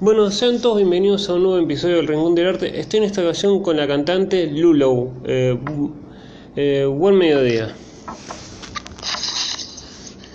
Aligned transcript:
Bueno, 0.00 0.28
sean 0.32 0.60
todos 0.60 0.78
bienvenidos 0.78 1.28
a 1.28 1.34
un 1.34 1.44
nuevo 1.44 1.58
episodio 1.58 1.96
del 1.96 2.08
Rincón 2.08 2.34
del 2.34 2.48
Arte. 2.48 2.80
Estoy 2.80 2.98
en 2.98 3.04
esta 3.04 3.22
ocasión 3.22 3.62
con 3.62 3.76
la 3.76 3.86
cantante 3.86 4.48
Lulow. 4.48 5.12
Eh, 5.24 5.56
eh, 6.56 6.84
buen 6.84 7.14
mediodía. 7.16 7.72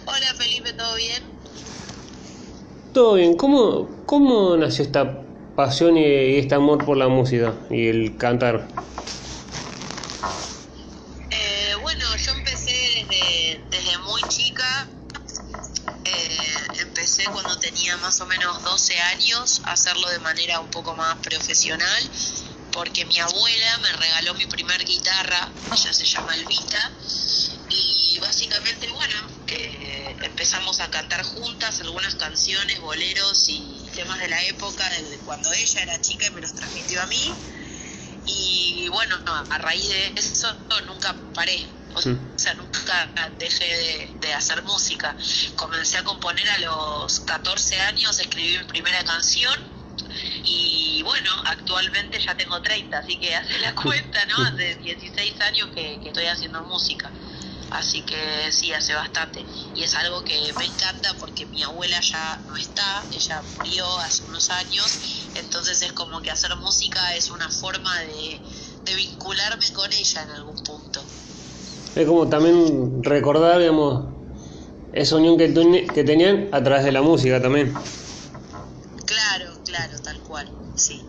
Hola 0.05 0.33
Felipe, 0.37 0.71
¿todo 0.71 0.95
bien? 0.95 1.23
Todo 2.93 3.15
bien. 3.15 3.35
¿Cómo, 3.35 3.89
cómo 4.05 4.55
nació 4.55 4.85
esta 4.85 5.23
pasión 5.57 5.97
y, 5.97 6.05
y 6.05 6.37
este 6.37 6.55
amor 6.55 6.85
por 6.85 6.95
la 6.95 7.09
música 7.09 7.53
y 7.69 7.87
el 7.87 8.15
cantar? 8.15 8.65
12 19.49 19.61
años 19.61 19.61
a 19.65 19.71
hacerlo 19.73 20.09
de 20.09 20.19
manera 20.19 20.59
un 20.59 20.69
poco 20.69 20.95
más 20.95 21.15
profesional 21.17 22.11
porque 22.71 23.05
mi 23.05 23.17
abuela 23.17 23.77
me 23.79 23.91
regaló 23.93 24.35
mi 24.35 24.45
primer 24.45 24.83
guitarra, 24.85 25.51
ella 25.75 25.93
se 25.93 26.05
llama 26.05 26.35
Elvita, 26.35 26.91
y 27.69 28.19
básicamente, 28.19 28.87
bueno, 28.91 29.15
eh, 29.47 30.15
empezamos 30.21 30.79
a 30.79 30.89
cantar 30.91 31.23
juntas 31.23 31.81
algunas 31.81 32.15
canciones, 32.15 32.79
boleros 32.79 33.45
y 33.47 33.89
temas 33.95 34.19
de 34.19 34.29
la 34.29 34.43
época, 34.43 34.87
desde 35.01 35.17
cuando 35.19 35.51
ella 35.51 35.81
era 35.81 36.01
chica 36.01 36.27
y 36.27 36.31
me 36.31 36.41
los 36.41 36.53
transmitió 36.53 37.01
a 37.01 37.07
mí. 37.07 37.33
Y 38.25 38.87
bueno, 38.89 39.17
no, 39.25 39.33
a 39.49 39.57
raíz 39.57 39.89
de 39.89 40.13
eso 40.15 40.55
nunca 40.85 41.15
paré, 41.33 41.65
o 42.07 42.39
sea, 42.39 42.53
nunca 42.55 43.09
dejé 43.37 43.65
de, 43.65 44.11
de, 44.19 44.33
hacer 44.33 44.63
música. 44.63 45.15
Comencé 45.55 45.97
a 45.97 46.03
componer 46.03 46.49
a 46.49 46.57
los 46.59 47.19
14 47.21 47.79
años, 47.81 48.19
escribí 48.19 48.57
mi 48.57 48.63
primera 48.65 49.03
canción 49.03 49.79
y 50.43 51.01
bueno, 51.03 51.31
actualmente 51.45 52.19
ya 52.19 52.35
tengo 52.35 52.61
30, 52.61 52.97
así 52.97 53.17
que 53.17 53.35
hace 53.35 53.59
la 53.59 53.75
cuenta, 53.83 54.25
¿no? 54.25 54.43
Hace 54.43 54.75
16 54.75 55.41
años 55.41 55.69
que, 55.73 55.99
que 56.01 56.09
estoy 56.09 56.25
haciendo 56.25 56.63
música. 56.63 57.11
Así 57.71 58.01
que 58.01 58.51
sí, 58.51 58.73
hace 58.73 58.95
bastante. 58.95 59.45
Y 59.75 59.83
es 59.83 59.93
algo 59.93 60.23
que 60.23 60.51
me 60.57 60.65
encanta 60.65 61.13
porque 61.19 61.45
mi 61.45 61.61
abuela 61.61 61.99
ya 62.01 62.41
no 62.47 62.57
está, 62.57 63.03
ella 63.11 63.43
murió 63.57 63.99
hace 63.99 64.23
unos 64.23 64.49
años, 64.49 65.31
entonces 65.35 65.81
es 65.83 65.93
como 65.93 66.21
que 66.21 66.31
hacer 66.31 66.55
música 66.55 67.15
es 67.15 67.29
una 67.29 67.47
forma 67.49 67.95
de, 67.99 68.41
de 68.85 68.95
vincularme 68.95 69.71
con 69.73 69.91
ella 69.93 70.23
en 70.23 70.31
algún 70.31 70.63
punto. 70.63 71.03
Es 71.95 72.07
como 72.07 72.29
también 72.29 73.03
recordar, 73.03 73.59
digamos, 73.59 74.05
esa 74.93 75.15
unión 75.15 75.37
que, 75.37 75.53
que 75.93 76.03
tenían 76.03 76.49
a 76.51 76.63
través 76.63 76.83
de 76.85 76.91
la 76.91 77.01
música 77.01 77.41
también. 77.41 77.73
Claro, 79.05 79.51
claro, 79.65 79.99
tal 80.01 80.19
cual, 80.21 80.51
sí. 80.75 81.01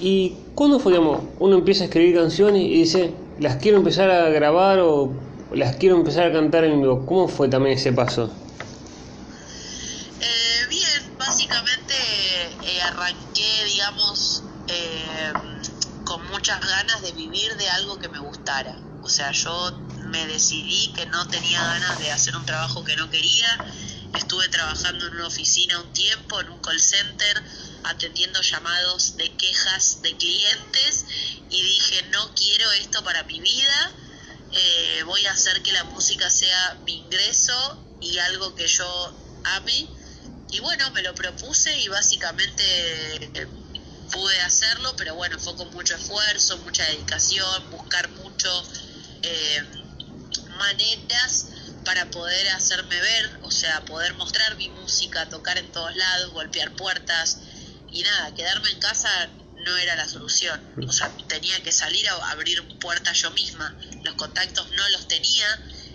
¿Y 0.00 0.36
cuándo 0.54 0.80
fue, 0.80 0.92
digamos, 0.92 1.22
uno 1.38 1.56
empieza 1.56 1.84
a 1.84 1.86
escribir 1.86 2.16
canciones 2.16 2.62
y 2.62 2.68
dice, 2.70 3.14
las 3.38 3.56
quiero 3.56 3.76
empezar 3.76 4.10
a 4.10 4.30
grabar 4.30 4.80
o 4.80 5.12
las 5.52 5.76
quiero 5.76 5.96
empezar 5.96 6.26
a 6.26 6.32
cantar 6.32 6.64
en 6.64 6.80
vivo? 6.80 7.04
¿Cómo 7.04 7.28
fue 7.28 7.48
también 7.48 7.76
ese 7.76 7.92
paso? 7.92 8.30
Eh, 10.20 10.66
bien, 10.68 11.18
básicamente 11.18 11.94
eh, 12.64 12.80
arranqué, 12.82 13.64
digamos, 13.66 14.42
eh, 14.68 15.32
con 16.04 16.26
muchas 16.30 16.60
ganas 16.60 17.02
de 17.02 17.12
vivir 17.12 17.54
de 17.56 17.68
algo 17.68 17.98
que 17.98 18.08
me 18.08 18.20
gustara. 18.20 18.78
O 19.02 19.08
sea, 19.20 19.32
yo 19.32 19.82
me 20.06 20.26
decidí 20.26 20.92
que 20.94 21.04
no 21.06 21.28
tenía 21.28 21.62
ganas 21.62 21.98
de 21.98 22.10
hacer 22.10 22.34
un 22.36 22.46
trabajo 22.46 22.82
que 22.84 22.96
no 22.96 23.10
quería. 23.10 23.58
Estuve 24.14 24.48
trabajando 24.48 25.06
en 25.06 25.14
una 25.14 25.26
oficina 25.26 25.78
un 25.78 25.92
tiempo, 25.92 26.40
en 26.40 26.48
un 26.48 26.60
call 26.60 26.80
center, 26.80 27.42
atendiendo 27.84 28.40
llamados 28.40 29.16
de 29.16 29.30
quejas 29.36 30.00
de 30.02 30.16
clientes 30.16 31.04
y 31.50 31.62
dije, 31.62 32.02
no 32.12 32.34
quiero 32.34 32.72
esto 32.72 33.04
para 33.04 33.22
mi 33.24 33.40
vida, 33.40 33.92
eh, 34.52 35.02
voy 35.04 35.24
a 35.26 35.32
hacer 35.32 35.62
que 35.62 35.72
la 35.72 35.84
música 35.84 36.30
sea 36.30 36.78
mi 36.86 36.94
ingreso 36.94 37.86
y 38.00 38.18
algo 38.18 38.54
que 38.54 38.66
yo 38.66 39.14
ame. 39.44 39.86
Y 40.50 40.60
bueno, 40.60 40.90
me 40.92 41.02
lo 41.02 41.14
propuse 41.14 41.78
y 41.78 41.88
básicamente 41.88 42.62
eh, 43.34 43.46
pude 44.10 44.40
hacerlo, 44.40 44.94
pero 44.96 45.14
bueno, 45.14 45.38
fue 45.38 45.54
con 45.56 45.70
mucho 45.70 45.94
esfuerzo, 45.94 46.56
mucha 46.58 46.84
dedicación, 46.86 47.70
buscar 47.70 48.08
mucho 48.12 48.50
eh, 49.22 49.62
maneras 50.58 51.46
para 51.84 52.10
poder 52.10 52.48
hacerme 52.50 53.00
ver, 53.00 53.40
o 53.42 53.50
sea, 53.50 53.84
poder 53.84 54.14
mostrar 54.14 54.56
mi 54.56 54.68
música, 54.68 55.28
tocar 55.28 55.58
en 55.58 55.70
todos 55.72 55.94
lados, 55.96 56.32
golpear 56.32 56.74
puertas 56.76 57.38
y 57.90 58.02
nada, 58.02 58.34
quedarme 58.34 58.70
en 58.70 58.78
casa 58.78 59.08
no 59.64 59.76
era 59.76 59.96
la 59.96 60.08
solución, 60.08 60.60
o 60.86 60.92
sea, 60.92 61.10
tenía 61.28 61.62
que 61.62 61.72
salir 61.72 62.08
a 62.08 62.30
abrir 62.30 62.78
puertas 62.78 63.20
yo 63.20 63.30
misma, 63.32 63.76
los 64.04 64.14
contactos 64.14 64.70
no 64.70 64.88
los 64.90 65.08
tenía, 65.08 65.46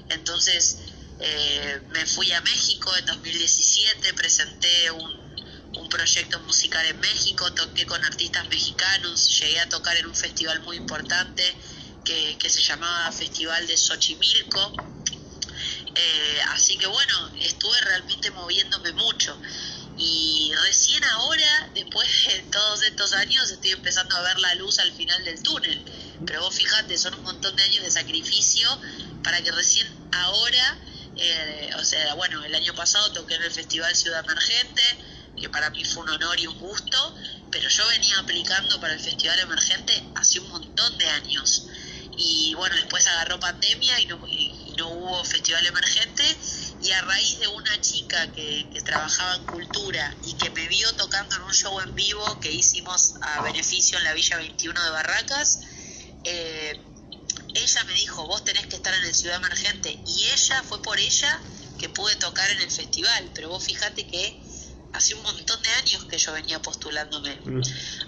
entonces 0.09 0.78
eh, 1.19 1.81
me 1.90 2.06
fui 2.06 2.31
a 2.31 2.42
México 2.42 2.96
en 2.97 3.06
2017, 3.06 4.13
presenté 4.13 4.92
un, 4.92 5.12
un 5.78 5.90
proyecto 5.90 6.40
musical 6.42 6.86
en 6.86 7.00
México, 7.00 7.52
toqué 7.53 7.86
con 7.86 8.03
artistas 8.03 8.47
mexicanos, 8.50 9.40
llegué 9.40 9.59
a 9.59 9.69
tocar 9.69 9.97
en 9.97 10.06
un 10.07 10.16
festival 10.16 10.62
muy 10.62 10.78
importante 10.78 11.56
que, 12.06 12.50
se 12.50 12.62
llamaba 12.62 13.12
Festival 13.12 13.66
de 13.68 13.76
Xochimilco, 13.76 14.74
eh, 15.96 16.40
así 16.50 16.78
que 16.78 16.88
bueno, 16.88 17.32
estuve 17.40 17.80
realmente 17.82 18.32
moviéndome 18.32 18.94
mucho. 18.94 19.38
Y 19.98 20.52
recién 20.66 21.04
ahora, 21.06 21.70
después 21.74 22.08
de 22.28 22.40
todos 22.52 22.84
estos 22.84 23.14
años, 23.14 23.50
estoy 23.50 23.72
empezando 23.72 24.16
a 24.18 24.22
ver 24.22 24.40
la 24.40 24.54
luz 24.56 24.80
al 24.80 24.92
final 24.92 25.24
del 25.24 25.42
túnel. 25.42 25.84
Pero 26.26 26.42
vos 26.42 26.56
fijate, 26.56 26.98
son 26.98 27.14
un 27.16 27.24
montón 27.24 27.56
de 27.56 27.64
años 27.64 27.84
de 27.84 27.92
sacrificio 27.92 28.70
para 29.24 29.42
que 29.42 29.52
recién 29.52 29.88
ahora, 30.12 30.78
eh, 31.16 31.72
o 31.78 31.84
sea, 31.84 32.14
bueno, 32.16 32.44
el 32.44 32.54
año 32.54 32.76
pasado 32.76 33.12
toqué 33.14 33.36
en 33.36 33.44
el 33.44 33.52
Festival 33.52 33.96
Ciudad 33.96 34.20
Emergente, 34.20 34.82
que 35.40 35.50
para 35.50 35.70
mí 35.70 35.84
fue 35.86 36.04
un 36.04 36.10
honor 36.10 36.40
y 36.40 36.48
un 36.48 36.60
gusto, 36.60 37.16
pero 37.52 37.70
yo 37.70 37.88
venía 37.88 38.20
aplicando 38.20 38.80
para 38.82 38.94
el 38.94 39.00
Festival 39.00 39.40
Emergente 39.40 40.04
hace 40.16 40.40
un 40.40 40.50
montón 40.50 40.98
de 40.98 41.10
años. 41.10 41.68
Y 42.18 42.53
bueno, 42.56 42.76
después 42.76 43.06
agarró 43.08 43.40
pandemia 43.40 44.00
y 44.00 44.06
no, 44.06 44.20
y 44.30 44.74
no 44.78 44.90
hubo 44.90 45.24
Festival 45.24 45.66
Emergente. 45.66 46.24
Y 46.81 46.92
a 46.92 47.02
raíz 47.02 47.40
de 47.40 47.48
una 47.48 47.81
chica 47.81 48.31
que, 48.31 48.70
trabajaba 48.86 49.36
en 49.36 49.46
cultura 49.46 50.16
y 50.24 50.34
que 50.36 50.50
me 50.52 50.68
vio 50.68 50.94
tocando 50.94 51.36
en 51.36 51.42
un 51.42 51.54
show 51.54 51.80
en 51.81 51.96
vivo 51.96 52.40
que 52.40 52.52
hicimos 52.52 53.16
a 53.22 53.42
beneficio 53.42 53.98
en 53.98 54.04
la 54.04 54.14
Villa 54.14 54.38
21 54.38 54.84
de 54.84 54.90
Barracas, 54.92 55.62
eh, 56.24 56.80
ella 57.56 57.84
me 57.86 57.94
dijo, 57.94 58.28
vos 58.28 58.44
tenés 58.44 58.68
que 58.68 58.75
estar 58.75 58.94
en 58.94 59.04
el 59.04 59.16
Ciudad 59.16 59.38
Emergente 59.38 60.00
y 60.06 60.25
ella, 60.25 60.62
fue 60.64 60.81
por 60.81 61.00
ella 61.00 61.42
que 61.80 61.90
pude 61.90 62.16
tocar 62.18 62.50
en 62.52 62.62
el 62.62 62.70
festival, 62.72 63.31
pero 63.34 63.50
vos 63.50 63.64
fíjate 63.64 64.06
que 64.08 64.44
hace 64.95 65.16
un 65.16 65.23
montón 65.23 65.61
de 65.61 65.69
años 65.81 66.06
que 66.06 66.17
yo 66.17 66.33
venía 66.33 66.61
postulándome. 66.61 67.35
Mm. 67.45 67.61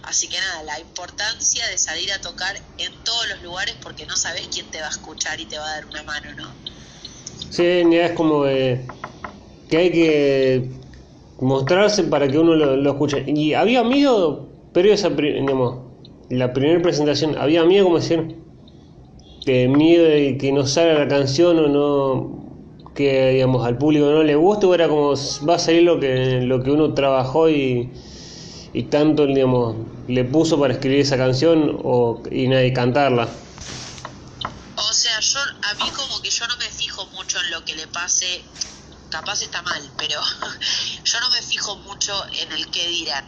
Así 0.03 0.27
que 0.27 0.37
nada, 0.39 0.63
la 0.63 0.79
importancia 0.79 1.67
de 1.67 1.77
salir 1.77 2.11
a 2.11 2.21
tocar 2.21 2.55
en 2.77 2.93
todos 3.03 3.27
los 3.29 3.41
lugares 3.43 3.75
porque 3.81 4.05
no 4.05 4.15
sabes 4.15 4.47
quién 4.51 4.65
te 4.67 4.79
va 4.79 4.87
a 4.87 4.91
escuchar 4.91 5.39
y 5.39 5.45
te 5.45 5.57
va 5.57 5.65
a 5.65 5.71
dar 5.75 5.85
una 5.85 6.03
mano, 6.03 6.33
¿no? 6.35 6.47
Sí, 7.49 7.63
es 7.63 8.11
como 8.11 8.45
de, 8.45 8.85
que 9.69 9.77
hay 9.77 9.91
que 9.91 10.71
mostrarse 11.39 12.03
para 12.03 12.27
que 12.27 12.37
uno 12.37 12.55
lo, 12.55 12.75
lo 12.75 12.91
escuche. 12.91 13.23
Y 13.27 13.53
había 13.53 13.83
miedo, 13.83 14.49
pero 14.73 14.91
esa, 14.91 15.09
digamos, 15.09 15.87
la 16.29 16.53
primera 16.53 16.81
presentación, 16.81 17.37
había 17.37 17.63
miedo 17.63 17.85
como 17.85 17.99
decir, 17.99 18.37
que 19.45 19.67
miedo 19.67 20.03
de 20.03 20.37
que 20.37 20.51
no 20.51 20.65
salga 20.65 20.99
la 20.99 21.07
canción 21.07 21.57
o 21.59 21.67
no 21.67 22.46
que 22.97 23.29
digamos 23.29 23.63
al 23.65 23.77
público 23.77 24.07
no 24.07 24.23
le 24.23 24.35
guste 24.35 24.65
o 24.65 24.73
era 24.73 24.87
como 24.89 25.13
va 25.47 25.55
a 25.55 25.59
salir 25.59 25.83
lo 25.83 25.99
que 25.99 26.41
lo 26.41 26.63
que 26.63 26.71
uno 26.71 26.95
trabajó 26.95 27.47
y, 27.47 27.91
y 28.73 28.83
tanto 28.83 29.27
digamos 29.27 29.75
le 30.07 30.23
puso 30.25 30.59
para 30.59 30.73
escribir 30.73 31.01
esa 31.01 31.15
canción 31.15 31.79
o 31.83 32.23
y 32.31 32.47
nadie 32.47 32.73
cantarla. 32.73 33.27
O 34.75 34.93
sea 34.93 35.19
yo 35.19 35.39
a 35.39 35.73
mí 35.75 35.91
como 35.95 36.19
que 36.23 36.31
yo 36.31 36.47
no 36.47 36.57
me 36.57 36.65
fijo 36.65 37.05
mucho 37.13 37.37
en 37.39 37.51
lo 37.51 37.63
que 37.63 37.75
le 37.75 37.85
pase 37.87 38.41
capaz 39.11 39.43
está 39.43 39.61
mal 39.61 39.81
pero 39.95 40.19
yo 41.03 41.19
no 41.19 41.29
me 41.29 41.41
fijo 41.43 41.77
mucho 41.77 42.13
en 42.41 42.51
el 42.51 42.67
que 42.71 42.87
dirán. 42.87 43.25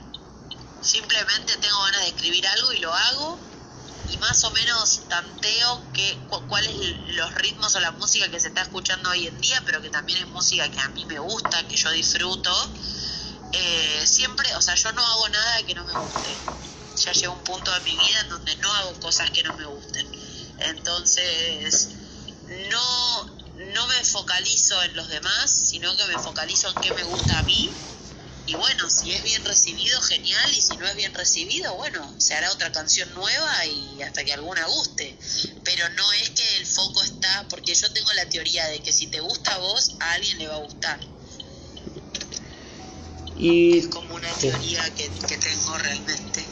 Simplemente 0.82 1.54
tengo 1.62 1.78
ganas 1.84 2.02
de 2.02 2.08
escribir 2.08 2.48
algo 2.48 2.74
y 2.74 2.80
lo 2.80 2.92
hago 2.92 3.38
y 4.10 4.18
más 4.18 4.44
o 4.44 4.52
menos 4.52 5.02
tanteo 5.08 5.92
que 5.94 6.18
cuáles 6.48 6.76
los 7.16 7.34
ritmos 7.36 7.76
o 7.76 7.80
la 7.80 7.92
música 7.94 8.30
que 8.30 8.40
se 8.40 8.48
está 8.48 8.62
escuchando 8.62 9.10
hoy 9.10 9.28
en 9.28 9.40
día, 9.40 9.62
pero 9.66 9.82
que 9.82 9.90
también 9.90 10.20
es 10.20 10.28
música 10.30 10.70
que 10.70 10.80
a 10.80 10.90
mí 10.90 11.06
me 11.06 11.20
gusta, 11.20 11.68
que 11.68 11.76
yo 11.76 11.92
disfruto. 11.92 12.52
Eh, 13.52 14.04
siempre, 14.06 14.54
o 14.56 14.62
sea, 14.62 14.76
yo 14.76 14.92
no 14.94 15.06
hago 15.06 15.30
nada 15.30 15.64
que 15.64 15.76
no 15.76 15.86
me 15.86 15.94
guste. 15.94 16.42
Ya 17.06 17.14
llega 17.14 17.30
un 17.30 17.44
punto 17.44 17.72
de 17.72 17.80
mi 17.82 17.96
vida 17.96 18.20
en 18.22 18.30
donde 18.30 18.56
no 18.58 18.74
hago 18.74 19.00
cosas 19.00 19.30
que 19.32 19.44
no 19.44 19.54
me 19.54 19.66
gusten. 19.66 20.12
Entonces, 20.58 21.90
no, 22.72 23.26
no 23.54 23.88
me 23.88 24.04
focalizo 24.04 24.82
en 24.84 24.96
los 24.96 25.08
demás, 25.08 25.52
sino 25.70 25.96
que 25.96 26.06
me 26.06 26.18
focalizo 26.20 26.70
en 26.70 26.80
qué 26.82 26.92
me 26.94 27.04
gusta 27.04 27.40
a 27.40 27.44
mí 27.44 27.99
y 28.50 28.56
bueno, 28.56 28.90
si 28.90 29.12
es 29.12 29.24
bien 29.24 29.46
recibido, 29.46 30.02
genial, 30.02 30.52
y 30.58 30.60
si 30.60 30.76
no 30.78 30.88
es 30.88 30.96
bien 30.96 31.14
recibido, 31.14 31.76
bueno, 31.76 32.16
se 32.18 32.34
hará 32.34 32.52
otra 32.52 32.72
canción 32.72 33.08
nueva 33.14 33.66
y 33.68 34.02
hasta 34.02 34.26
que 34.26 34.34
alguna 34.34 34.66
guste. 34.66 35.16
Pero 35.64 35.88
no 35.90 36.14
es 36.14 36.32
que 36.32 36.58
el 36.58 36.66
foco 36.66 37.04
está, 37.04 37.48
porque 37.48 37.76
yo 37.76 37.92
tengo 37.94 38.12
la 38.14 38.28
teoría 38.28 38.66
de 38.70 38.82
que 38.82 38.92
si 38.92 39.06
te 39.06 39.20
gusta 39.20 39.54
a 39.54 39.60
vos, 39.60 39.96
a 40.00 40.14
alguien 40.14 40.40
le 40.40 40.48
va 40.48 40.56
a 40.56 40.60
gustar. 40.60 41.00
Y, 43.36 43.78
Es 43.78 43.88
como 43.90 44.16
una 44.16 44.34
teoría 44.34 44.96
que, 44.96 45.12
que 45.12 45.38
tengo 45.38 45.78
realmente. 45.78 46.44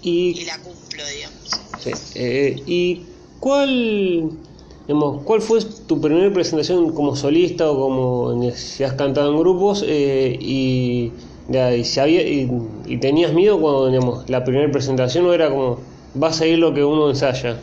y 0.00 0.40
Y 0.40 0.44
la 0.46 0.58
cumplo, 0.62 1.06
digamos. 1.06 1.50
Sí, 1.82 1.90
eh, 2.14 2.62
¿Y 2.66 3.08
cuál, 3.38 4.38
digamos, 4.86 5.22
cuál 5.24 5.40
fue 5.40 5.60
tu 5.86 6.00
primera 6.00 6.32
presentación 6.32 6.92
como 6.92 7.16
solista 7.16 7.70
o 7.70 7.76
como 7.78 8.52
si 8.52 8.84
has 8.84 8.94
cantado 8.94 9.30
en 9.30 9.38
grupos 9.38 9.84
eh, 9.86 10.36
y, 10.40 11.12
ya, 11.48 11.74
y, 11.74 11.84
si 11.84 12.00
había, 12.00 12.22
y, 12.22 12.98
tenías 13.00 13.32
miedo 13.32 13.60
cuando 13.60 13.88
digamos, 13.88 14.28
la 14.28 14.44
primera 14.44 14.70
presentación 14.70 15.26
o 15.26 15.32
era 15.32 15.50
como 15.50 15.80
vas 16.14 16.40
a 16.40 16.46
ir 16.46 16.58
lo 16.58 16.74
que 16.74 16.84
uno 16.84 17.10
ensaya? 17.10 17.54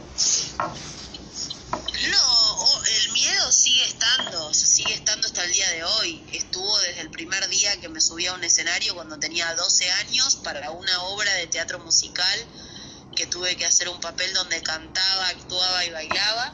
No, 2.12 2.84
el 2.86 3.12
miedo 3.14 3.52
sigue 3.52 3.84
estando, 3.86 4.54
sigue 4.54 4.94
estando 4.94 5.28
hasta 5.28 5.44
el 5.44 5.52
día 5.52 5.70
de 5.72 5.84
hoy. 5.84 6.24
Estuvo 6.34 6.78
desde 6.80 7.02
el 7.02 7.10
primer 7.10 7.48
día 7.50 7.80
que 7.80 7.90
me 7.90 8.02
subí 8.02 8.26
a 8.26 8.34
un 8.34 8.44
escenario 8.44 8.96
cuando 8.96 9.20
tenía 9.20 9.54
12 9.56 9.92
años 10.08 10.36
para 10.38 10.72
una 10.72 11.04
obra 11.04 11.34
de 11.36 11.48
teatro 11.48 11.80
musical 11.80 12.40
que 13.16 13.28
tuve 13.28 13.56
que 13.56 13.66
hacer 13.66 13.90
un 13.90 14.00
papel 14.00 14.34
donde 14.34 14.62
cantaba, 14.62 15.28
actuaba 15.28 15.86
y 15.86 15.92
bailaba. 15.92 16.54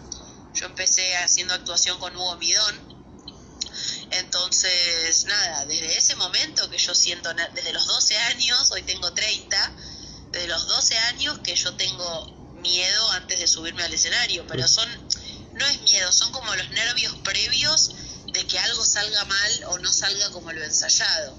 Yo 0.55 0.67
empecé 0.67 1.17
haciendo 1.17 1.53
actuación 1.53 1.99
con 1.99 2.15
Hugo 2.15 2.37
Midón. 2.37 2.95
Entonces, 4.11 5.25
nada, 5.25 5.65
desde 5.65 5.97
ese 5.97 6.15
momento 6.15 6.69
que 6.69 6.77
yo 6.77 6.95
siento, 6.95 7.33
desde 7.53 7.73
los 7.73 7.85
12 7.85 8.17
años, 8.17 8.71
hoy 8.71 8.83
tengo 8.83 9.13
30, 9.13 9.75
desde 10.31 10.47
los 10.47 10.65
12 10.67 10.97
años 10.97 11.39
que 11.39 11.55
yo 11.55 11.75
tengo 11.75 12.27
miedo 12.61 13.11
antes 13.11 13.37
de 13.37 13.47
subirme 13.47 13.83
al 13.83 13.93
escenario, 13.93 14.45
pero 14.47 14.65
son, 14.67 14.89
no 15.53 15.65
es 15.67 15.81
miedo, 15.81 16.11
son 16.13 16.31
como 16.31 16.55
los 16.55 16.69
nervios 16.69 17.13
previos 17.23 17.91
de 18.31 18.47
que 18.47 18.57
algo 18.57 18.85
salga 18.85 19.25
mal 19.25 19.63
o 19.67 19.79
no 19.79 19.91
salga 19.91 20.29
como 20.31 20.53
lo 20.53 20.63
ensayado. 20.63 21.37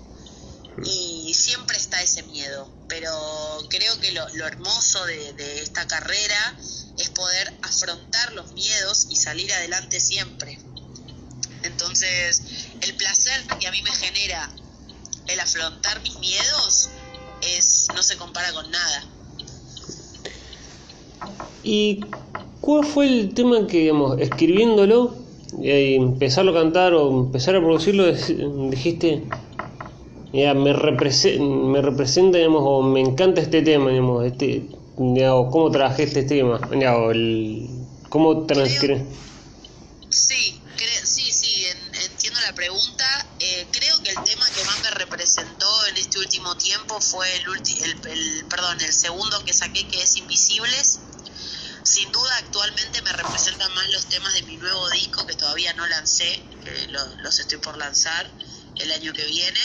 Y 0.85 1.33
siempre 1.33 1.79
está 1.79 2.03
ese 2.03 2.23
miedo, 2.25 2.71
pero 2.87 3.67
creo 3.71 3.99
que 3.99 4.13
lo, 4.13 4.29
lo 4.35 4.47
hermoso 4.47 5.07
de, 5.07 5.33
de 5.33 5.63
esta 5.63 5.87
carrera 5.87 6.59
es 6.99 7.11
poder 7.11 7.53
afrontar 7.63 8.33
los 8.33 8.53
miedos 8.53 9.07
y 9.11 9.17
salir 9.17 9.53
adelante 9.53 10.01
siempre. 10.01 10.59
Entonces, 11.63 12.43
el 12.81 12.95
placer 12.95 13.43
que 13.61 13.67
a 13.67 13.71
mí 13.71 13.83
me 13.83 13.91
genera 13.91 14.51
el 15.27 15.41
afrontar 15.41 16.01
mis 16.03 16.19
miedos 16.19 16.91
es 17.43 17.89
no 17.95 18.03
se 18.03 18.17
compara 18.17 18.53
con 18.53 18.71
nada. 18.71 19.05
¿Y 21.63 22.01
cuál 22.61 22.87
fue 22.87 23.07
el 23.07 23.35
tema 23.35 23.67
que, 23.67 23.79
digamos, 23.79 24.21
escribiéndolo, 24.21 25.17
y 25.61 25.95
empezarlo 25.95 26.53
a 26.53 26.63
cantar 26.63 26.95
o 26.95 27.25
empezar 27.25 27.57
a 27.57 27.61
producirlo, 27.61 28.13
dijiste, 28.71 29.25
ya, 30.33 30.55
me, 30.55 30.73
me 30.75 31.83
representa, 31.83 32.39
digamos, 32.39 32.63
o 32.65 32.83
me 32.83 33.01
encanta 33.01 33.41
este 33.41 33.63
tema, 33.63 33.91
digamos, 33.91 34.25
este, 34.27 34.67
cómo 34.97 35.71
trabajé 35.71 36.05
este 36.05 36.23
tema, 36.25 36.59
el, 37.13 37.69
cómo 38.09 38.47
transcribí. 38.47 39.05
Sí, 40.11 40.63
sí, 41.05 41.33
sí, 41.33 41.67
en- 41.67 41.95
entiendo 42.11 42.41
la 42.41 42.55
pregunta. 42.55 43.05
Eh, 43.39 43.69
creo 43.73 44.03
que 44.03 44.11
el 44.11 44.23
tema 44.23 44.47
que 44.55 44.65
más 44.65 44.81
me 44.83 44.91
representó 44.91 45.87
en 45.89 45.97
este 45.99 46.19
último 46.19 46.57
tiempo 46.57 47.01
fue 47.01 47.27
el, 47.37 47.45
ulti- 47.47 47.81
el, 47.83 48.01
el- 48.09 48.47
perdón, 48.49 48.81
el 48.81 48.93
segundo 48.93 49.45
que 49.45 49.53
saqué, 49.53 49.87
que 49.89 50.03
es 50.03 50.17
Invisibles. 50.17 51.01
Sin 51.83 52.11
duda, 52.11 52.31
actualmente 52.39 53.01
me 53.03 53.13
representan 53.13 53.73
más 53.75 53.89
los 53.93 54.07
temas 54.09 54.35
de 54.35 54.43
mi 54.43 54.57
nuevo 54.57 54.91
disco 54.91 55.27
que 55.27 55.35
todavía 55.37 55.73
no 55.75 55.87
lancé, 55.87 56.49
que 56.65 56.89
lo- 56.89 57.17
los 57.19 57.39
estoy 57.39 57.59
por 57.59 57.77
lanzar 57.79 58.31
el 58.77 58.91
año 58.93 59.13
que 59.13 59.25
viene. 59.25 59.61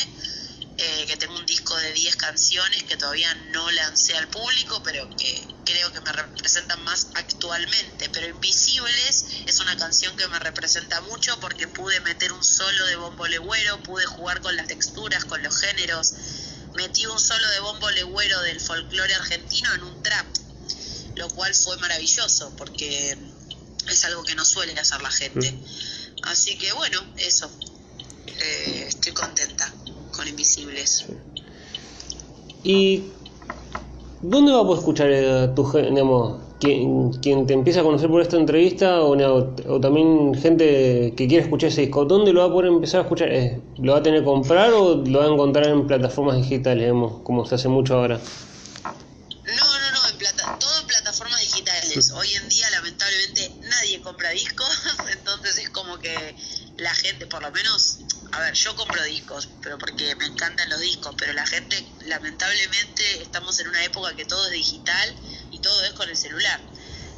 Eh, 0.78 1.06
que 1.06 1.18
tengo 1.18 1.36
un 1.38 1.46
disco 1.46 1.76
de 1.78 1.94
10 1.94 2.16
canciones 2.16 2.84
que 2.84 2.96
todavía 2.96 3.34
no 3.52 3.70
lancé 3.72 4.16
al 4.16 4.28
público, 4.30 4.82
pero 4.84 5.08
que 5.16 5.48
creo 5.66 5.92
que 5.92 6.00
me 6.02 6.12
representan 6.12 6.82
más 6.84 7.08
actualmente. 7.14 8.10
Pero 8.10 8.28
Invisibles 8.28 9.26
es 9.46 9.60
una 9.60 9.76
canción 9.78 10.16
que 10.16 10.28
me 10.30 10.40
representa 10.40 11.02
mucho 11.02 11.38
porque 11.40 11.68
pude 11.68 12.00
meter 12.02 12.32
un 12.32 12.44
solo 12.44 12.86
de 12.86 12.96
bombo 12.96 13.28
legüero, 13.28 13.84
pude 13.84 14.06
jugar 14.06 14.42
con 14.42 14.56
las 14.56 14.68
texturas, 14.68 15.26
con 15.26 15.44
los 15.44 15.60
géneros. 15.60 16.14
Metí 16.76 17.06
un 17.06 17.20
solo 17.20 17.48
de 17.50 17.60
bombo 17.60 17.90
legüero 17.92 18.42
del 18.42 18.60
folclore 18.62 19.14
argentino 19.14 19.74
en 19.76 19.84
un 19.84 20.02
trap, 20.02 20.26
lo 21.16 21.28
cual 21.30 21.54
fue 21.54 21.78
maravilloso 21.78 22.56
porque 22.56 23.18
es 23.88 24.06
algo 24.06 24.24
que 24.24 24.36
no 24.36 24.46
suele 24.46 24.80
hacer 24.80 25.02
la 25.02 25.12
gente. 25.12 25.54
Así 26.24 26.58
que 26.58 26.72
bueno, 26.72 27.04
eso. 27.18 27.52
Eh, 28.26 28.86
estoy 28.88 29.12
contenta 29.12 29.72
con 30.22 30.28
Invisibles. 30.28 31.06
¿Y 32.64 33.06
dónde 34.22 34.52
va 34.52 34.60
a 34.60 34.64
poder 34.64 34.80
escuchar 34.80 35.56
tu 35.56 35.64
digamos, 35.72 36.40
quien, 36.60 37.12
quien 37.14 37.48
te 37.48 37.54
empieza 37.56 37.80
a 37.80 37.84
conocer 37.84 38.08
por 38.08 38.22
esta 38.22 38.38
entrevista 38.38 39.02
o, 39.02 39.80
también 39.82 40.36
gente 40.36 41.16
que 41.18 41.28
quiere 41.28 41.44
escuchar 41.44 41.70
ese 41.70 41.82
disco? 41.82 42.06
¿Dónde 42.06 42.34
lo 42.34 42.42
va 42.42 42.46
a 42.46 42.52
poder 42.52 42.72
empezar 42.72 43.00
a 43.00 43.04
escuchar? 43.04 43.30
Eh, 43.32 43.60
¿Lo 43.80 43.94
va 43.94 44.00
a 44.00 44.04
tener 44.04 44.20
que 44.20 44.26
comprar 44.26 44.72
o 44.74 44.98
lo 44.98 45.20
va 45.20 45.26
a 45.26 45.28
encontrar 45.28 45.68
en 45.70 45.88
plataformas 45.88 46.38
digitales, 46.38 46.84
digamos, 46.84 47.24
como 47.24 47.44
se 47.48 47.56
hace 47.56 47.68
mucho 47.68 47.96
ahora? 47.96 48.20
No, 48.84 49.80
no, 49.80 49.92
no, 49.92 50.08
en 50.08 50.18
plata, 50.18 50.60
todo 50.60 50.80
en 50.82 50.86
plataformas 50.86 51.40
digitales. 51.40 52.12
Hoy 52.12 52.28
en 52.36 52.48
día, 52.48 52.70
lamentablemente, 52.70 53.52
nadie 53.68 54.00
compra 54.02 54.30
discos, 54.30 54.70
entonces 55.12 55.58
es 55.58 55.70
como 55.72 55.98
que 55.98 56.36
la 56.78 56.94
gente, 56.94 57.26
por 57.26 57.42
lo 57.42 57.52
menos, 57.52 58.00
a 58.32 58.40
ver, 58.40 58.54
yo 58.54 58.76
compro 58.76 59.04
discos, 59.04 59.50
pero 59.62 59.78
porque 59.78 60.16
me 60.16 60.26
encantan 60.26 60.70
los 60.70 60.80
discos, 60.80 61.14
pero 61.18 61.34
la 61.34 61.46
gente, 61.46 61.86
lamentablemente, 62.06 63.22
estamos 63.22 63.60
en 63.60 63.68
una 63.68 63.84
época 63.84 64.16
que 64.16 64.26
todo 64.26 64.46
es 64.46 64.52
digital 64.54 65.16
y 65.52 65.60
todo 65.60 65.84
es 65.84 65.94
con 65.94 66.08
el 66.10 66.16
celular. 66.16 66.62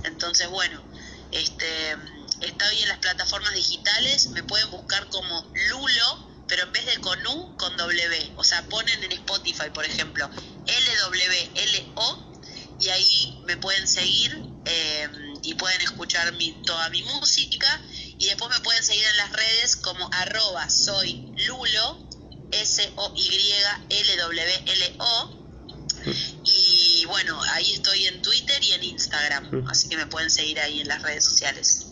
Entonces, 0.04 0.48
bueno, 0.50 0.84
este, 1.32 1.98
está 2.42 2.70
bien 2.72 2.90
las 2.90 2.98
plataformas 2.98 3.54
digitales, 3.54 4.28
me 4.32 4.44
pueden 4.44 4.72
buscar 4.72 5.08
como 5.10 5.52
Lulo, 5.70 6.28
pero 6.48 6.64
en 6.64 6.72
vez 6.74 6.86
de 6.86 6.98
con 7.00 7.26
U, 7.28 7.56
con 7.58 7.78
W. 7.78 8.34
O 8.36 8.44
sea, 8.44 8.68
ponen 8.68 9.04
en 9.04 9.12
Spotify, 9.12 9.70
por 9.74 9.86
ejemplo, 9.86 10.28
LWLO, 10.66 12.34
y 12.80 12.90
ahí 12.90 13.42
me 13.46 13.58
pueden 13.58 13.88
seguir 13.88 14.36
eh, 14.66 15.08
y 15.44 15.54
pueden 15.56 15.82
escuchar 15.82 16.34
mi, 16.34 16.54
toda 16.66 16.90
mi 16.90 17.04
música. 17.04 17.68
Y 18.18 18.26
después 18.26 18.50
me 18.58 18.64
pueden 18.64 18.82
seguir 18.84 19.04
en 19.04 19.18
las 19.18 19.34
redes 19.34 19.76
como 19.76 20.10
arroba 20.12 20.70
soy 20.70 21.34
Lulo, 21.48 21.98
S-O-Y-L-W-L-O. 22.52 23.84
Y 26.46 27.06
bueno, 27.06 27.40
ahí 27.52 27.74
estoy 27.74 28.06
en 28.06 28.22
Twitter 28.22 28.64
y 28.64 28.74
en 28.74 28.84
Instagram, 28.84 29.66
así 29.70 29.88
que 29.90 29.98
me 29.98 30.06
pueden 30.08 30.30
seguir 30.30 30.60
ahí 30.60 30.82
en 30.82 30.88
las 30.88 31.02
redes 31.02 31.24
sociales. 31.24 31.88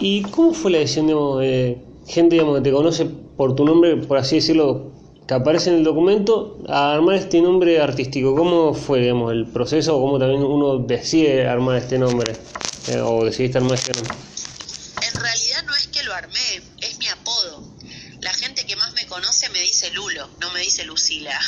¿Y 0.00 0.22
cómo 0.22 0.54
fue 0.54 0.70
la 0.70 0.78
decisión, 0.78 1.06
digamos, 1.06 1.40
de 1.40 1.84
gente 2.06 2.34
digamos, 2.34 2.56
que 2.58 2.62
te 2.64 2.72
conoce 2.72 3.04
por 3.04 3.54
tu 3.54 3.64
nombre, 3.64 3.96
por 3.96 4.18
así 4.18 4.36
decirlo, 4.36 4.92
que 5.32 5.36
aparece 5.36 5.70
en 5.70 5.76
el 5.76 5.84
documento, 5.84 6.58
a 6.68 6.92
armar 6.92 7.14
este 7.14 7.40
nombre 7.40 7.80
artístico? 7.80 8.36
¿Cómo 8.36 8.74
fue 8.74 9.00
digamos, 9.00 9.32
el 9.32 9.46
proceso 9.46 9.96
o 9.96 10.02
cómo 10.02 10.18
también 10.18 10.42
uno 10.42 10.76
decide 10.76 11.48
armar 11.48 11.76
este 11.76 11.96
nombre? 11.96 12.36
Eh, 12.88 13.00
o 13.00 13.24
decidiste 13.24 13.56
armar 13.56 13.78
este 13.78 13.94
nombre. 13.94 14.14
En 15.08 15.20
realidad 15.20 15.62
no 15.64 15.74
es 15.74 15.86
que 15.86 16.02
lo 16.02 16.12
armé, 16.12 16.62
es 16.82 16.98
mi 16.98 17.08
apodo. 17.08 17.64
La 18.20 18.34
gente 18.34 18.66
que 18.66 18.76
más 18.76 18.92
me 18.92 19.06
conoce 19.06 19.48
me 19.48 19.60
dice 19.60 19.90
Lulo, 19.92 20.28
no 20.38 20.52
me 20.52 20.60
dice 20.60 20.84
Lucila. 20.84 21.40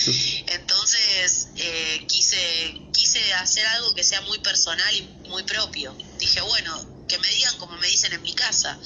Entonces 0.46 1.48
eh, 1.56 2.04
quise, 2.06 2.80
quise 2.92 3.20
hacer 3.34 3.66
algo 3.66 3.92
que 3.94 4.04
sea 4.04 4.20
muy 4.20 4.38
personal 4.38 4.94
y 4.94 5.28
muy 5.28 5.42
propio. 5.42 5.96
Dije, 6.20 6.40
bueno, 6.42 6.86
que 7.08 7.18
me 7.18 7.28
digan 7.28 7.58
como 7.58 7.76
me 7.78 7.88
dicen 7.88 8.12
en 8.12 8.22
mi 8.22 8.34
casa. 8.34 8.78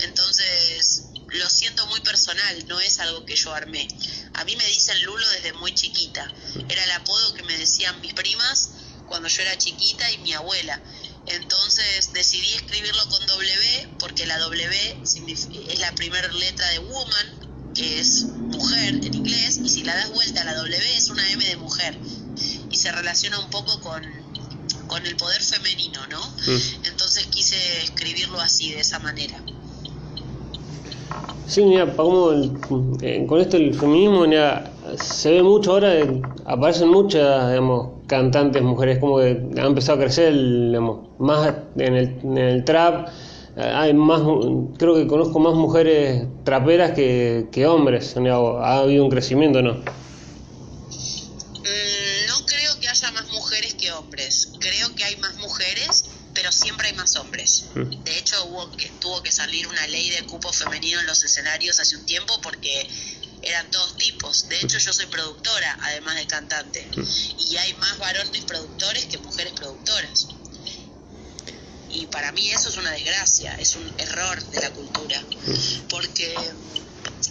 Entonces 0.00 1.04
lo 1.30 1.50
siento 1.50 1.86
muy 1.86 2.00
personal, 2.00 2.66
no 2.68 2.80
es 2.80 2.98
algo 3.00 3.24
que 3.24 3.36
yo 3.36 3.52
armé. 3.52 3.86
A 4.34 4.44
mí 4.44 4.56
me 4.56 4.66
dicen 4.66 5.02
Lulo 5.04 5.28
desde 5.30 5.52
muy 5.54 5.74
chiquita. 5.74 6.26
Era 6.68 6.84
el 6.84 6.90
apodo 6.92 7.34
que 7.34 7.42
me 7.42 7.56
decían 7.56 8.00
mis 8.00 8.14
primas 8.14 8.70
cuando 9.06 9.28
yo 9.28 9.42
era 9.42 9.56
chiquita 9.58 10.10
y 10.10 10.18
mi 10.18 10.32
abuela. 10.32 10.80
Entonces 11.26 12.12
decidí 12.12 12.54
escribirlo 12.54 13.06
con 13.08 13.26
W 13.26 13.88
porque 13.98 14.26
la 14.26 14.38
W 14.38 15.02
es 15.02 15.78
la 15.78 15.94
primera 15.94 16.28
letra 16.32 16.68
de 16.70 16.78
woman, 16.78 17.72
que 17.74 18.00
es 18.00 18.24
mujer 18.24 18.94
en 18.94 19.14
inglés, 19.14 19.58
y 19.62 19.68
si 19.68 19.82
la 19.82 19.94
das 19.94 20.10
vuelta 20.10 20.44
la 20.44 20.54
W 20.54 20.96
es 20.96 21.08
una 21.08 21.30
M 21.30 21.44
de 21.44 21.56
mujer. 21.56 21.98
Y 22.70 22.76
se 22.76 22.90
relaciona 22.92 23.38
un 23.38 23.50
poco 23.50 23.80
con, 23.80 24.02
con 24.86 25.04
el 25.06 25.16
poder 25.16 25.42
femenino, 25.42 26.06
¿no? 26.06 26.36
Entonces 26.84 27.26
quise 27.26 27.82
escribirlo 27.82 28.40
así, 28.40 28.70
de 28.70 28.80
esa 28.80 28.98
manera. 28.98 29.42
Sí, 31.48 31.64
mira, 31.64 31.90
como 31.96 32.30
eh, 33.00 33.24
con 33.26 33.40
esto 33.40 33.56
el 33.56 33.72
feminismo 33.74 34.26
se 35.00 35.30
ve 35.30 35.42
mucho 35.42 35.72
ahora, 35.72 35.94
aparecen 36.44 36.88
muchas, 36.90 37.48
digamos, 37.48 37.88
cantantes 38.06 38.62
mujeres, 38.62 38.98
como 38.98 39.16
que 39.16 39.30
han 39.56 39.66
empezado 39.66 39.98
a 39.98 40.02
crecer, 40.02 40.34
digamos, 40.34 41.08
más 41.18 41.54
en 41.76 41.94
el, 41.94 42.20
en 42.22 42.36
el 42.36 42.64
trap, 42.64 43.08
hay 43.56 43.94
más, 43.94 44.20
creo 44.76 44.94
que 44.94 45.06
conozco 45.06 45.38
más 45.38 45.54
mujeres 45.54 46.26
traperas 46.44 46.92
que, 46.92 47.48
que 47.50 47.66
hombres, 47.66 48.14
ha 48.16 48.78
habido 48.80 49.04
un 49.04 49.10
crecimiento, 49.10 49.62
¿no? 49.62 49.82
Siempre 56.58 56.88
hay 56.88 56.94
más 56.94 57.16
hombres. 57.16 57.64
Mm. 57.74 58.02
De 58.04 58.18
hecho, 58.18 58.44
hubo 58.46 58.70
que, 58.76 58.88
tuvo 59.00 59.22
que 59.22 59.32
salir 59.32 59.66
una 59.66 59.86
ley 59.86 60.10
de 60.10 60.24
cupo 60.26 60.52
femenino 60.52 61.00
en 61.00 61.06
los 61.06 61.22
escenarios 61.22 61.78
hace 61.80 61.96
un 61.96 62.06
tiempo 62.06 62.40
porque 62.40 62.88
eran 63.42 63.70
todos 63.70 63.96
tipos. 63.96 64.48
De 64.48 64.58
hecho, 64.60 64.78
yo 64.78 64.92
soy 64.92 65.06
productora, 65.06 65.78
además 65.82 66.16
de 66.16 66.26
cantante. 66.26 66.86
Mm. 66.96 67.40
Y 67.40 67.56
hay 67.56 67.74
más 67.74 67.98
varones 67.98 68.44
productores 68.44 69.06
que 69.06 69.18
mujeres 69.18 69.52
productoras. 69.52 70.28
Y 71.90 72.06
para 72.06 72.32
mí 72.32 72.50
eso 72.50 72.68
es 72.68 72.76
una 72.76 72.90
desgracia, 72.90 73.54
es 73.54 73.76
un 73.76 73.94
error 73.98 74.42
de 74.50 74.60
la 74.60 74.70
cultura. 74.70 75.20
Mm. 75.20 75.88
Porque 75.88 76.34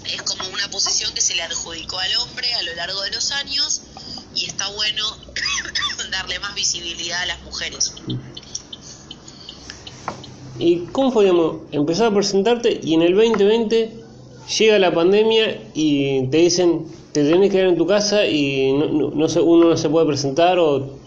es 0.06 0.22
como 0.24 0.48
una 0.50 0.70
posición 0.70 1.14
que 1.14 1.22
se 1.22 1.36
le 1.36 1.44
adjudicó 1.44 2.00
al 2.00 2.16
hombre 2.18 2.54
a 2.54 2.62
lo 2.64 2.74
largo 2.76 3.02
de 3.02 3.12
los 3.12 3.32
años 3.32 3.82
y 4.36 4.46
está 4.46 4.68
bueno 4.70 5.04
darle 6.12 6.40
más 6.40 6.56
visibilidad 6.56 7.22
a 7.22 7.26
las 7.26 7.42
mujeres. 7.42 7.94
¿Y 10.60 10.86
cómo 10.92 11.12
fue, 11.12 11.26
digamos, 11.26 11.58
empezar 11.72 12.08
a 12.08 12.14
presentarte 12.14 12.80
y 12.84 12.94
en 12.96 13.04
el 13.04 13.16
2020 13.16 13.94
llega 14.58 14.80
la 14.80 14.94
pandemia 14.94 15.62
y 15.74 16.28
te 16.28 16.38
dicen, 16.38 16.88
te 17.12 17.24
tenés 17.24 17.50
que 17.50 17.58
quedar 17.58 17.68
en 17.68 17.78
tu 17.78 17.86
casa 17.86 18.26
y 18.26 18.74
no, 18.74 19.12
no, 19.12 19.30
se, 19.30 19.40
uno 19.40 19.70
no 19.70 19.78
se 19.78 19.90
puede 19.90 20.08
presentar 20.08 20.58
o 20.60 20.98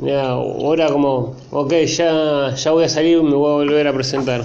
ahora 0.00 0.88
como, 0.90 1.36
ok, 1.50 1.72
ya, 1.84 2.54
ya 2.54 2.70
voy 2.70 2.84
a 2.84 2.88
salir 2.88 3.18
y 3.18 3.22
me 3.22 3.34
voy 3.34 3.50
a 3.50 3.54
volver 3.54 3.86
a 3.88 3.92
presentar? 3.92 4.44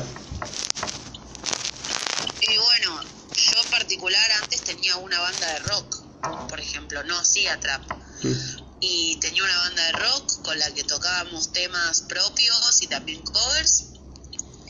Y 2.41 2.57
bueno, 2.57 3.01
yo 3.33 3.61
en 3.63 3.71
particular 3.71 4.31
antes 4.41 4.61
tenía 4.63 4.97
una 4.97 5.19
banda 5.19 5.53
de 5.53 5.59
rock, 5.59 6.03
por 6.49 6.59
ejemplo, 6.59 7.03
no 7.03 7.17
hacía 7.17 7.59
trap. 7.59 7.81
Mm. 8.23 8.67
Y 8.79 9.17
tenía 9.19 9.43
una 9.43 9.57
banda 9.57 9.85
de 9.85 9.91
rock 9.93 10.43
con 10.43 10.59
la 10.59 10.71
que 10.71 10.83
tocábamos 10.83 11.51
temas 11.51 12.01
propios 12.01 12.81
y 12.81 12.87
también 12.87 13.21
covers 13.21 13.96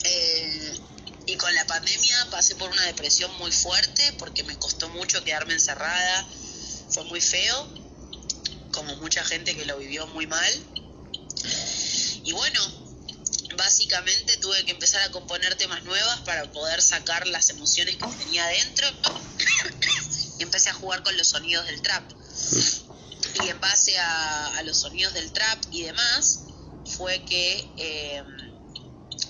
eh, 0.10 0.80
y 1.26 1.36
con 1.36 1.54
la 1.54 1.66
pandemia 1.68 2.28
pasé 2.32 2.56
por 2.56 2.72
una 2.72 2.84
depresión 2.84 3.30
muy 3.38 3.52
fuerte 3.52 4.14
porque 4.18 4.44
me 4.44 4.58
costó 4.58 4.88
mucho 4.90 5.24
quedarme 5.24 5.54
encerrada. 5.54 6.26
Fue 6.90 7.04
muy 7.04 7.20
feo, 7.20 7.68
como 8.72 8.96
mucha 8.98 9.24
gente 9.26 9.56
que 9.56 9.66
lo 9.66 9.78
vivió 9.78 10.08
muy 10.08 10.26
mal. 10.26 10.54
Y 12.24 12.32
bueno, 12.32 12.62
básicamente 13.58 14.38
tuve 14.38 14.64
que 14.64 14.72
empezar 14.72 15.02
a 15.02 15.12
componer 15.12 15.56
temas 15.56 15.84
nuevas 15.84 16.22
para 16.22 16.50
poder 16.52 16.82
sacar 16.82 17.28
las 17.28 17.50
emociones 17.50 17.98
que 17.98 18.08
tenía 18.24 18.46
adentro. 18.46 18.88
y 20.40 20.44
empecé 20.44 20.70
a 20.70 20.74
jugar 20.74 21.04
con 21.04 21.18
los 21.18 21.28
sonidos 21.28 21.66
del 21.66 21.82
trap. 21.82 22.10
Y 23.44 23.50
en 23.50 23.60
base 23.60 23.98
a, 24.00 24.62
los 24.64 24.78
sonidos 24.80 25.14
del 25.14 25.32
trap 25.34 25.62
y 25.72 25.84
demás, 25.84 26.40
fue 26.86 27.22
que... 27.26 27.70
Eh, 27.76 28.24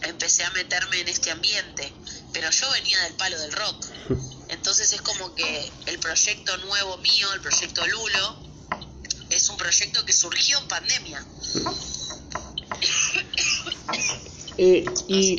empecé 0.04 0.44
a 0.44 0.52
meterme 0.52 1.02
en 1.02 1.08
este 1.08 1.32
ambiente, 1.32 1.92
pero 2.34 2.50
yo 2.50 2.72
venía 2.72 3.02
del 3.04 3.14
palo 3.14 3.40
del 3.40 3.52
rock. 3.52 3.86
Entonces 4.50 4.94
es 4.94 5.02
como 5.02 5.34
que 5.36 5.70
el 5.88 6.00
proyecto 6.00 6.58
nuevo 6.58 6.98
mío, 6.98 7.28
el 7.34 7.42
proyecto 7.42 7.86
Lulo, 7.88 8.38
es 9.30 9.50
un 9.50 9.58
proyecto 9.58 10.06
que 10.06 10.14
surgió 10.14 10.60
en 10.60 10.68
pandemia. 10.68 11.26
Eh, 14.60 14.86
y, 15.08 15.38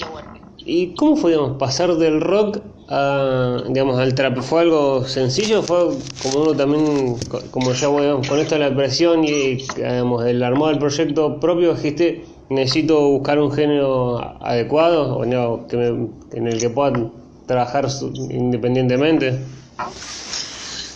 ¿Y 0.58 0.94
cómo 0.94 1.16
fue, 1.16 1.34
pasar 1.58 1.96
del 1.96 2.20
rock 2.20 2.60
a, 2.88 3.62
digamos, 3.68 3.98
al 3.98 4.14
trap? 4.14 4.40
¿Fue 4.42 4.60
algo 4.60 5.06
sencillo? 5.08 5.62
¿Fue 5.62 5.96
como 6.22 6.42
uno 6.42 6.54
también, 6.54 7.16
como 7.50 7.72
ya, 7.72 7.88
bueno, 7.88 8.20
con 8.28 8.38
esto 8.38 8.56
de 8.56 8.68
la 8.68 8.76
presión 8.76 9.24
y, 9.24 9.56
digamos, 9.76 10.26
el 10.26 10.42
armado 10.42 10.68
del 10.68 10.78
proyecto 10.78 11.40
propio, 11.40 11.74
dijiste, 11.74 12.26
necesito 12.50 13.00
buscar 13.00 13.38
un 13.38 13.52
género 13.52 14.18
adecuado 14.42 15.16
o 15.16 15.24
no, 15.24 15.66
que 15.68 15.76
en 15.76 16.46
el 16.46 16.58
que 16.58 16.70
pueda 16.70 17.10
trabajar 17.46 17.88
independientemente. 18.30 19.44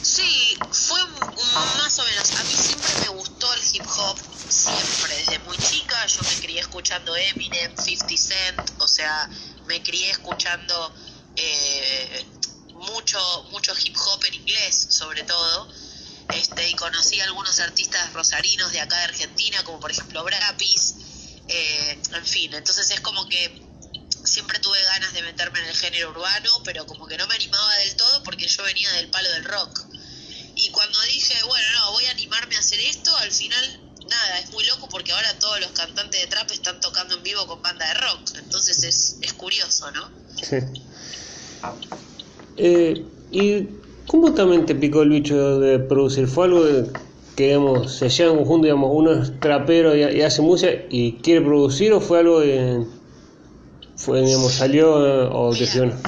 Sí, 0.03 0.57
fue 0.71 1.01
más 1.55 1.99
o 1.99 2.05
menos. 2.05 2.35
A 2.39 2.45
mí 2.45 2.51
siempre 2.51 2.91
me 3.03 3.19
gustó 3.19 3.53
el 3.55 3.61
hip 3.73 3.85
hop, 3.87 4.17
siempre, 4.49 5.17
desde 5.17 5.39
muy 5.41 5.57
chica. 5.59 6.07
Yo 6.07 6.21
me 6.23 6.43
crié 6.43 6.61
escuchando 6.61 7.17
Eminem, 7.17 7.77
50 7.77 8.17
Cent, 8.17 8.71
o 8.81 8.89
sea, 8.89 9.29
me 9.67 9.83
crié 9.83 10.11
escuchando 10.11 10.93
eh, 11.37 12.25
mucho, 12.75 13.19
mucho 13.51 13.73
hip 13.85 13.97
hop 13.97 14.25
en 14.27 14.35
inglés, 14.35 14.87
sobre 14.91 15.23
todo. 15.25 15.69
Este, 16.35 16.71
y 16.71 16.75
conocí 16.75 17.21
a 17.21 17.25
algunos 17.25 17.61
artistas 17.61 18.13
rosarinos 18.15 18.73
de 18.73 18.81
acá 18.81 18.97
de 18.97 19.05
Argentina, 19.05 19.63
como 19.65 19.81
por 19.81 19.91
ejemplo 19.91 20.25
Brapis, 20.25 20.95
eh, 21.49 21.99
en 22.15 22.27
fin, 22.27 22.53
entonces 22.55 22.91
es 22.91 23.01
como 23.01 23.29
que 23.29 23.63
siempre 24.25 24.59
tuve 24.61 24.79
ganas 24.95 25.13
de 25.13 25.23
meterme 25.23 25.59
en 25.61 25.67
el 25.67 25.75
género 25.75 26.11
urbano, 26.11 26.51
pero 26.65 26.87
como 26.87 27.07
que 27.07 27.17
no 27.17 27.27
me 27.27 27.35
animaba 27.35 27.77
del 27.79 27.97
todo 27.97 28.23
porque 28.23 28.47
yo 28.47 28.63
venía 28.63 28.91
del 28.93 29.11
palo 29.11 29.31
del 29.31 29.45
rock. 29.45 29.81
Y 30.55 30.71
cuando 30.71 31.01
dije, 31.03 31.35
bueno, 31.47 31.67
no, 31.75 31.93
voy 31.93 32.05
a 32.07 32.11
animarme 32.11 32.57
a 32.57 32.59
hacer 32.59 32.79
esto, 32.81 33.17
al 33.17 33.33
final, 33.33 33.81
nada, 34.09 34.39
es 34.39 34.51
muy 34.53 34.65
loco 34.67 34.89
porque 34.89 35.13
ahora 35.13 35.39
todos 35.39 35.61
los 35.61 35.73
cantantes 35.73 36.21
de 36.21 36.27
trap 36.27 36.51
están 36.51 36.81
tocando 36.81 37.17
en 37.17 37.23
vivo 37.23 37.47
con 37.47 37.63
banda 37.63 37.87
de 37.89 37.95
rock. 37.95 38.37
Entonces 38.37 38.83
es, 38.85 39.17
es 39.23 39.33
curioso, 39.33 39.91
¿no? 39.93 40.11
Sí. 40.43 40.57
Eh, 42.59 43.05
¿Y 43.31 43.67
cómo 44.07 44.35
también 44.35 44.67
te 44.67 44.75
picó 44.75 45.03
el 45.03 45.09
bicho 45.09 45.59
de 45.59 45.79
producir? 45.79 46.29
¿Fue 46.29 46.45
algo 46.45 46.65
de 46.65 46.93
que 47.37 47.47
digamos, 47.47 47.97
se 47.97 48.09
llevan 48.09 48.37
conjunto, 48.37 48.65
digamos, 48.67 48.91
uno 48.93 49.13
es 49.13 49.41
trapero 49.41 49.97
y, 49.97 50.23
hace 50.23 50.43
música 50.43 50.73
y 50.91 51.19
quiere 51.19 51.41
producir 51.41 51.93
o 51.93 52.01
fue 52.01 52.21
algo 52.21 52.41
que 52.41 52.85
fue, 53.97 54.21
digamos, 54.23 54.53
salió 54.53 55.07
eh, 55.07 55.29
o 55.33 55.55
decidió 55.55 55.87
No, 55.87 55.99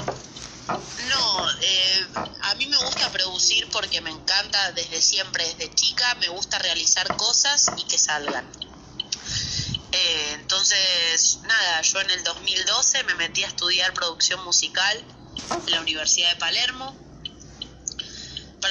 eh, 1.62 2.06
a 2.42 2.54
mí 2.56 2.66
me 2.66 2.76
gusta 2.76 3.10
producir 3.10 3.68
porque 3.72 4.00
me 4.00 4.10
encanta 4.10 4.72
desde 4.72 5.00
siempre, 5.00 5.44
desde 5.44 5.74
chica, 5.74 6.14
me 6.20 6.28
gusta 6.28 6.58
realizar 6.58 7.16
cosas 7.16 7.70
y 7.76 7.84
que 7.84 7.98
salgan. 7.98 8.44
Eh, 9.92 10.32
entonces, 10.34 11.40
nada, 11.42 11.80
yo 11.82 12.00
en 12.00 12.10
el 12.10 12.24
2012 12.24 13.04
me 13.04 13.14
metí 13.14 13.44
a 13.44 13.46
estudiar 13.46 13.94
producción 13.94 14.44
musical 14.44 15.04
en 15.66 15.70
la 15.70 15.80
Universidad 15.80 16.30
de 16.30 16.36
Palermo 16.36 16.96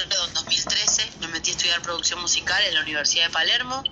perdón, 0.02 0.34
2013 0.34 1.12
me 1.20 1.28
metí 1.28 1.50
a 1.50 1.52
estudiar 1.52 1.80
producción 1.80 2.20
musical 2.20 2.60
en 2.64 2.74
la 2.74 2.80
Universidad 2.80 3.26
de 3.26 3.30
Palermo 3.30 3.82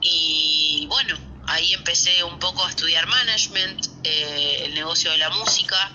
y 0.00 0.86
bueno, 0.88 1.14
ahí 1.46 1.74
empecé 1.74 2.24
un 2.24 2.38
poco 2.38 2.64
a 2.64 2.70
estudiar 2.70 3.06
management, 3.06 3.86
eh, 4.04 4.62
el 4.64 4.74
negocio 4.74 5.10
de 5.10 5.18
la 5.18 5.28
música 5.30 5.92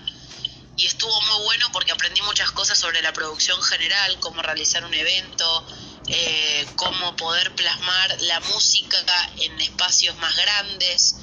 y 0.77 0.85
estuvo 0.85 1.19
muy 1.21 1.45
bueno 1.45 1.65
porque 1.73 1.91
aprendí 1.91 2.21
muchas 2.21 2.51
cosas 2.51 2.77
sobre 2.77 3.01
la 3.01 3.13
producción 3.13 3.59
general, 3.63 4.19
cómo 4.19 4.43
realizar 4.43 4.85
un 4.85 4.93
evento, 4.93 5.65
eh, 6.07 6.67
cómo 6.75 7.15
poder 7.15 7.55
plasmar 7.55 8.21
la 8.21 8.39
música 8.41 8.97
en 9.37 9.59
espacios 9.59 10.15
más 10.17 10.35
grandes, 10.35 11.15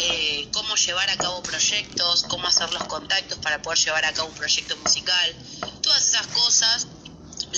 eh, 0.00 0.48
cómo 0.52 0.74
llevar 0.74 1.08
a 1.08 1.16
cabo 1.16 1.44
proyectos, 1.44 2.24
cómo 2.24 2.48
hacer 2.48 2.72
los 2.72 2.82
contactos 2.84 3.38
para 3.38 3.62
poder 3.62 3.78
llevar 3.78 4.04
a 4.06 4.12
cabo 4.12 4.28
un 4.28 4.34
proyecto 4.34 4.76
musical, 4.78 5.36
todas 5.82 6.08
esas 6.08 6.26
cosas 6.26 6.88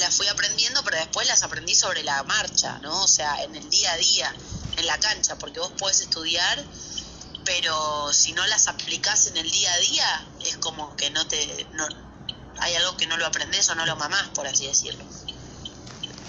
las 0.02 0.14
fui 0.14 0.26
aprendiendo, 0.28 0.82
pero 0.85 0.99
después 0.99 1.26
las 1.26 1.42
aprendí 1.42 1.75
sobre 1.75 2.02
la 2.02 2.23
marcha, 2.25 2.78
¿no? 2.80 3.02
O 3.02 3.09
sea, 3.09 3.42
en 3.42 3.54
el 3.54 3.68
día 3.71 3.92
a 3.92 3.97
día, 3.97 4.35
en 4.76 4.87
la 4.87 4.99
cancha, 4.99 5.38
porque 5.38 5.61
vos 5.61 5.73
podés 5.78 6.00
estudiar, 6.00 6.64
pero 7.44 8.12
si 8.12 8.32
no 8.32 8.47
las 8.47 8.66
aplicás 8.66 9.28
en 9.28 9.37
el 9.37 9.50
día 9.50 9.73
a 9.73 9.78
día, 9.78 10.26
es 10.47 10.56
como 10.59 10.94
que 10.97 11.11
no 11.11 11.26
te... 11.26 11.66
No, 11.73 11.87
hay 12.59 12.75
algo 12.75 12.97
que 12.97 13.06
no 13.06 13.16
lo 13.16 13.26
aprendes 13.26 13.68
o 13.71 13.75
no 13.75 13.87
lo 13.87 13.97
mamás, 13.97 14.28
por 14.30 14.47
así 14.47 14.66
decirlo. 14.66 15.04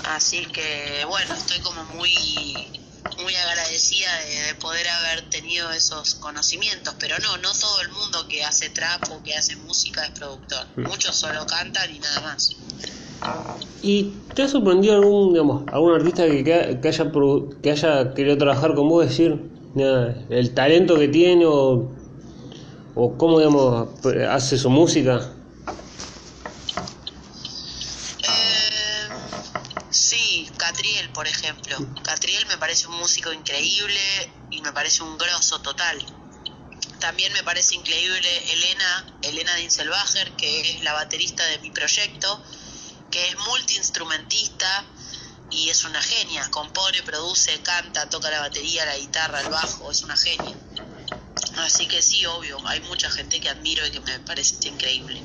Así 0.05 0.45
que, 0.47 1.05
bueno, 1.07 1.33
estoy 1.33 1.59
como 1.61 1.83
muy 1.85 2.81
muy 3.21 3.35
agradecida 3.35 4.15
de, 4.19 4.55
poder 4.55 4.87
haber 4.87 5.29
tenido 5.29 5.71
esos 5.71 6.15
conocimientos, 6.15 6.95
pero 6.99 7.17
no, 7.19 7.37
no 7.37 7.53
todo 7.53 7.81
el 7.81 7.89
mundo 7.89 8.27
que 8.27 8.43
hace 8.43 8.69
trap 8.69 9.11
o 9.11 9.21
que 9.23 9.35
hace 9.35 9.55
música 9.57 10.05
es 10.05 10.11
productor. 10.11 10.67
Mm. 10.75 10.87
Muchos 10.87 11.15
solo 11.15 11.45
cantan 11.45 11.93
y 11.93 11.99
nada 11.99 12.21
más. 12.21 12.55
¿Y 13.81 14.13
te 14.33 14.43
ha 14.43 14.47
sorprendido 14.47 14.95
algún, 14.95 15.33
digamos, 15.33 15.63
algún 15.73 15.93
artista 15.93 16.25
que, 16.25 16.43
que, 16.43 16.87
haya, 16.87 17.11
que 17.61 17.71
haya 17.71 18.13
querido 18.13 18.37
trabajar 18.37 18.73
con 18.75 18.87
vos? 18.87 19.05
Decir, 19.05 19.37
el 19.75 20.53
talento 20.53 20.97
que 20.97 21.09
tiene 21.09 21.45
o, 21.45 21.91
o 22.95 23.17
cómo, 23.17 23.39
digamos, 23.39 23.89
hace 24.29 24.57
su 24.57 24.69
música. 24.69 25.29
Eh, 28.19 29.09
sí, 29.89 30.47
Catriel, 30.55 31.09
por 31.09 31.27
ejemplo. 31.27 31.75
Catriel 32.03 32.45
me 32.47 32.57
parece 32.57 32.87
un 32.87 32.97
músico 32.97 33.33
increíble 33.33 33.99
y 34.49 34.61
me 34.61 34.71
parece 34.71 35.03
un 35.03 35.17
grosso 35.17 35.59
total. 35.59 35.97
También 36.99 37.33
me 37.33 37.43
parece 37.43 37.75
increíble 37.75 38.29
Elena, 38.53 39.17
Elena 39.23 39.55
Dinselbacher, 39.55 40.31
que 40.37 40.61
es 40.61 40.83
la 40.83 40.93
baterista 40.93 41.45
de 41.47 41.59
mi 41.59 41.69
proyecto 41.69 42.41
que 43.13 43.27
es 43.27 43.35
multiinstrumentista 43.47 44.85
y 45.51 45.69
es 45.69 45.85
una 45.85 46.01
genia. 46.01 46.49
Compone, 46.49 47.03
produce, 47.05 47.51
canta, 47.61 48.09
toca 48.09 48.31
la 48.31 48.39
batería, 48.39 48.85
la 48.85 48.97
guitarra, 48.97 49.39
el 49.41 49.49
bajo, 49.49 49.91
es 49.91 50.01
una 50.03 50.17
genia. 50.17 50.55
Así 51.57 51.87
que 51.87 52.01
sí, 52.01 52.25
obvio, 52.25 52.57
hay 52.65 52.79
mucha 52.81 53.11
gente 53.11 53.39
que 53.39 53.49
admiro 53.49 53.85
y 53.85 53.91
que 53.91 53.99
me 53.99 54.19
parece 54.19 54.67
increíble. 54.67 55.21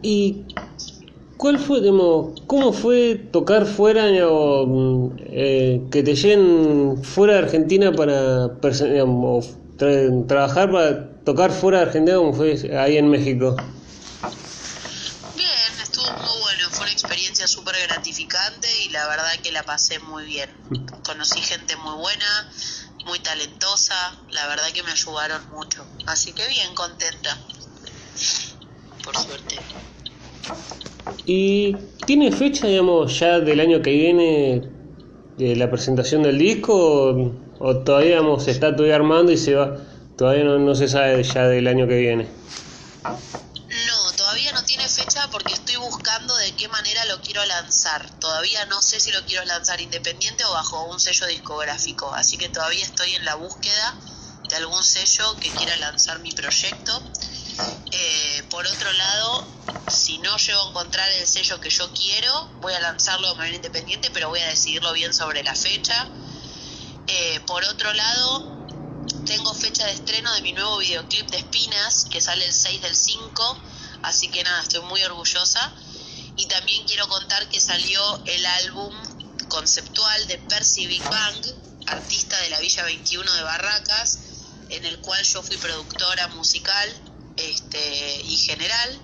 ¿Y 0.00 0.46
cuál 1.36 1.58
fue, 1.58 1.80
digamos, 1.80 2.40
cómo 2.46 2.72
fue 2.72 3.16
tocar 3.30 3.66
fuera 3.66 4.06
o 4.26 5.12
eh, 5.18 5.82
que 5.90 6.02
te 6.02 6.14
lleguen 6.14 7.04
fuera 7.04 7.34
de 7.34 7.38
Argentina 7.40 7.92
para 7.92 8.58
trabajar 10.26 10.70
para 10.70 11.10
tocar 11.24 11.52
fuera 11.52 11.80
de 11.80 11.84
Argentina 11.84 12.16
como 12.16 12.32
fue 12.32 12.54
ahí 12.78 12.96
en 12.96 13.10
México? 13.10 13.56
Bien, 15.36 15.80
estuvo 15.82 16.06
muy 16.06 16.40
bueno, 16.40 16.70
fue 16.70 16.84
una 16.84 16.92
experiencia 16.92 17.46
súper 17.46 17.74
gratificante 17.88 18.68
y 18.84 18.88
la 18.90 19.06
verdad 19.08 19.32
que 19.46 19.52
la 19.52 19.62
pasé 19.62 20.00
muy 20.00 20.24
bien. 20.24 20.50
Conocí 21.04 21.40
gente 21.40 21.76
muy 21.76 21.94
buena, 21.94 22.50
muy 23.04 23.20
talentosa, 23.20 23.94
la 24.30 24.46
verdad 24.48 24.64
que 24.74 24.82
me 24.82 24.90
ayudaron 24.90 25.40
mucho. 25.52 25.84
Así 26.06 26.32
que 26.32 26.46
bien, 26.48 26.74
contenta. 26.74 27.38
Por 29.04 29.16
suerte. 29.16 29.56
¿Y 31.26 31.76
tiene 32.06 32.32
fecha, 32.32 32.66
digamos, 32.66 33.18
ya 33.20 33.38
del 33.38 33.60
año 33.60 33.82
que 33.82 33.90
viene 33.90 34.68
de 35.38 35.54
la 35.54 35.70
presentación 35.70 36.24
del 36.24 36.38
disco 36.38 36.74
o, 36.74 37.32
o 37.60 37.76
todavía 37.78 38.16
digamos, 38.16 38.44
se 38.44 38.50
está 38.50 38.74
todavía 38.74 38.96
armando 38.96 39.30
y 39.30 39.36
se 39.36 39.54
va, 39.54 39.76
todavía 40.16 40.42
no, 40.42 40.58
no 40.58 40.74
se 40.74 40.88
sabe 40.88 41.22
ya 41.22 41.46
del 41.46 41.68
año 41.68 41.86
que 41.86 41.98
viene? 41.98 42.26
No, 43.04 44.12
todavía 44.16 44.50
no 44.52 44.64
tiene 44.64 44.88
fecha 44.88 45.28
porque 45.30 45.52
estoy 45.52 45.65
buscando 45.96 46.36
de 46.36 46.54
qué 46.56 46.68
manera 46.68 47.06
lo 47.06 47.22
quiero 47.22 47.42
lanzar. 47.46 48.10
Todavía 48.20 48.66
no 48.66 48.82
sé 48.82 49.00
si 49.00 49.10
lo 49.12 49.24
quiero 49.24 49.42
lanzar 49.46 49.80
independiente 49.80 50.44
o 50.44 50.52
bajo 50.52 50.84
un 50.84 51.00
sello 51.00 51.26
discográfico. 51.26 52.12
Así 52.12 52.36
que 52.36 52.50
todavía 52.50 52.84
estoy 52.84 53.14
en 53.14 53.24
la 53.24 53.34
búsqueda 53.36 53.94
de 54.46 54.56
algún 54.56 54.84
sello 54.84 55.34
que 55.40 55.48
quiera 55.50 55.74
lanzar 55.78 56.18
mi 56.18 56.32
proyecto. 56.32 57.02
Eh, 57.92 58.42
por 58.50 58.66
otro 58.66 58.92
lado, 58.92 59.46
si 59.88 60.18
no 60.18 60.36
llego 60.36 60.66
a 60.66 60.68
encontrar 60.68 61.10
el 61.12 61.26
sello 61.26 61.60
que 61.60 61.70
yo 61.70 61.90
quiero, 61.94 62.50
voy 62.60 62.74
a 62.74 62.80
lanzarlo 62.80 63.30
de 63.30 63.34
manera 63.36 63.56
independiente, 63.56 64.10
pero 64.10 64.28
voy 64.28 64.40
a 64.40 64.48
decidirlo 64.48 64.92
bien 64.92 65.14
sobre 65.14 65.42
la 65.42 65.54
fecha. 65.54 66.08
Eh, 67.06 67.40
por 67.46 67.64
otro 67.64 67.90
lado, 67.94 68.66
tengo 69.24 69.54
fecha 69.54 69.86
de 69.86 69.92
estreno 69.92 70.30
de 70.34 70.42
mi 70.42 70.52
nuevo 70.52 70.76
videoclip 70.76 71.30
de 71.30 71.38
Espinas, 71.38 72.04
que 72.10 72.20
sale 72.20 72.44
el 72.44 72.52
6 72.52 72.82
del 72.82 72.94
5, 72.94 73.58
así 74.02 74.28
que 74.28 74.44
nada, 74.44 74.60
estoy 74.60 74.82
muy 74.82 75.02
orgullosa. 75.02 75.72
Y 76.36 76.46
también 76.46 76.86
quiero 76.86 77.08
contar 77.08 77.48
que 77.48 77.60
salió 77.60 78.22
el 78.26 78.46
álbum 78.46 78.94
conceptual 79.48 80.26
de 80.26 80.38
Percy 80.38 80.86
Big 80.86 81.02
Bang, 81.08 81.46
artista 81.86 82.38
de 82.42 82.50
la 82.50 82.60
Villa 82.60 82.84
21 82.84 83.32
de 83.32 83.42
Barracas, 83.42 84.18
en 84.68 84.84
el 84.84 84.98
cual 84.98 85.22
yo 85.24 85.42
fui 85.42 85.56
productora 85.56 86.28
musical 86.28 86.92
este, 87.36 88.20
y 88.22 88.36
general. 88.36 89.00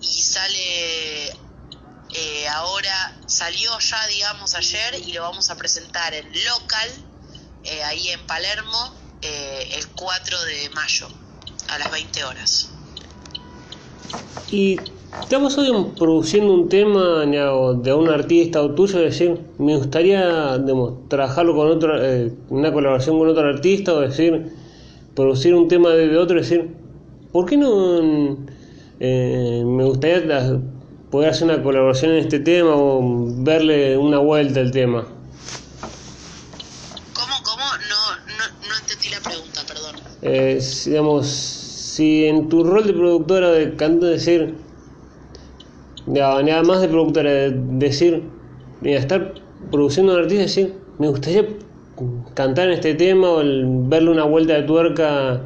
Y 0.00 0.22
sale 0.22 1.32
eh, 2.14 2.48
ahora, 2.48 3.16
salió 3.26 3.78
ya, 3.78 4.06
digamos, 4.08 4.54
ayer 4.54 4.96
y 5.06 5.12
lo 5.12 5.22
vamos 5.22 5.48
a 5.48 5.56
presentar 5.56 6.12
en 6.12 6.26
local, 6.44 6.90
eh, 7.64 7.82
ahí 7.84 8.08
en 8.08 8.26
Palermo, 8.26 8.94
eh, 9.22 9.70
el 9.76 9.88
4 9.88 10.44
de 10.44 10.70
mayo, 10.70 11.08
a 11.68 11.78
las 11.78 11.90
20 11.90 12.24
horas. 12.24 12.68
Y 14.50 14.76
estamos 15.20 15.56
hoy 15.58 15.70
produciendo 15.98 16.54
un 16.54 16.68
tema 16.68 17.26
de 17.26 17.92
un 17.94 18.08
artista 18.08 18.62
o 18.62 18.70
tuyo, 18.70 18.98
decir, 18.98 19.38
me 19.58 19.76
gustaría 19.76 20.58
trabajarlo 21.08 21.54
con 21.54 21.68
otro, 21.68 22.02
eh, 22.02 22.32
una 22.48 22.72
colaboración 22.72 23.18
con 23.18 23.28
otro 23.28 23.48
artista, 23.48 23.92
o 23.92 24.00
decir, 24.00 24.52
producir 25.14 25.54
un 25.54 25.68
tema 25.68 25.90
de, 25.90 26.16
otro, 26.16 26.38
decir, 26.38 26.70
¿por 27.30 27.46
qué 27.46 27.56
no 27.56 28.38
eh, 29.00 29.62
me 29.66 29.84
gustaría 29.84 30.60
poder 31.10 31.30
hacer 31.30 31.44
una 31.44 31.62
colaboración 31.62 32.12
en 32.12 32.18
este 32.18 32.40
tema 32.40 32.74
o 32.74 33.26
verle 33.42 33.98
una 33.98 34.18
vuelta 34.18 34.60
al 34.60 34.70
tema? 34.70 35.06
¿Cómo, 37.12 37.34
cómo? 37.44 37.64
No, 37.88 38.16
no, 38.38 38.68
no 38.68 38.78
entendí 38.80 39.10
la 39.10 39.20
pregunta, 39.20 39.60
perdón. 39.68 39.96
Eh, 40.22 40.60
digamos, 40.86 41.26
si 41.26 42.24
en 42.24 42.48
tu 42.48 42.64
rol 42.64 42.86
de 42.86 42.94
productora 42.94 43.50
de 43.50 43.76
canto 43.76 44.06
decir, 44.06 44.54
ya, 46.06 46.42
nada 46.42 46.62
más 46.62 46.80
de 46.80 46.88
productora, 46.88 47.30
de 47.30 47.50
decir, 47.54 48.22
mira, 48.80 48.98
estar 49.00 49.34
produciendo 49.70 50.12
un 50.14 50.20
artista, 50.20 50.42
decir, 50.42 50.74
me 50.98 51.08
gustaría 51.08 51.46
cantar 52.34 52.68
en 52.68 52.74
este 52.74 52.94
tema 52.94 53.28
o 53.30 53.40
el- 53.40 53.64
verle 53.66 54.10
una 54.10 54.24
vuelta 54.24 54.54
de 54.54 54.62
tuerca 54.62 55.40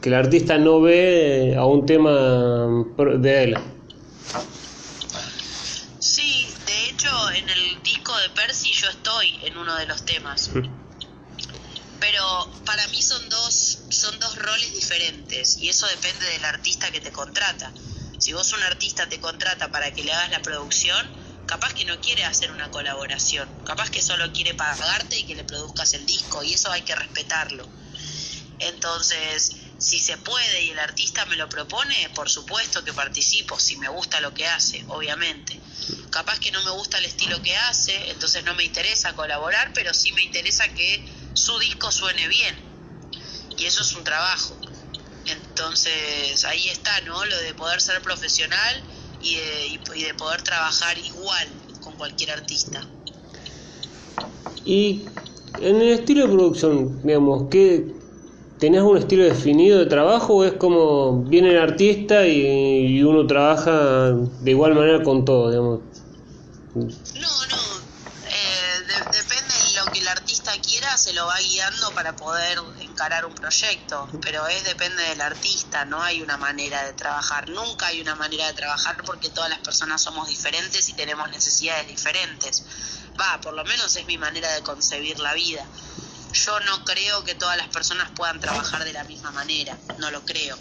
que 0.00 0.08
el 0.08 0.14
artista 0.14 0.58
no 0.58 0.80
ve 0.80 1.52
eh, 1.52 1.56
a 1.56 1.64
un 1.66 1.84
tema 1.86 2.68
de 3.18 3.44
él. 3.44 3.56
Sí, 5.98 6.46
de 6.66 6.90
hecho, 6.90 7.08
en 7.38 7.48
el 7.48 7.82
disco 7.82 8.12
de 8.18 8.28
Percy 8.30 8.70
yo 8.72 8.88
estoy 8.88 9.26
en 9.44 9.56
uno 9.56 9.74
de 9.76 9.86
los 9.86 10.04
temas. 10.04 10.50
Pero 11.98 12.22
para 12.64 12.86
mí 12.88 13.00
son 13.02 13.28
dos, 13.28 13.78
son 13.88 14.14
dos 14.20 14.36
roles 14.38 14.72
diferentes 14.74 15.58
y 15.60 15.68
eso 15.68 15.86
depende 15.88 16.24
del 16.26 16.44
artista 16.44 16.90
que 16.92 17.00
te 17.00 17.10
contrata. 17.10 17.72
Si 18.26 18.32
vos 18.32 18.52
un 18.54 18.62
artista 18.64 19.08
te 19.08 19.20
contrata 19.20 19.70
para 19.70 19.92
que 19.92 20.02
le 20.02 20.12
hagas 20.12 20.32
la 20.32 20.42
producción, 20.42 21.12
capaz 21.46 21.72
que 21.74 21.84
no 21.84 22.00
quiere 22.00 22.24
hacer 22.24 22.50
una 22.50 22.68
colaboración, 22.72 23.48
capaz 23.64 23.88
que 23.88 24.02
solo 24.02 24.32
quiere 24.32 24.52
pagarte 24.54 25.16
y 25.16 25.22
que 25.22 25.36
le 25.36 25.44
produzcas 25.44 25.94
el 25.94 26.04
disco 26.06 26.42
y 26.42 26.54
eso 26.54 26.72
hay 26.72 26.82
que 26.82 26.96
respetarlo. 26.96 27.70
Entonces, 28.58 29.52
si 29.78 30.00
se 30.00 30.18
puede 30.18 30.64
y 30.64 30.70
el 30.70 30.78
artista 30.80 31.24
me 31.26 31.36
lo 31.36 31.48
propone, 31.48 32.10
por 32.16 32.28
supuesto 32.28 32.82
que 32.82 32.92
participo, 32.92 33.60
si 33.60 33.76
me 33.76 33.88
gusta 33.90 34.20
lo 34.20 34.34
que 34.34 34.48
hace, 34.48 34.82
obviamente. 34.88 35.56
Capaz 36.10 36.40
que 36.40 36.50
no 36.50 36.60
me 36.64 36.72
gusta 36.72 36.98
el 36.98 37.04
estilo 37.04 37.40
que 37.44 37.56
hace, 37.56 38.10
entonces 38.10 38.42
no 38.42 38.56
me 38.56 38.64
interesa 38.64 39.14
colaborar, 39.14 39.70
pero 39.72 39.94
sí 39.94 40.10
me 40.10 40.24
interesa 40.24 40.66
que 40.74 41.08
su 41.32 41.56
disco 41.60 41.92
suene 41.92 42.26
bien. 42.26 42.60
Y 43.56 43.66
eso 43.66 43.82
es 43.82 43.94
un 43.94 44.02
trabajo. 44.02 44.58
Entonces, 45.26 46.44
ahí 46.44 46.68
está, 46.68 47.00
¿no? 47.06 47.24
Lo 47.24 47.38
de 47.40 47.54
poder 47.54 47.80
ser 47.80 48.00
profesional 48.02 48.84
y 49.20 49.34
de, 49.36 49.66
y- 49.68 50.02
de 50.02 50.14
poder 50.14 50.42
trabajar 50.42 50.96
igual 50.98 51.48
con 51.80 51.96
cualquier 51.96 52.30
artista. 52.32 52.86
Y 54.64 55.04
en 55.60 55.76
el 55.80 55.88
estilo 55.90 56.26
de 56.26 56.32
producción, 56.32 57.00
digamos, 57.02 57.48
¿qué, 57.50 57.94
¿tenés 58.58 58.82
un 58.82 58.98
estilo 58.98 59.24
definido 59.24 59.78
de 59.78 59.86
trabajo 59.86 60.34
o 60.36 60.44
es 60.44 60.54
como 60.54 61.22
viene 61.24 61.50
el 61.50 61.58
artista 61.58 62.26
y, 62.26 62.40
y 62.98 63.02
uno 63.02 63.26
trabaja 63.26 64.10
de 64.12 64.50
igual 64.50 64.74
manera 64.74 65.02
con 65.02 65.24
todo, 65.24 65.50
digamos? 65.50 65.80
No, 66.74 66.82
no. 67.46 67.62
eh, 68.28 68.80
de- 68.86 69.18
depende 69.18 69.54
de 69.54 69.80
lo 69.80 69.92
que 69.92 70.00
el 70.00 70.08
artista 70.08 70.52
quiera, 70.60 70.95
se 71.06 71.12
lo 71.12 71.24
va 71.24 71.38
guiando 71.38 71.94
para 71.94 72.16
poder 72.16 72.58
encarar 72.80 73.26
un 73.26 73.34
proyecto. 73.36 74.08
Pero 74.20 74.44
es 74.48 74.64
depende 74.64 75.04
del 75.04 75.20
artista, 75.20 75.84
no 75.84 76.02
hay 76.02 76.20
una 76.20 76.36
manera 76.36 76.84
de 76.84 76.94
trabajar. 76.94 77.48
Nunca 77.48 77.86
hay 77.86 78.00
una 78.00 78.16
manera 78.16 78.48
de 78.48 78.54
trabajar 78.54 78.96
porque 79.04 79.30
todas 79.30 79.48
las 79.48 79.60
personas 79.60 80.02
somos 80.02 80.26
diferentes 80.26 80.88
y 80.88 80.94
tenemos 80.94 81.30
necesidades 81.30 81.86
diferentes. 81.86 82.64
Va, 83.20 83.40
por 83.40 83.54
lo 83.54 83.64
menos 83.64 83.94
es 83.94 84.04
mi 84.06 84.18
manera 84.18 84.52
de 84.52 84.62
concebir 84.62 85.20
la 85.20 85.32
vida. 85.34 85.64
Yo 86.32 86.58
no 86.60 86.84
creo 86.84 87.22
que 87.22 87.36
todas 87.36 87.56
las 87.56 87.68
personas 87.68 88.10
puedan 88.10 88.40
trabajar 88.40 88.84
de 88.84 88.92
la 88.92 89.04
misma 89.04 89.30
manera, 89.30 89.78
no 89.98 90.10
lo 90.10 90.24
creo. 90.24 90.58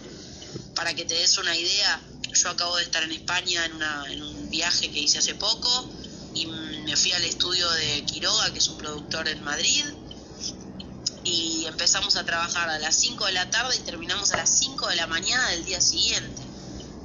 Para 0.76 0.94
que 0.94 1.06
te 1.06 1.16
des 1.16 1.40
una 1.40 1.58
idea, 1.58 2.00
yo 2.32 2.52
acabo 2.52 2.78
de 2.78 2.84
estar 2.84 3.02
en 3.02 3.14
España 3.14 3.66
en, 3.66 3.82
en 4.12 4.22
un 4.22 4.50
viaje 4.52 4.92
que 4.92 5.00
hice 5.00 5.18
hace 5.18 5.34
poco 5.34 5.90
y 6.36 6.46
me 6.46 6.96
fui 6.96 7.14
al 7.14 7.24
estudio 7.24 7.68
de 7.72 8.06
Quiroga, 8.06 8.54
que 8.54 8.60
es 8.60 8.68
un 8.68 8.78
productor 8.78 9.28
en 9.28 9.44
Madrid, 9.44 9.84
y 11.26 11.66
empezamos 11.66 12.16
a 12.16 12.24
trabajar 12.24 12.70
a 12.70 12.80
las 12.80 12.96
5 12.96 13.26
de 13.26 13.32
la 13.34 13.50
tarde 13.50 13.76
y 13.76 13.80
terminamos 13.80 14.32
a 14.32 14.38
las 14.38 14.50
5 14.60 14.88
de 14.88 14.96
la 14.96 15.08
mañana 15.08 15.50
del 15.50 15.66
día 15.66 15.82
siguiente. 15.82 16.42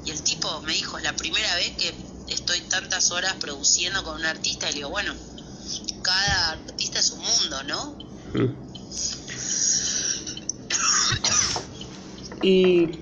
Y 0.04 0.10
el 0.10 0.22
tipo 0.22 0.60
me 0.62 0.74
dijo, 0.74 0.98
es 0.98 1.04
la 1.04 1.16
primera 1.16 1.54
vez 1.56 1.72
que 1.76 1.94
estoy 2.28 2.60
tantas 2.62 3.10
horas 3.10 3.34
produciendo 3.40 4.04
con 4.04 4.16
un 4.16 4.26
artista, 4.26 4.68
y 4.68 4.72
le 4.72 4.76
digo, 4.76 4.90
bueno, 4.90 5.14
cada 6.02 6.50
artista 6.52 7.00
es 7.00 7.10
un 7.10 7.20
mundo, 7.20 7.62
¿no? 7.64 7.98
Mm. 8.34 8.70
Y 12.42 13.00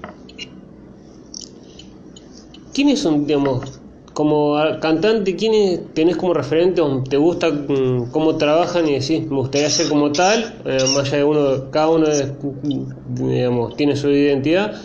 ¿quiénes 2.73 3.01
son, 3.01 3.27
digamos, 3.27 3.78
como 4.19 4.57
cantante, 4.81 5.37
¿quiénes 5.37 5.95
tenés 5.95 6.17
como 6.17 6.35
referente 6.35 6.81
o 6.81 7.05
te 7.05 7.17
gusta 7.17 7.51
mm, 7.51 8.11
cómo 8.11 8.37
trabajan 8.37 8.89
y 8.89 8.99
decís, 8.99 9.21
me 9.31 9.37
gustaría 9.37 9.71
ser 9.71 9.89
como 9.89 10.11
tal, 10.11 10.61
eh, 10.65 10.89
más 10.93 11.07
allá 11.07 11.19
de 11.19 11.23
uno, 11.23 11.71
cada 11.71 11.89
uno 11.91 12.09
digamos, 13.07 13.77
tiene 13.77 13.95
su 13.95 14.11
identidad? 14.11 14.83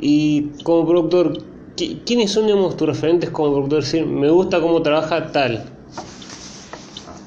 Y 0.00 0.60
como 0.64 0.84
productor, 0.84 1.46
¿quiénes 1.76 2.32
son 2.32 2.46
digamos, 2.46 2.76
tus 2.76 2.88
referentes 2.88 3.30
como 3.30 3.52
productor? 3.52 3.84
Decir, 3.84 4.04
me 4.04 4.28
gusta 4.30 4.60
cómo 4.60 4.82
trabaja 4.82 5.30
tal. 5.30 5.64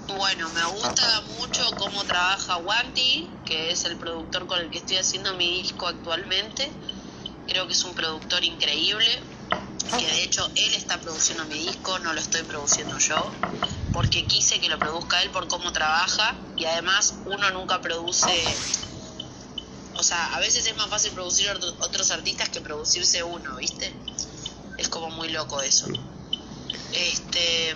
Bueno, 0.09 0.49
me 0.49 0.65
gusta 0.77 1.23
mucho 1.39 1.63
cómo 1.77 2.03
trabaja 2.03 2.57
Wandy, 2.57 3.29
que 3.45 3.71
es 3.71 3.85
el 3.85 3.95
productor 3.95 4.45
con 4.45 4.59
el 4.59 4.69
que 4.69 4.79
estoy 4.79 4.97
haciendo 4.97 5.33
mi 5.35 5.61
disco 5.61 5.87
actualmente. 5.87 6.69
Creo 7.47 7.65
que 7.65 7.71
es 7.71 7.85
un 7.85 7.93
productor 7.93 8.43
increíble, 8.43 9.07
que 9.97 10.05
de 10.05 10.23
hecho 10.23 10.49
él 10.55 10.73
está 10.73 10.99
produciendo 10.99 11.45
mi 11.45 11.59
disco, 11.59 11.99
no 11.99 12.13
lo 12.13 12.19
estoy 12.19 12.43
produciendo 12.43 12.97
yo, 12.97 13.31
porque 13.93 14.25
quise 14.25 14.59
que 14.59 14.69
lo 14.69 14.77
produzca 14.77 15.21
él 15.21 15.29
por 15.31 15.47
cómo 15.47 15.71
trabaja 15.71 16.35
y 16.57 16.65
además 16.65 17.15
uno 17.25 17.49
nunca 17.51 17.81
produce, 17.81 18.31
o 19.93 20.03
sea, 20.03 20.35
a 20.35 20.39
veces 20.39 20.65
es 20.65 20.75
más 20.75 20.87
fácil 20.87 21.11
producir 21.11 21.49
otros 21.79 22.11
artistas 22.11 22.49
que 22.49 22.61
producirse 22.61 23.23
uno, 23.23 23.55
¿viste? 23.57 23.93
Es 24.77 24.89
como 24.89 25.09
muy 25.09 25.29
loco 25.29 25.61
eso. 25.61 25.87
Este 26.91 27.75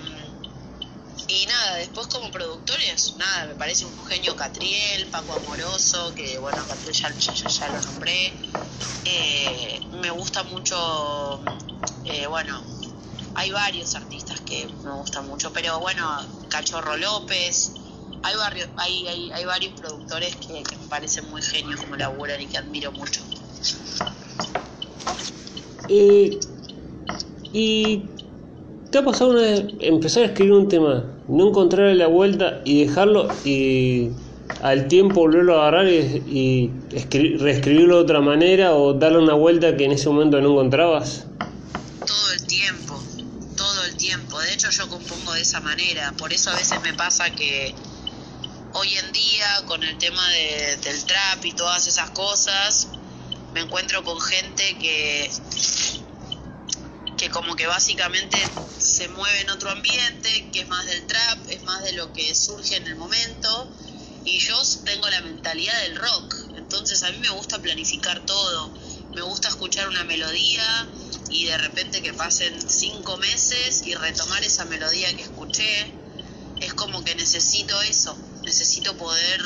y 1.29 1.45
nada, 1.45 1.75
después 1.75 2.07
como 2.07 2.31
productores, 2.31 3.15
nada, 3.17 3.45
me 3.45 3.55
parece 3.55 3.85
un 3.85 4.05
genio 4.07 4.35
Catriel, 4.35 5.05
Paco 5.11 5.33
Amoroso, 5.33 6.13
que 6.15 6.39
bueno, 6.39 6.65
Catriel 6.67 6.95
ya, 6.95 7.47
ya, 7.47 7.67
lo 7.69 7.81
nombré. 7.81 8.33
Eh, 9.05 9.79
me 9.99 10.11
gusta 10.11 10.43
mucho, 10.43 11.39
eh, 12.05 12.27
bueno, 12.27 12.61
hay 13.35 13.51
varios 13.51 13.95
artistas 13.95 14.39
que 14.41 14.67
me 14.83 14.91
gustan 14.91 15.27
mucho, 15.27 15.51
pero 15.53 15.79
bueno, 15.79 16.05
Cachorro 16.49 16.97
López, 16.97 17.73
hay, 18.23 18.35
varios, 18.35 18.69
hay, 18.77 19.07
hay, 19.07 19.31
hay 19.31 19.45
varios 19.45 19.79
productores 19.79 20.35
que, 20.35 20.53
me 20.53 20.87
parecen 20.89 21.29
muy 21.29 21.41
genios 21.41 21.79
como 21.79 21.95
laburan 21.95 22.41
y 22.41 22.47
que 22.47 22.57
admiro 22.57 22.91
mucho. 22.91 23.21
Eh, 25.87 26.39
y 27.51 28.03
¿Te 28.91 28.97
ha 28.97 29.05
pasado 29.05 29.31
una 29.31 29.41
vez 29.41 29.65
empezar 29.81 30.23
a 30.23 30.25
escribir 30.27 30.53
un 30.53 30.67
tema, 30.67 31.03
no 31.27 31.49
encontrarle 31.49 31.93
la 31.93 32.07
vuelta 32.07 32.61
y 32.65 32.85
dejarlo 32.85 33.27
y 33.45 34.09
al 34.61 34.87
tiempo 34.87 35.21
volverlo 35.21 35.61
a 35.61 35.67
agarrar 35.67 35.87
y, 35.87 36.71
reescribirlo 37.39 37.97
de 37.97 38.01
otra 38.01 38.21
manera 38.21 38.73
o 38.73 38.93
darle 38.93 39.19
una 39.19 39.33
vuelta 39.33 39.75
que 39.77 39.85
en 39.85 39.91
ese 39.91 40.09
momento 40.09 40.41
no 40.41 40.51
encontrabas? 40.51 41.25
Todo 42.05 42.31
el 42.33 42.45
tiempo, 42.45 43.01
todo 43.55 43.83
el 43.85 43.95
tiempo. 43.95 44.39
De 44.39 44.53
hecho 44.53 44.69
yo 44.69 44.87
compongo 44.89 45.33
de 45.33 45.41
esa 45.41 45.61
manera, 45.61 46.13
por 46.17 46.33
eso 46.33 46.49
a 46.49 46.55
veces 46.55 46.81
me 46.81 46.93
pasa 46.93 47.29
que 47.31 47.73
hoy 48.73 48.89
en 48.97 49.11
día 49.11 49.65
con 49.65 49.83
el 49.83 49.97
tema 49.97 50.27
del 50.29 51.03
trap 51.05 51.45
y 51.45 51.53
todas 51.53 51.87
esas 51.87 52.11
cosas, 52.11 52.89
me 53.53 53.61
encuentro 53.61 54.03
con 54.03 54.19
gente 54.19 54.77
que 54.79 55.29
que 57.19 57.29
como 57.29 57.55
que 57.57 57.67
básicamente 57.67 58.37
se 58.77 59.09
mueve 59.09 59.41
en 59.41 59.49
otro 59.49 59.69
ambiente, 59.69 60.49
que 60.53 60.61
es 60.61 60.67
más 60.69 60.85
del 60.85 61.05
trap, 61.05 61.49
es 61.49 61.61
más 61.63 61.83
de 61.83 61.91
lo 61.91 62.13
que 62.13 62.33
surge 62.33 62.77
en 62.77 62.87
el 62.87 62.95
momento, 62.95 63.69
y 64.25 64.39
yo 64.39 64.55
tengo 64.83 65.09
la 65.09 65.21
mentalidad 65.21 65.81
del 65.83 65.95
rock, 65.95 66.35
entonces 66.55 67.03
a 67.03 67.11
mí 67.11 67.17
me 67.19 67.29
gusta 67.29 67.61
planificar 67.61 68.25
todo, 68.25 68.73
me 69.13 69.21
gusta 69.21 69.47
escuchar 69.49 69.87
una 69.87 70.03
melodía 70.03 70.87
y 71.29 71.45
de 71.45 71.57
repente 71.57 72.01
que 72.01 72.13
pasen 72.13 72.69
cinco 72.69 73.17
meses 73.17 73.83
y 73.85 73.95
retomar 73.95 74.43
esa 74.43 74.65
melodía 74.65 75.15
que 75.15 75.23
escuché, 75.23 75.93
es 76.59 76.73
como 76.73 77.03
que 77.03 77.15
necesito 77.15 77.81
eso, 77.83 78.17
necesito 78.43 78.95
poder... 78.97 79.41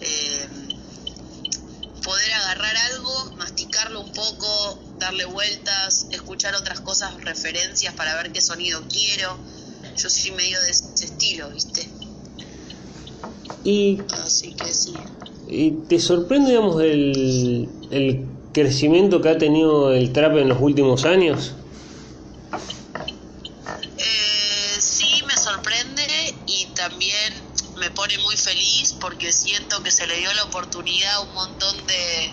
Eh, 0.00 0.48
poder 2.00 2.32
agarrar 2.32 2.76
algo, 2.92 3.32
masticarlo 3.36 4.00
un 4.00 4.12
poco, 4.12 4.82
darle 4.98 5.26
vueltas, 5.26 6.06
escuchar 6.10 6.54
otras 6.54 6.80
cosas, 6.80 7.14
referencias 7.22 7.94
para 7.94 8.14
ver 8.16 8.32
qué 8.32 8.40
sonido 8.40 8.82
quiero. 8.88 9.38
Yo 9.96 10.08
soy 10.08 10.30
medio 10.32 10.60
de 10.62 10.70
ese 10.70 11.04
estilo, 11.04 11.50
¿viste? 11.50 11.99
Y, 13.64 14.00
Así 14.24 14.54
que 14.54 14.72
sí. 14.72 14.94
¿Y 15.48 15.72
te 15.88 15.98
sorprende, 15.98 16.50
digamos, 16.50 16.80
el, 16.82 17.68
el 17.90 18.24
crecimiento 18.52 19.20
que 19.20 19.28
ha 19.30 19.38
tenido 19.38 19.92
el 19.92 20.12
trap 20.12 20.36
en 20.36 20.48
los 20.48 20.58
últimos 20.60 21.04
años? 21.04 21.52
Eh, 23.98 24.80
sí, 24.80 25.22
me 25.26 25.36
sorprende 25.36 26.06
y 26.46 26.66
también 26.74 27.34
me 27.76 27.90
pone 27.90 28.16
muy 28.18 28.36
feliz 28.36 28.94
porque 29.00 29.32
siento 29.32 29.82
que 29.82 29.90
se 29.90 30.06
le 30.06 30.18
dio 30.18 30.32
la 30.34 30.44
oportunidad 30.44 31.14
a 31.14 31.20
un 31.20 31.34
montón 31.34 31.76
de, 31.86 32.32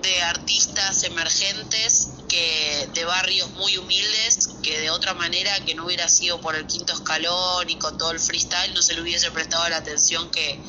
de 0.00 0.22
artistas 0.22 1.04
emergentes 1.04 2.13
que 2.34 2.90
de 2.92 3.04
barrios 3.04 3.48
muy 3.52 3.76
humildes 3.78 4.48
que 4.60 4.80
de 4.80 4.90
otra 4.90 5.14
manera 5.14 5.52
que 5.64 5.76
no 5.76 5.84
hubiera 5.84 6.08
sido 6.08 6.40
por 6.40 6.56
el 6.56 6.66
quinto 6.66 6.92
escalón 6.92 7.70
y 7.70 7.76
con 7.76 7.96
todo 7.96 8.10
el 8.10 8.18
freestyle 8.18 8.74
no 8.74 8.82
se 8.82 8.94
le 8.94 9.02
hubiese 9.02 9.30
prestado 9.30 9.68
la 9.68 9.76
atención 9.76 10.28
que, 10.32 10.60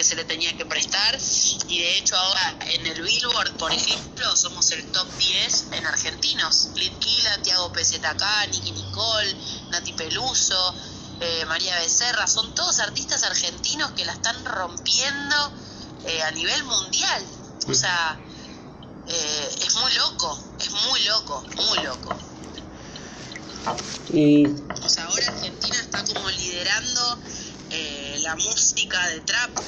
se 0.00 0.14
le 0.14 0.24
tenía 0.24 0.56
que 0.56 0.64
prestar. 0.64 1.18
Y 1.66 1.80
de 1.80 1.98
hecho 1.98 2.16
ahora 2.16 2.56
en 2.70 2.86
el 2.86 3.02
Billboard 3.02 3.56
por 3.56 3.72
ejemplo 3.72 4.36
somos 4.36 4.70
el 4.70 4.84
top 4.92 5.08
10 5.18 5.72
en 5.72 5.86
argentinos. 5.86 6.68
Litquila, 6.76 7.42
Tiago 7.42 7.72
PZK, 7.72 8.22
Nicky 8.52 8.70
Nicole, 8.70 9.34
Nati 9.70 9.92
Peluso 9.94 10.74
eh, 11.20 11.44
María 11.46 11.76
Becerra 11.80 12.28
son 12.28 12.54
todos 12.54 12.78
artistas 12.78 13.24
argentinos 13.24 13.90
que 13.96 14.04
la 14.04 14.12
están 14.12 14.44
rompiendo 14.44 15.52
eh, 16.04 16.22
a 16.22 16.30
nivel 16.30 16.62
mundial. 16.62 17.24
O 17.66 17.74
sea 17.74 18.20
eh, 19.08 19.48
es 19.66 19.74
muy 19.76 19.92
loco, 19.94 20.38
es 20.60 20.70
muy 20.70 21.00
loco, 21.04 21.44
muy 21.56 21.84
loco. 21.84 22.16
Y... 24.12 24.46
O 24.46 24.88
sea, 24.88 25.04
ahora 25.04 25.28
Argentina 25.28 25.76
está 25.80 26.04
como 26.04 26.28
liderando 26.30 27.18
eh, 27.70 28.18
la 28.22 28.36
música 28.36 29.06
de 29.08 29.20
trap 29.20 29.58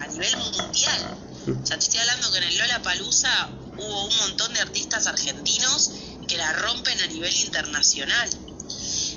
a, 0.00 0.06
nivel 0.06 0.36
mundial. 0.36 1.18
O 1.62 1.66
sea, 1.66 1.78
te 1.78 1.84
estoy 1.84 2.00
hablando 2.00 2.30
que 2.32 2.38
en 2.38 2.44
el 2.44 2.58
Lola 2.58 2.82
Palusa 2.82 3.50
hubo 3.76 4.06
un 4.06 4.16
montón 4.16 4.52
de 4.54 4.60
artistas 4.60 5.06
argentinos 5.06 5.90
que 6.26 6.36
la 6.36 6.52
rompen 6.54 7.00
a 7.00 7.06
nivel 7.08 7.34
internacional. 7.36 8.30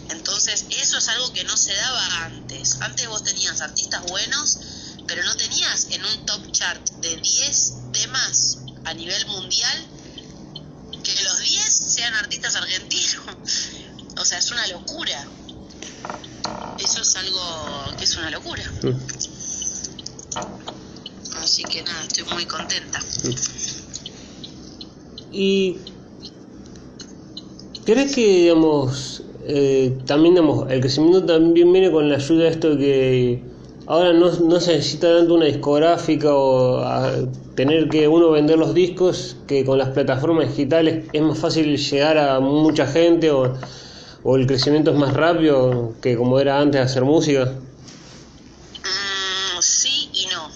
Entonces, 0.10 0.66
eso 0.70 0.98
es 0.98 1.08
algo 1.10 1.32
que 1.34 1.44
no 1.44 1.56
se 1.58 1.74
daba 1.74 2.26
antes. 2.26 2.78
Antes 2.82 3.08
vos 3.08 3.24
tenías 3.24 3.62
artistas 3.62 4.04
buenos, 4.08 4.58
pero 5.08 5.24
no 5.24 5.36
tenías 5.36 5.88
en 5.92 6.04
un 6.06 6.26
top 6.26 6.52
chart 6.52 6.90
de 7.02 7.18
10 7.18 7.74
temas 7.94 8.58
a 8.86 8.94
nivel 8.94 9.26
mundial 9.28 9.88
que 11.04 11.24
los 11.24 11.40
10 11.40 11.64
sean 11.88 12.14
artistas 12.16 12.56
argentinos. 12.56 13.70
O 14.20 14.26
sea, 14.26 14.38
es 14.38 14.52
una 14.52 14.68
locura. 14.68 15.28
Eso 16.78 17.02
es 17.02 17.16
algo 17.16 17.96
que 17.98 18.04
es 18.04 18.16
una 18.18 18.30
locura. 18.32 18.64
Mm. 18.84 18.96
Así 21.38 21.64
que 21.64 21.84
nada, 21.84 22.04
estoy 22.04 22.24
muy 22.34 22.46
contenta. 22.46 23.00
Mm. 23.00 23.36
¿Y 25.32 25.78
crees 27.86 28.16
que, 28.16 28.26
digamos, 28.26 29.24
eh, 29.44 29.98
también, 30.06 30.36
digamos, 30.36 30.70
el 30.70 30.82
crecimiento 30.82 31.26
también 31.26 31.72
viene 31.72 31.92
con 31.92 32.10
la 32.10 32.18
ayuda 32.18 32.44
de 32.44 32.50
esto 32.50 32.78
que 32.78 33.49
ahora 33.90 34.14
no, 34.14 34.32
no 34.32 34.62
se 34.62 34.78
necesita 34.78 35.18
tanto 35.18 35.34
una 35.34 35.46
discográfica 35.46 36.30
o 36.32 37.28
tener 37.56 37.90
que 37.90 38.08
uno 38.08 38.30
vender 38.30 38.58
los 38.58 38.76
discos, 38.76 39.36
que 39.48 39.66
con 39.66 39.80
las 39.80 39.90
plataformas 39.90 40.50
digitales 40.50 41.08
es 41.12 41.22
más 41.22 41.40
fácil 41.40 41.76
llegar 41.76 42.20
a 42.20 42.40
mucha 42.40 42.86
gente 42.86 43.32
o, 43.32 43.58
o 44.24 44.36
el 44.38 44.46
crecimiento 44.46 44.92
es 44.92 44.98
más 44.98 45.14
rápido 45.14 45.96
que 46.02 46.16
como 46.16 46.40
era 46.40 46.60
antes 46.60 46.82
hacer 46.82 47.04
música. 47.04 47.46
Mm, 47.46 49.60
sí 49.60 50.10
y 50.14 50.28
no. 50.28 50.52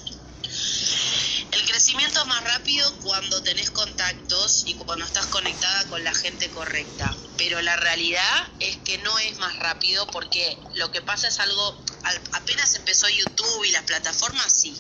El 1.51 1.67
crecimiento 1.67 2.19
es 2.19 2.27
más 2.27 2.43
rápido 2.43 2.87
cuando 3.03 3.41
tenés 3.41 3.71
contactos 3.71 4.63
y 4.67 4.75
cuando 4.75 5.05
estás 5.05 5.25
conectada 5.27 5.85
con 5.89 6.03
la 6.03 6.13
gente 6.13 6.49
correcta. 6.49 7.15
Pero 7.37 7.61
la 7.61 7.75
realidad 7.77 8.47
es 8.59 8.77
que 8.77 8.99
no 8.99 9.17
es 9.19 9.39
más 9.39 9.57
rápido 9.57 10.05
porque 10.07 10.57
lo 10.75 10.91
que 10.91 11.01
pasa 11.01 11.27
es 11.27 11.39
algo, 11.39 11.75
apenas 12.31 12.75
empezó 12.75 13.07
YouTube 13.09 13.65
y 13.65 13.71
las 13.71 13.83
plataformas, 13.83 14.51
sí 14.51 14.75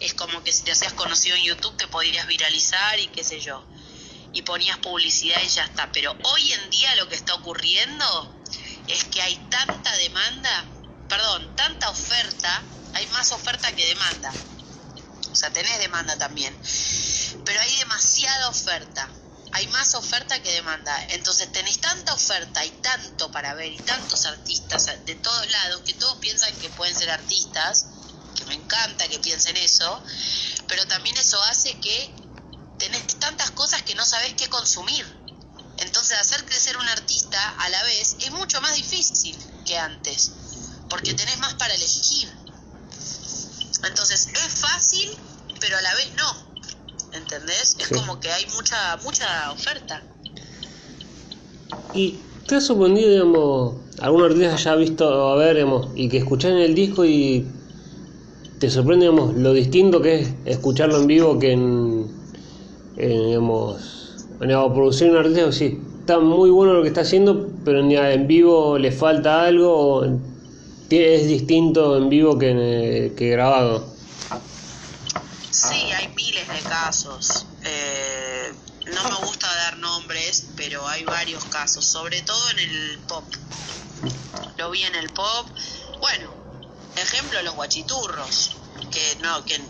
es 0.00 0.14
como 0.14 0.42
que 0.42 0.52
si 0.52 0.62
te 0.62 0.72
hacías 0.72 0.94
conocido 0.94 1.36
en 1.36 1.44
YouTube 1.44 1.76
te 1.76 1.86
podrías 1.86 2.26
viralizar 2.26 2.98
y 2.98 3.08
qué 3.08 3.22
sé 3.22 3.40
yo. 3.40 3.62
Y 4.32 4.42
ponías 4.42 4.78
publicidad 4.78 5.40
y 5.44 5.48
ya 5.48 5.64
está. 5.64 5.92
Pero 5.92 6.16
hoy 6.22 6.52
en 6.52 6.70
día 6.70 6.94
lo 6.96 7.08
que 7.08 7.16
está 7.16 7.34
ocurriendo 7.34 8.34
es 8.88 9.04
que 9.04 9.20
hay 9.20 9.36
tanta 9.50 9.96
demanda, 9.96 10.64
perdón, 11.08 11.54
tanta 11.54 11.90
oferta, 11.90 12.62
hay 12.94 13.06
más 13.08 13.30
oferta 13.32 13.70
que 13.72 13.86
demanda. 13.86 14.32
O 15.30 15.34
sea, 15.34 15.52
tenés 15.52 15.78
demanda 15.78 16.16
también. 16.16 16.56
Pero 17.44 17.60
hay 17.60 17.76
demasiada 17.76 18.48
oferta. 18.48 19.08
Hay 19.52 19.66
más 19.68 19.94
oferta 19.94 20.40
que 20.42 20.52
demanda. 20.52 21.06
Entonces 21.10 21.50
tenés 21.52 21.80
tanta 21.80 22.14
oferta 22.14 22.64
y 22.64 22.70
tanto 22.70 23.30
para 23.30 23.54
ver 23.54 23.72
y 23.72 23.78
tantos 23.78 24.24
artistas 24.26 24.86
de 25.04 25.14
todos 25.16 25.50
lados 25.50 25.82
que 25.84 25.94
todos 25.94 26.18
piensan 26.18 26.54
que 26.56 26.70
pueden 26.70 26.96
ser 26.96 27.10
artistas, 27.10 27.86
que 28.36 28.44
me 28.46 28.54
encanta 28.54 29.08
que 29.08 29.18
piensen 29.18 29.56
eso, 29.56 30.02
pero 30.68 30.86
también 30.86 31.16
eso 31.16 31.42
hace 31.44 31.78
que 31.80 32.14
tenés 32.78 33.18
tantas 33.18 33.50
cosas 33.50 33.82
que 33.82 33.94
no 33.94 34.04
sabés 34.04 34.34
qué 34.34 34.48
consumir. 34.48 35.04
Entonces 35.78 36.18
hacer 36.18 36.44
crecer 36.44 36.76
un 36.76 36.88
artista 36.88 37.56
a 37.58 37.68
la 37.70 37.82
vez 37.84 38.16
es 38.20 38.30
mucho 38.32 38.60
más 38.60 38.74
difícil 38.74 39.36
que 39.64 39.78
antes, 39.78 40.30
porque 40.88 41.14
tenés 41.14 41.38
más 41.38 41.54
para 41.54 41.74
elegir. 41.74 42.30
Entonces 43.82 44.28
es 44.28 44.60
fácil, 44.60 45.18
pero 45.58 45.78
a 45.78 45.80
la 45.80 45.94
vez 45.94 46.12
no. 46.14 46.49
¿Entendés? 47.12 47.76
Es 47.78 47.88
como 47.88 48.20
que 48.20 48.30
hay 48.30 48.46
mucha 48.54 48.96
mucha 49.04 49.50
oferta. 49.52 50.02
¿Y 51.94 52.18
te 52.46 52.56
ha 52.56 52.60
sorprendido, 52.60 53.10
digamos, 53.10 53.74
algún 54.00 54.22
artista 54.22 54.54
haya 54.54 54.74
visto, 54.76 55.28
a 55.28 55.36
ver, 55.36 55.56
digamos, 55.56 55.88
y 55.94 56.08
que 56.08 56.18
escuchar 56.18 56.52
en 56.52 56.58
el 56.58 56.74
disco 56.74 57.04
y 57.04 57.46
te 58.58 58.70
sorprende, 58.70 59.06
digamos, 59.06 59.34
lo 59.36 59.52
distinto 59.52 60.02
que 60.02 60.20
es 60.20 60.34
escucharlo 60.44 61.00
en 61.00 61.06
vivo 61.06 61.38
que 61.38 61.52
en, 61.52 62.06
digamos, 62.96 64.16
en, 64.40 64.48
producir 64.48 65.10
un 65.10 65.16
artista, 65.16 65.52
sí, 65.52 65.80
está 66.00 66.18
muy 66.18 66.50
bueno 66.50 66.74
lo 66.74 66.82
que 66.82 66.88
está 66.88 67.02
haciendo, 67.02 67.48
pero 67.64 67.80
en, 67.80 68.26
vivo 68.26 68.78
le 68.78 68.92
falta 68.92 69.44
algo, 69.44 70.04
es 70.90 71.28
distinto 71.28 71.96
en 71.96 72.08
vivo 72.08 72.38
que, 72.38 73.12
que 73.16 73.30
grabado. 73.30 73.86
Sí, 75.50 75.92
hay 75.92 76.08
miles 76.16 76.48
de 76.48 76.59
casos. 76.70 77.46
Eh, 77.64 78.54
no 78.94 79.04
me 79.10 79.26
gusta 79.26 79.52
dar 79.54 79.78
nombres, 79.78 80.46
pero 80.56 80.86
hay 80.88 81.02
varios 81.04 81.44
casos, 81.46 81.84
sobre 81.84 82.22
todo 82.22 82.50
en 82.50 82.58
el 82.60 82.98
pop. 83.08 83.24
Lo 84.56 84.70
vi 84.70 84.84
en 84.84 84.94
el 84.94 85.10
pop. 85.10 85.48
Bueno, 85.98 86.32
ejemplo 86.96 87.42
los 87.42 87.54
guachiturros, 87.54 88.56
que 88.92 89.18
no, 89.20 89.44
que 89.44 89.60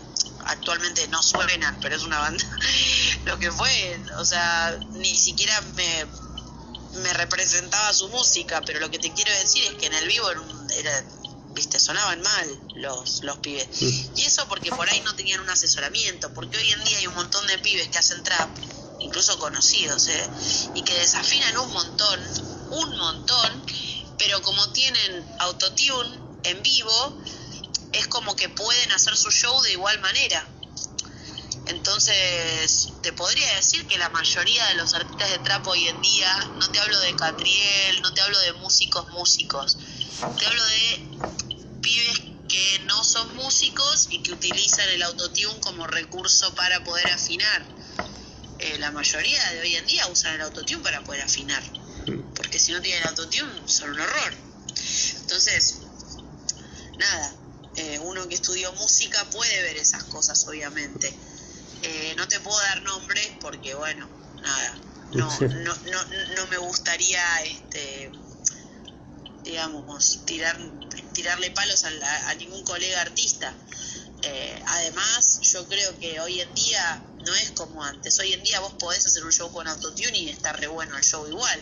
actualmente 0.45 1.07
no 1.07 1.21
suenan, 1.23 1.79
pero 1.81 1.95
es 1.95 2.03
una 2.03 2.19
banda. 2.19 2.45
Lo 3.25 3.37
que 3.37 3.51
fue, 3.51 4.01
o 4.17 4.25
sea, 4.25 4.77
ni 4.91 5.15
siquiera 5.15 5.59
me, 5.75 6.05
me 7.01 7.13
representaba 7.13 7.93
su 7.93 8.09
música, 8.09 8.61
pero 8.65 8.79
lo 8.79 8.89
que 8.89 8.97
te 8.97 9.13
quiero 9.13 9.31
decir 9.31 9.63
es 9.63 9.75
que 9.75 9.85
en 9.85 9.93
el 9.93 10.07
vivo 10.07 10.27
era 10.75 11.03
viste, 11.53 11.79
sonaban 11.79 12.21
mal 12.21 12.59
los, 12.75 13.23
los 13.23 13.37
pibes. 13.39 13.67
Y 14.15 14.23
eso 14.23 14.47
porque 14.47 14.69
por 14.71 14.89
ahí 14.89 15.01
no 15.01 15.15
tenían 15.15 15.39
un 15.41 15.49
asesoramiento, 15.49 16.33
porque 16.33 16.57
hoy 16.57 16.71
en 16.71 16.83
día 16.83 16.97
hay 16.99 17.07
un 17.07 17.15
montón 17.15 17.45
de 17.47 17.57
pibes 17.59 17.87
que 17.89 17.97
hacen 17.97 18.23
trap, 18.23 18.49
incluso 18.99 19.37
conocidos, 19.39 20.07
¿eh? 20.07 20.29
y 20.75 20.83
que 20.83 20.93
desafinan 20.93 21.57
un 21.57 21.71
montón, 21.71 22.19
un 22.71 22.97
montón, 22.97 23.65
pero 24.17 24.41
como 24.41 24.71
tienen 24.71 25.25
autotune 25.39 26.19
en 26.43 26.61
vivo, 26.63 27.17
es 27.91 28.07
como 28.07 28.35
que 28.35 28.49
pueden 28.49 28.91
hacer 28.91 29.15
su 29.17 29.31
show 29.31 29.61
de 29.61 29.73
igual 29.73 29.99
manera. 29.99 30.47
Entonces, 31.71 32.95
te 33.01 33.13
podría 33.13 33.55
decir 33.55 33.87
que 33.87 33.97
la 33.97 34.09
mayoría 34.09 34.65
de 34.67 34.75
los 34.75 34.93
artistas 34.93 35.29
de 35.29 35.39
trap 35.39 35.65
hoy 35.67 35.87
en 35.87 36.01
día, 36.01 36.51
no 36.55 36.69
te 36.69 36.79
hablo 36.79 36.99
de 36.99 37.15
Catriel, 37.15 38.01
no 38.01 38.13
te 38.13 38.19
hablo 38.19 38.37
de 38.39 38.53
músicos 38.53 39.07
músicos, 39.11 39.77
te 40.37 40.45
hablo 40.47 40.65
de 40.65 41.01
pibes 41.79 42.19
que 42.49 42.79
no 42.87 43.01
son 43.05 43.33
músicos 43.35 44.07
y 44.09 44.21
que 44.21 44.33
utilizan 44.33 44.89
el 44.89 45.01
autotune 45.03 45.61
como 45.61 45.87
recurso 45.87 46.53
para 46.55 46.83
poder 46.83 47.09
afinar. 47.09 47.65
Eh, 48.59 48.77
la 48.77 48.91
mayoría 48.91 49.51
de 49.51 49.61
hoy 49.61 49.75
en 49.77 49.87
día 49.87 50.07
usan 50.07 50.35
el 50.35 50.41
autotune 50.41 50.83
para 50.83 51.01
poder 51.05 51.21
afinar, 51.21 51.63
porque 52.35 52.59
si 52.59 52.73
no 52.73 52.81
tienen 52.81 53.03
autotune 53.03 53.63
son 53.65 53.91
un 53.91 54.01
horror. 54.01 54.35
Entonces, 55.21 55.79
nada, 56.97 57.37
eh, 57.75 57.97
uno 57.99 58.27
que 58.27 58.35
estudió 58.35 58.73
música 58.73 59.29
puede 59.29 59.61
ver 59.61 59.77
esas 59.77 60.03
cosas, 60.03 60.45
obviamente. 60.47 61.17
Eh, 61.83 62.13
no 62.17 62.27
te 62.27 62.39
puedo 62.39 62.57
dar 62.57 62.83
nombres 62.83 63.27
porque, 63.39 63.73
bueno, 63.73 64.07
nada, 64.41 64.81
no, 65.11 65.39
no, 65.39 65.75
no, 65.75 66.05
no 66.35 66.47
me 66.47 66.57
gustaría, 66.57 67.43
este, 67.43 68.11
digamos, 69.43 70.19
tirar, 70.25 70.57
tirarle 71.13 71.51
palos 71.51 71.83
a, 71.83 72.33
ningún 72.35 72.63
colega 72.63 73.01
artista. 73.01 73.53
Eh, 74.23 74.63
además, 74.67 75.39
yo 75.41 75.67
creo 75.67 75.97
que 75.99 76.19
hoy 76.19 76.39
en 76.41 76.53
día 76.53 77.03
no 77.25 77.35
es 77.35 77.51
como 77.51 77.83
antes. 77.83 78.19
Hoy 78.19 78.33
en 78.33 78.43
día 78.43 78.59
vos 78.59 78.73
podés 78.79 79.05
hacer 79.05 79.25
un 79.25 79.31
show 79.31 79.51
con 79.51 79.67
autotune 79.67 80.17
y 80.17 80.29
está 80.29 80.53
re 80.53 80.67
bueno 80.67 80.95
el 80.95 81.03
show 81.03 81.27
igual. 81.27 81.59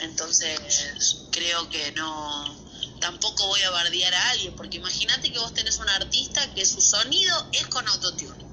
Entonces, 0.00 1.28
creo 1.30 1.68
que 1.68 1.92
no. 1.92 2.70
Tampoco 3.00 3.46
voy 3.46 3.62
a 3.62 3.70
bardear 3.70 4.12
a 4.12 4.30
alguien, 4.30 4.54
porque 4.56 4.78
imagínate 4.78 5.32
que 5.32 5.38
vos 5.38 5.54
tenés 5.54 5.78
un 5.78 5.88
artista 5.88 6.52
que 6.54 6.66
su 6.66 6.80
sonido 6.80 7.48
es 7.52 7.66
con 7.68 7.86
autotune. 7.86 8.49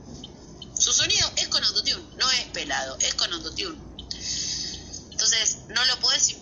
Su 0.87 0.93
sonido 0.93 1.27
es 1.35 1.49
con 1.49 1.61
autotune, 1.61 2.01
no 2.17 2.31
es 2.31 2.45
pelado, 2.53 2.95
es 3.01 3.13
con 3.15 3.33
autotune. 3.33 3.77
Entonces, 5.11 5.65
no 5.67 5.83
lo 5.83 5.99
podés 5.99 6.37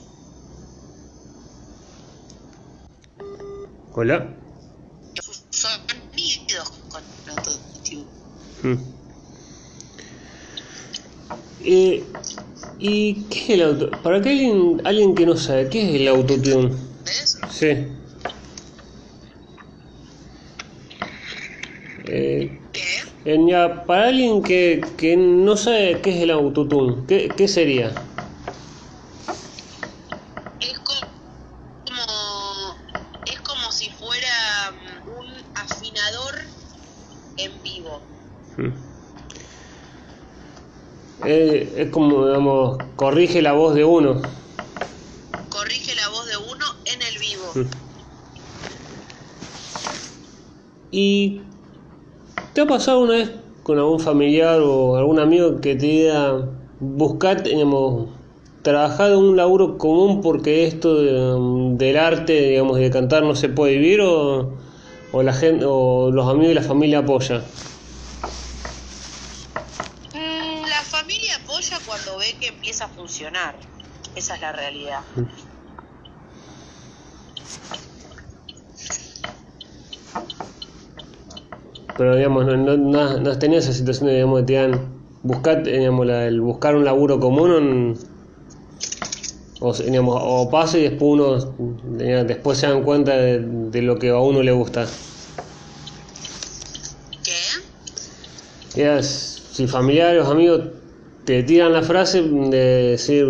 Hola. 3.94 4.36
Sonidos 5.50 6.72
con 6.90 7.04
autotune. 7.28 8.06
Hmm. 8.62 8.76
Eh, 11.64 12.04
¿Y 12.78 13.24
qué 13.24 13.44
es 13.46 13.50
el 13.50 13.62
autotune? 13.64 13.98
Para 14.04 14.22
que 14.22 14.30
alguien, 14.30 14.82
alguien 14.86 15.16
que 15.16 15.26
no 15.26 15.36
sabe, 15.38 15.70
¿qué 15.70 15.90
es 15.90 16.02
el 16.02 16.08
autotune? 16.08 16.72
¿Ves? 17.04 17.40
Sí. 17.50 17.88
Eh, 22.08 22.62
¿Qué? 23.26 23.44
ya, 23.48 23.86
para 23.86 24.10
alguien 24.10 24.44
que, 24.44 24.86
que 24.98 25.18
no 25.18 25.58
sabe 25.58 26.00
qué 26.02 26.16
es 26.16 26.22
el 26.22 26.30
autotune, 26.30 27.08
¿qué, 27.08 27.28
qué 27.36 27.48
sería? 27.48 27.88
Es 30.62 30.78
como, 30.80 32.76
es 33.26 33.42
como 33.42 33.72
si 33.72 33.90
fuera 33.90 34.72
mm, 34.72 35.10
un 35.20 35.26
afinador 35.56 36.36
en 37.38 37.64
vivo. 37.64 38.00
Hmm. 38.58 38.74
Eh, 41.26 41.74
es 41.78 41.90
como, 41.90 42.28
digamos, 42.28 42.78
corrige 42.96 43.42
la 43.42 43.54
voz 43.54 43.74
de 43.74 43.86
uno. 43.86 44.22
Corrige 45.50 45.96
la 45.96 46.10
voz 46.10 46.28
de 46.28 46.38
uno 46.38 46.66
en 46.86 47.02
el 47.02 47.18
vivo. 47.18 47.52
Hmm. 47.56 47.70
¿Y 50.92 51.42
te 52.56 52.62
ha 52.62 52.66
pasado 52.66 53.02
una 53.02 53.14
vez 53.16 53.32
con 53.64 53.78
algún 53.78 54.00
familiar 54.00 54.62
o 54.62 54.96
algún 54.96 55.20
amigo 55.20 55.60
que 55.60 55.76
te 55.76 55.86
diga, 55.88 56.48
buscar, 56.80 57.44
digamos, 57.44 58.08
trabajar 58.62 59.12
en 59.12 59.18
un 59.18 59.36
laburo 59.36 59.78
común 59.78 60.22
porque 60.22 60.66
esto 60.66 60.96
de- 60.96 61.76
del 61.78 61.98
arte, 61.98 62.34
digamos, 62.52 62.78
de 62.78 62.90
cantar 62.90 63.24
no 63.24 63.36
se 63.36 63.50
puede 63.50 63.74
vivir 63.74 64.00
o, 64.02 64.54
o 65.12 65.22
la 65.24 65.34
gente, 65.34 65.66
o 65.68 66.12
los 66.12 66.30
amigos 66.30 66.52
y 66.52 66.56
la 66.56 66.62
familia 66.62 67.00
apoya? 67.00 67.44
Mm, 70.14 70.62
La 70.70 70.82
familia 70.84 71.36
apoya 71.44 71.78
cuando 71.86 72.18
ve 72.20 72.38
que 72.40 72.48
empieza 72.48 72.86
a 72.86 72.88
funcionar. 72.88 73.56
Esa 74.16 74.36
es 74.36 74.42
la 74.42 74.54
realidad. 74.54 75.02
Pero 81.98 82.16
digamos, 82.16 82.46
no, 82.46 82.58
no, 82.58 82.76
no, 82.78 83.20
no 83.20 83.30
has 83.32 83.40
tenido 83.40 83.60
esa 83.60 83.72
situación 83.74 84.08
de 84.08 84.16
digamos, 84.16 84.42
que 84.42 84.46
te 84.48 84.54
digan, 84.54 84.80
buscar, 85.24 85.64
digamos, 85.64 86.06
la- 86.06 86.28
el 86.28 86.42
buscar 86.42 86.76
un 86.76 86.84
laburo 86.84 87.20
común 87.20 87.98
o, 89.62 89.74
digamos, 89.74 90.18
o 90.22 90.50
pasa 90.50 90.78
y 90.78 90.84
después 90.84 91.02
uno 91.14 91.38
después 92.26 92.58
se 92.58 92.68
dan 92.68 92.84
cuenta 92.84 93.16
de, 93.16 93.40
de 93.40 93.82
lo 93.82 93.98
que 93.98 94.10
a 94.10 94.20
uno 94.20 94.44
le 94.44 94.52
gusta. 94.52 94.86
¿Qué? 97.24 98.82
Ya, 98.82 99.02
si 99.02 99.68
familiares 99.68 100.26
amigos 100.26 100.62
te 101.24 101.44
tiran 101.44 101.72
la 101.72 101.82
frase 101.82 102.22
de 102.22 102.92
decir 102.92 103.26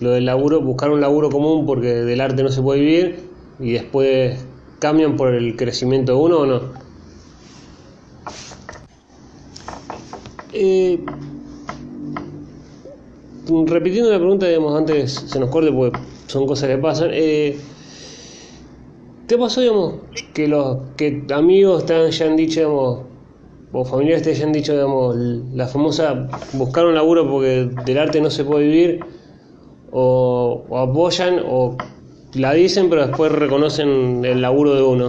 lo 0.00 0.10
del 0.10 0.24
laburo, 0.24 0.60
buscar 0.62 0.90
un 0.90 1.00
laburo 1.02 1.28
común 1.30 1.66
porque 1.66 1.88
del 1.88 2.20
arte 2.22 2.42
no 2.42 2.48
se 2.48 2.62
puede 2.62 2.80
vivir 2.80 3.28
y 3.60 3.72
después 3.72 4.38
cambian 4.80 5.16
por 5.16 5.34
el 5.34 5.54
crecimiento 5.56 6.12
de 6.12 6.18
uno 6.18 6.38
o 6.38 6.46
no. 6.46 6.83
Eh, 10.54 11.04
repitiendo 13.66 14.10
la 14.10 14.18
pregunta, 14.18 14.46
digamos, 14.46 14.74
antes 14.76 15.12
se 15.12 15.38
nos 15.38 15.50
corte 15.50 15.72
porque 15.72 15.98
son 16.26 16.46
cosas 16.46 16.68
que 16.68 16.78
pasan. 16.78 17.10
Eh, 17.12 17.58
¿Te 19.26 19.36
pasó, 19.36 19.60
digamos, 19.60 19.94
que 20.32 20.46
los 20.48 20.78
que 20.96 21.24
amigos 21.34 21.86
te 21.86 21.94
han, 21.94 22.10
ya 22.10 22.26
han 22.26 22.36
dicho, 22.36 22.60
digamos, 22.60 23.00
o 23.72 23.84
familiares 23.84 24.22
te 24.22 24.30
hayan 24.30 24.52
dicho, 24.52 24.72
digamos, 24.72 25.16
la 25.16 25.66
famosa 25.66 26.28
buscar 26.52 26.86
un 26.86 26.94
laburo 26.94 27.28
porque 27.28 27.68
del 27.84 27.98
arte 27.98 28.20
no 28.20 28.30
se 28.30 28.44
puede 28.44 28.68
vivir, 28.68 29.04
o, 29.90 30.64
o 30.68 30.78
apoyan 30.78 31.40
o 31.44 31.76
la 32.34 32.52
dicen 32.52 32.90
pero 32.90 33.06
después 33.06 33.32
reconocen 33.32 34.24
el 34.24 34.40
laburo 34.42 34.74
de 34.74 34.82
uno? 34.82 35.08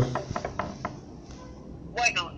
Bueno, 1.93 2.31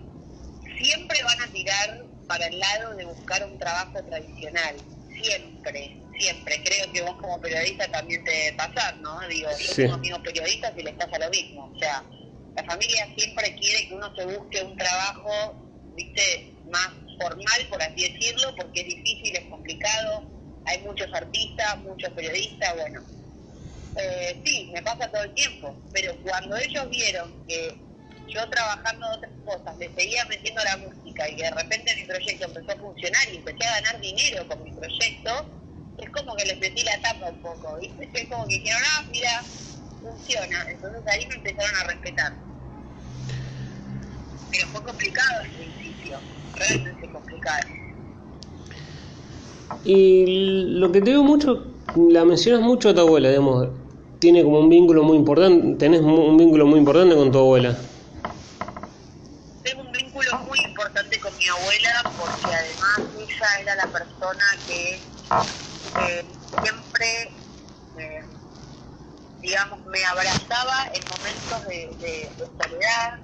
siempre 0.78 1.18
van 1.24 1.48
a 1.48 1.52
tirar 1.52 2.04
para 2.26 2.46
el 2.46 2.58
lado 2.58 2.94
de 2.96 3.04
buscar 3.06 3.46
un 3.50 3.58
trabajo 3.58 4.02
tradicional, 4.18 4.76
siempre, 5.22 5.96
siempre. 6.18 6.62
Creo 6.64 6.92
que 6.92 7.02
vos 7.02 7.16
como 7.20 7.40
periodista 7.40 7.90
también 7.90 8.22
te 8.24 8.30
debe 8.30 8.56
pasar, 8.56 8.96
¿no? 8.98 9.20
Digo, 9.28 9.48
yo 9.58 9.74
tengo 9.74 9.94
amigos 9.94 10.20
periodistas 10.20 10.72
y 10.76 10.82
les 10.82 10.94
pasa 10.94 11.18
lo 11.18 11.30
mismo, 11.30 11.72
o 11.74 11.78
sea, 11.78 12.04
la 12.56 12.64
familia 12.64 13.08
siempre 13.16 13.54
quiere 13.56 13.88
que 13.88 13.94
uno 13.94 14.14
se 14.16 14.24
busque 14.24 14.62
un 14.62 14.76
trabajo, 14.76 15.30
viste, 15.94 16.54
más 16.70 16.88
formal, 17.20 17.66
por 17.70 17.82
así 17.82 18.02
decirlo, 18.02 18.54
porque 18.56 18.80
es 18.80 18.86
difícil, 18.86 19.36
es 19.36 19.44
complicado, 19.48 20.22
hay 20.66 20.78
muchos 20.82 21.12
artistas, 21.12 21.78
muchos 21.78 22.10
periodistas, 22.10 22.74
bueno. 22.76 23.04
Eh, 23.96 24.40
sí, 24.44 24.70
me 24.72 24.82
pasa 24.82 25.10
todo 25.10 25.22
el 25.22 25.34
tiempo, 25.34 25.74
pero 25.92 26.14
cuando 26.22 26.56
ellos 26.56 26.88
vieron 26.90 27.44
que 27.46 27.87
yo 28.28 28.48
trabajando 28.48 29.06
otras 29.16 29.32
cosas 29.44 29.76
le 29.78 29.90
seguía 29.94 30.24
metiendo 30.26 30.62
la 30.64 30.76
música 30.76 31.28
y 31.28 31.36
de 31.36 31.50
repente 31.50 31.96
mi 31.96 32.04
proyecto 32.04 32.44
empezó 32.44 32.72
a 32.72 32.76
funcionar 32.76 33.22
y 33.32 33.36
empecé 33.36 33.64
a 33.64 33.80
ganar 33.80 34.00
dinero 34.00 34.46
con 34.46 34.62
mi 34.62 34.70
proyecto, 34.72 35.30
es 35.98 36.10
como 36.10 36.36
que 36.36 36.44
les 36.44 36.58
metí 36.60 36.84
la 36.84 37.00
tapa 37.00 37.30
un 37.30 37.38
poco, 37.38 37.76
¿viste? 37.80 38.08
Es 38.14 38.28
como 38.28 38.46
que 38.46 38.54
dijeron, 38.58 38.80
ah, 38.96 39.04
mira, 39.10 39.42
funciona. 40.00 40.66
Entonces 40.70 41.02
ahí 41.06 41.26
me 41.26 41.34
empezaron 41.36 41.76
a 41.76 41.84
respetar. 41.84 42.32
Pero 44.50 44.66
fue 44.68 44.82
complicado 44.82 45.40
al 45.42 45.50
principio, 45.50 46.18
realmente 46.54 47.08
complicado. 47.10 47.68
Y 49.84 50.24
lo 50.78 50.90
que 50.92 51.00
te 51.00 51.10
digo 51.10 51.24
mucho, 51.24 51.66
la 51.96 52.24
mencionas 52.24 52.62
mucho 52.62 52.90
a 52.90 52.94
tu 52.94 53.00
abuela, 53.00 53.28
digamos, 53.28 53.68
tiene 54.18 54.42
como 54.42 54.60
un 54.60 54.68
vínculo 54.68 55.02
muy 55.02 55.16
importante, 55.16 55.76
tenés 55.78 56.00
un 56.00 56.36
vínculo 56.36 56.66
muy 56.66 56.78
importante 56.78 57.14
con 57.14 57.30
tu 57.30 57.38
abuela. 57.38 57.76
Tengo 59.62 59.82
un 59.82 59.92
vínculo 59.92 60.38
muy 60.48 60.58
importante 60.60 61.20
con 61.20 61.36
mi 61.36 61.46
abuela 61.46 62.12
porque 62.18 62.54
además 62.54 63.00
ella 63.38 63.60
era 63.60 63.74
la 63.76 63.92
persona 63.92 64.44
que 64.66 64.94
eh, 66.00 66.36
siempre, 66.62 67.30
eh, 67.96 68.24
digamos, 69.40 69.84
me 69.86 70.04
abrazaba 70.04 70.88
en 70.92 71.02
momentos 71.08 71.66
de, 71.66 72.30
soledad, 72.60 73.20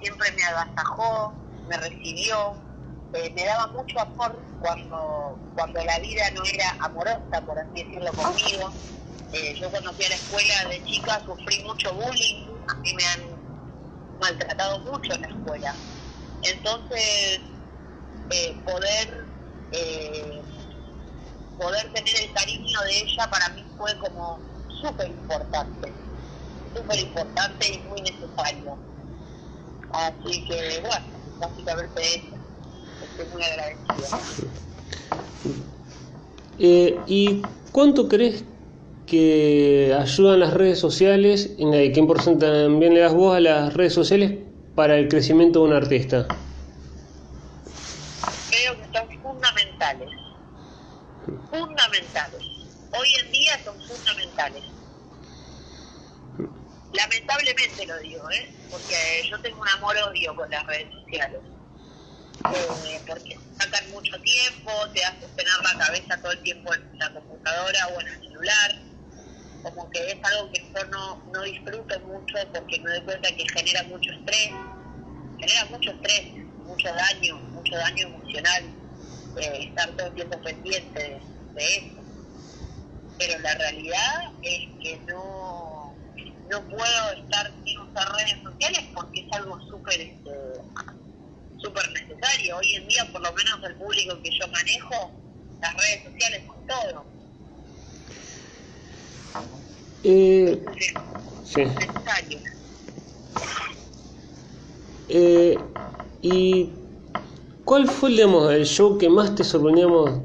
siempre 0.00 0.32
me 0.32 0.44
agasajó, 0.44 1.34
me 1.68 1.76
recibió, 1.78 2.56
eh, 3.14 3.32
me 3.34 3.44
daba 3.44 3.68
mucho 3.68 4.00
amor 4.00 4.38
cuando, 4.60 5.38
cuando 5.54 5.84
la 5.84 5.98
vida 5.98 6.24
no 6.34 6.44
era 6.44 6.76
amorosa, 6.80 7.44
por 7.46 7.58
así 7.58 7.84
decirlo, 7.84 8.12
conmigo. 8.12 8.74
yo 9.60 9.70
cuando 9.70 9.94
fui 9.94 10.04
a 10.04 10.08
la 10.10 10.14
escuela 10.14 10.64
de 10.68 10.84
chica 10.84 11.22
sufrí 11.24 11.62
mucho 11.64 11.94
bullying, 11.94 12.48
a 12.68 12.74
mí 12.80 12.94
me 12.94 13.04
han 13.06 14.20
maltratado 14.20 14.78
mucho 14.80 15.14
en 15.14 15.22
la 15.22 15.28
escuela. 15.28 15.76
Entonces, 16.42 17.40
poder 18.64 19.33
poder 21.58 21.92
tener 21.92 22.14
el 22.22 22.32
cariño 22.32 22.80
de 22.84 22.98
ella 22.98 23.30
para 23.30 23.48
mí 23.50 23.62
fue 23.76 23.96
como 23.98 24.38
súper 24.80 25.08
importante, 25.08 25.92
súper 26.74 26.98
importante 27.00 27.72
y 27.72 27.88
muy 27.88 28.00
necesario. 28.02 28.76
Así 29.92 30.44
que 30.46 30.80
bueno, 30.80 31.04
básicamente 31.38 32.00
eso, 32.02 32.36
estoy 33.02 33.26
muy 33.32 33.42
agradecida. 33.42 34.18
Eh, 36.58 36.98
¿Y 37.06 37.42
cuánto 37.72 38.08
crees 38.08 38.44
que 39.06 39.94
ayudan 39.98 40.40
las 40.40 40.54
redes 40.54 40.78
sociales, 40.78 41.50
y 41.58 41.70
qué 41.92 42.00
importancia 42.00 42.38
también 42.38 42.94
le 42.94 43.00
das 43.00 43.12
vos 43.14 43.36
a 43.36 43.40
las 43.40 43.74
redes 43.74 43.92
sociales 43.92 44.38
para 44.74 44.96
el 44.96 45.08
crecimiento 45.08 45.60
de 45.60 45.66
un 45.66 45.72
artista? 45.74 46.26
Creo 48.50 48.76
que 48.76 48.98
son 48.98 49.03
fundamentales 49.74 50.24
fundamentales. 51.50 52.42
Hoy 52.92 53.08
en 53.22 53.32
día 53.32 53.64
son 53.64 53.80
fundamentales. 53.82 54.62
Lamentablemente 56.92 57.86
lo 57.86 57.98
digo, 57.98 58.30
¿eh? 58.30 58.54
porque 58.70 59.28
yo 59.28 59.40
tengo 59.40 59.60
un 59.60 59.68
amor-odio 59.68 60.34
con 60.36 60.48
las 60.50 60.64
redes 60.66 60.92
sociales. 60.92 61.40
Eh, 62.52 63.00
porque 63.06 63.38
sacan 63.58 63.90
mucho 63.90 64.20
tiempo, 64.20 64.70
te 64.92 65.04
hacen 65.04 65.30
tener 65.34 65.52
la 65.62 65.84
cabeza 65.84 66.20
todo 66.20 66.32
el 66.32 66.42
tiempo 66.42 66.74
en 66.74 66.98
la 66.98 67.12
computadora 67.12 67.86
o 67.88 68.00
en 68.00 68.08
el 68.08 68.20
celular. 68.20 68.82
Como 69.62 69.90
que 69.90 70.10
es 70.10 70.18
algo 70.22 70.52
que 70.52 70.62
yo 70.74 70.84
no, 70.86 71.22
no 71.32 71.42
disfruto 71.42 71.98
mucho 72.00 72.36
porque 72.52 72.80
me 72.80 72.90
doy 72.90 73.00
cuenta 73.02 73.28
que 73.34 73.48
genera 73.48 73.82
mucho 73.84 74.12
estrés. 74.12 74.50
Genera 75.38 75.64
mucho 75.70 75.90
estrés, 75.90 76.34
mucho 76.58 76.88
daño, 76.94 77.36
mucho 77.36 77.76
daño 77.76 78.06
emocional 78.06 78.83
eh, 79.36 79.68
estar 79.68 79.90
todo 79.96 80.06
el 80.08 80.14
tiempo 80.14 80.40
pendiente 80.42 81.20
de, 81.54 81.66
eso. 81.78 82.02
Pero 83.18 83.38
la 83.40 83.54
realidad 83.54 84.32
es 84.42 84.60
que 84.82 84.98
no, 85.06 85.94
no 86.50 86.62
puedo 86.68 87.12
estar 87.22 87.52
sin 87.64 87.78
usar 87.78 88.08
redes 88.16 88.42
sociales 88.42 88.84
porque 88.94 89.20
es 89.20 89.32
algo 89.32 89.60
súper 89.68 90.00
este, 90.00 90.30
súper 91.58 91.90
necesario. 91.92 92.56
Hoy 92.56 92.74
en 92.74 92.88
día, 92.88 93.08
por 93.12 93.22
lo 93.22 93.32
menos 93.32 93.60
el 93.64 93.74
público 93.76 94.20
que 94.22 94.30
yo 94.30 94.48
manejo, 94.48 95.10
las 95.60 95.74
redes 95.74 96.04
sociales 96.04 96.42
son 96.46 96.66
todo. 96.66 97.04
Eh, 100.02 100.62
sí. 101.44 101.64
Necesario. 101.64 102.40
Eh, 105.08 105.58
y 106.22 106.70
¿Cuál 107.64 107.88
fue 107.88 108.10
el 108.10 108.66
show 108.66 108.98
que 108.98 109.08
más 109.08 109.34
te 109.34 109.42
sorprendíamos 109.42 110.20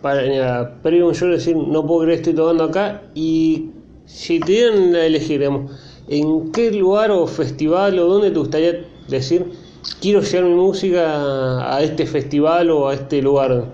para, 0.00 0.80
para 0.82 1.04
un 1.04 1.14
show 1.14 1.28
decir 1.28 1.54
no 1.54 1.86
puedo 1.86 2.02
creer 2.02 2.20
estoy 2.20 2.34
tocando 2.34 2.64
acá? 2.64 3.02
Y 3.14 3.70
si 4.06 4.40
te 4.40 4.52
dieran 4.52 4.94
a 4.94 5.04
elegir, 5.04 5.42
¿en 5.42 6.52
qué 6.52 6.70
lugar 6.70 7.10
o 7.10 7.26
festival 7.26 7.98
o 7.98 8.06
dónde 8.06 8.30
te 8.30 8.38
gustaría 8.38 8.86
decir 9.06 9.52
quiero 10.00 10.22
llevar 10.22 10.48
mi 10.48 10.54
música 10.54 11.74
a 11.76 11.82
este 11.82 12.06
festival 12.06 12.70
o 12.70 12.88
a 12.88 12.94
este 12.94 13.20
lugar? 13.20 13.66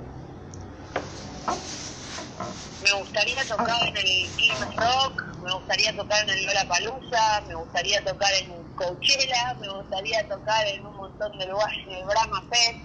Me 2.82 2.92
gustaría 2.98 3.44
tocar 3.44 3.88
en 3.88 3.96
el 3.96 4.28
King 4.36 4.76
Rock, 4.76 5.24
me 5.44 5.52
gustaría 5.52 5.96
tocar 5.96 6.24
en 6.24 6.30
el 6.30 6.46
Lollapalooza, 6.46 7.42
me 7.46 7.54
gustaría 7.54 8.04
tocar 8.04 8.32
en 8.42 8.67
Coachella, 8.78 9.58
me 9.60 9.68
gustaría 9.68 10.26
tocar 10.28 10.64
en 10.68 10.86
un 10.86 10.96
montón 10.96 11.36
de 11.36 11.46
lugares, 11.48 11.78
en 11.84 11.94
el 11.94 12.04
Brahma 12.04 12.44
Fest. 12.48 12.78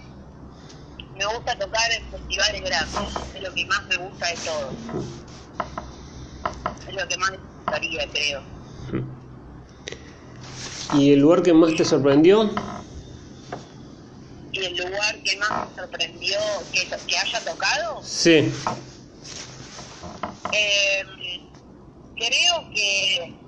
Me 1.14 1.24
gusta 1.24 1.56
tocar 1.56 1.92
en 1.92 2.10
festivales 2.10 2.60
grandes, 2.62 3.14
es 3.32 3.42
lo 3.42 3.54
que 3.54 3.66
más 3.66 3.86
me 3.86 3.96
gusta 3.98 4.26
de 4.26 4.36
todo. 4.38 4.72
Es 6.88 6.94
lo 6.94 7.08
que 7.08 7.16
más 7.16 7.30
me 7.30 7.38
gustaría, 7.38 8.10
creo. 8.10 8.42
¿Y 10.94 11.12
el 11.12 11.20
lugar 11.20 11.42
que 11.44 11.52
más 11.52 11.76
te 11.76 11.84
sorprendió? 11.84 12.50
¿Y 14.52 14.64
el 14.64 14.76
lugar 14.76 15.22
que 15.24 15.36
más 15.36 15.68
me 15.68 15.76
sorprendió 15.76 16.38
que, 16.72 16.88
que 17.06 17.18
haya 17.18 17.44
tocado? 17.44 18.02
Sí. 18.02 18.52
Eh, 20.52 21.04
creo 22.16 22.70
que 22.72 23.43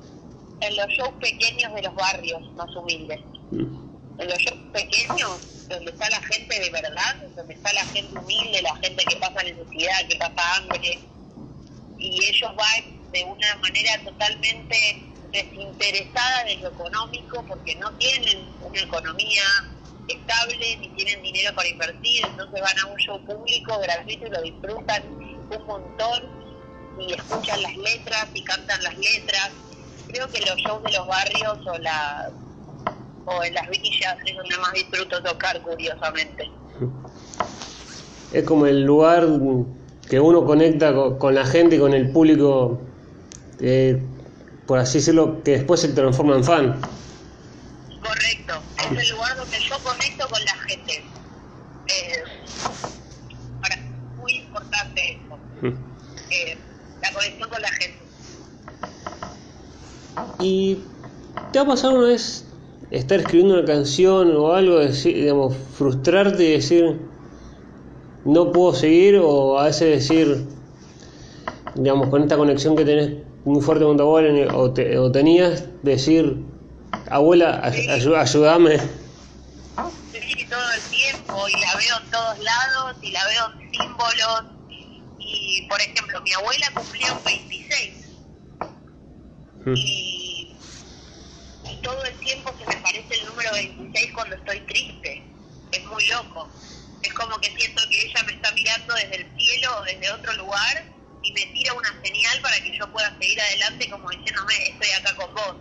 en 0.60 0.76
los 0.76 0.86
shows 0.88 1.12
pequeños 1.20 1.74
de 1.74 1.82
los 1.82 1.94
barrios 1.94 2.40
más 2.54 2.74
humildes. 2.76 3.20
Mm. 3.50 3.86
En 4.18 4.28
los 4.28 4.38
shows 4.38 4.60
pequeños, 4.72 5.68
donde 5.68 5.90
está 5.90 6.08
la 6.08 6.22
gente 6.22 6.60
de 6.60 6.70
verdad, 6.70 7.16
donde 7.34 7.54
está 7.54 7.72
la 7.74 7.84
gente 7.86 8.18
humilde, 8.18 8.62
la 8.62 8.74
gente 8.76 9.04
que 9.04 9.16
pasa 9.16 9.42
necesidad, 9.42 10.08
que 10.08 10.16
pasa 10.16 10.56
hambre, 10.56 10.98
y 11.98 12.24
ellos 12.24 12.50
van 12.56 13.10
de 13.12 13.24
una 13.24 13.56
manera 13.56 13.98
totalmente 14.04 15.02
desinteresada 15.32 16.44
de 16.44 16.56
lo 16.56 16.68
económico 16.68 17.44
porque 17.46 17.74
no 17.76 17.92
tienen 17.96 18.48
una 18.62 18.80
economía 18.80 19.42
estable 20.08 20.76
ni 20.78 20.88
tienen 20.90 21.22
dinero 21.22 21.54
para 21.54 21.68
invertir, 21.68 22.24
entonces 22.24 22.60
van 22.60 22.78
a 22.78 22.86
un 22.86 22.98
show 22.98 23.24
público 23.24 23.78
gratuito 23.80 24.26
y 24.26 24.30
lo 24.30 24.42
disfrutan 24.42 25.02
un 25.50 25.66
montón 25.66 26.46
y 27.00 27.12
escuchan 27.12 27.60
las 27.62 27.76
letras 27.76 28.28
y 28.32 28.42
cantan 28.42 28.82
las 28.82 28.96
letras 28.96 29.50
creo 30.08 30.28
que 30.28 30.40
los 30.40 30.56
shows 30.56 30.82
de 30.82 30.92
los 30.92 31.06
barrios 31.06 31.58
o 31.66 31.78
la 31.78 32.30
o 33.26 33.42
en 33.42 33.54
las 33.54 33.68
villas 33.68 34.16
es 34.24 34.36
donde 34.36 34.56
más 34.58 34.72
disfruto 34.72 35.22
tocar 35.22 35.60
curiosamente. 35.62 36.48
Es 38.32 38.44
como 38.44 38.66
el 38.66 38.84
lugar 38.84 39.26
que 40.08 40.20
uno 40.20 40.44
conecta 40.44 40.94
con, 41.18 41.34
la 41.34 41.44
gente 41.44 41.76
y 41.76 41.78
con 41.80 41.92
el 41.92 42.10
público 42.12 42.80
eh, 43.60 44.00
por 44.66 44.78
así 44.78 44.98
decirlo 44.98 45.42
que 45.42 45.52
después 45.52 45.80
se 45.80 45.88
transforma 45.88 46.36
en 46.36 46.44
fan. 46.44 46.80
Correcto. 48.00 48.54
Es 48.78 49.10
el 49.10 49.16
lugar 49.16 49.36
donde 49.36 49.58
yo 49.60 49.78
conecto 49.78 50.28
con 50.28 50.44
la 50.44 50.54
gente. 50.68 51.04
Eh, 51.88 52.22
para, 53.60 53.76
muy 54.16 54.32
importante 54.34 55.12
eso 55.12 55.38
mm. 55.62 55.95
¿Y 60.40 60.78
te 61.52 61.58
ha 61.58 61.64
pasado 61.64 61.94
una 61.94 62.08
vez 62.08 62.46
estar 62.90 63.20
escribiendo 63.20 63.54
una 63.54 63.64
canción 63.64 64.36
o 64.36 64.52
algo, 64.52 64.78
decir, 64.78 65.14
digamos, 65.14 65.54
frustrarte 65.76 66.44
y 66.44 66.52
decir, 66.52 67.00
no 68.24 68.52
puedo 68.52 68.74
seguir, 68.74 69.18
o 69.22 69.58
a 69.58 69.64
veces 69.64 70.08
decir, 70.08 70.46
digamos, 71.74 72.08
con 72.08 72.22
esta 72.22 72.36
conexión 72.36 72.76
que 72.76 72.84
tenés 72.84 73.22
muy 73.44 73.60
fuerte 73.60 73.84
con 73.84 73.96
tu 73.96 74.02
abuela 74.02 74.54
o, 74.54 74.72
te, 74.72 74.98
o 74.98 75.10
tenías, 75.10 75.64
decir, 75.82 76.42
abuela, 77.10 77.62
ayúdame. 77.64 78.78
Sí, 78.78 80.46
todo 80.48 80.72
el 80.74 80.80
tiempo, 80.90 81.48
y 81.48 81.60
la 81.60 81.76
veo 81.76 81.96
en 82.02 82.10
todos 82.10 82.38
lados, 82.38 82.96
y 83.02 83.10
la 83.12 83.20
veo 83.26 83.60
en 83.60 83.70
símbolos, 83.72 84.44
y 85.18 85.66
por 85.68 85.80
ejemplo, 85.80 86.20
mi 86.22 86.32
abuela 86.32 86.66
cumplió 86.74 87.06
26, 87.24 88.08
hmm. 89.64 89.74
y 89.76 90.25
todo 91.86 92.04
el 92.04 92.18
tiempo 92.18 92.52
se 92.58 92.66
me 92.66 92.76
parece 92.78 93.14
el 93.14 93.26
número 93.26 93.52
26 93.52 94.12
cuando 94.12 94.34
estoy 94.34 94.58
triste, 94.66 95.22
es 95.70 95.84
muy 95.86 96.04
loco, 96.08 96.50
es 97.00 97.14
como 97.14 97.38
que 97.38 97.48
siento 97.56 97.80
que 97.88 98.02
ella 98.02 98.22
me 98.24 98.32
está 98.32 98.50
mirando 98.50 98.94
desde 98.94 99.16
el 99.18 99.36
cielo 99.38 99.78
o 99.78 99.84
desde 99.84 100.10
otro 100.10 100.32
lugar, 100.32 100.84
y 101.22 101.32
me 101.32 101.46
tira 101.54 101.72
una 101.74 102.02
señal 102.02 102.40
para 102.42 102.56
que 102.56 102.76
yo 102.76 102.92
pueda 102.92 103.16
seguir 103.20 103.40
adelante 103.40 103.88
como 103.88 104.10
diciéndome, 104.10 104.54
estoy 104.64 104.90
acá 104.98 105.14
con 105.14 105.32
vos. 105.34 105.56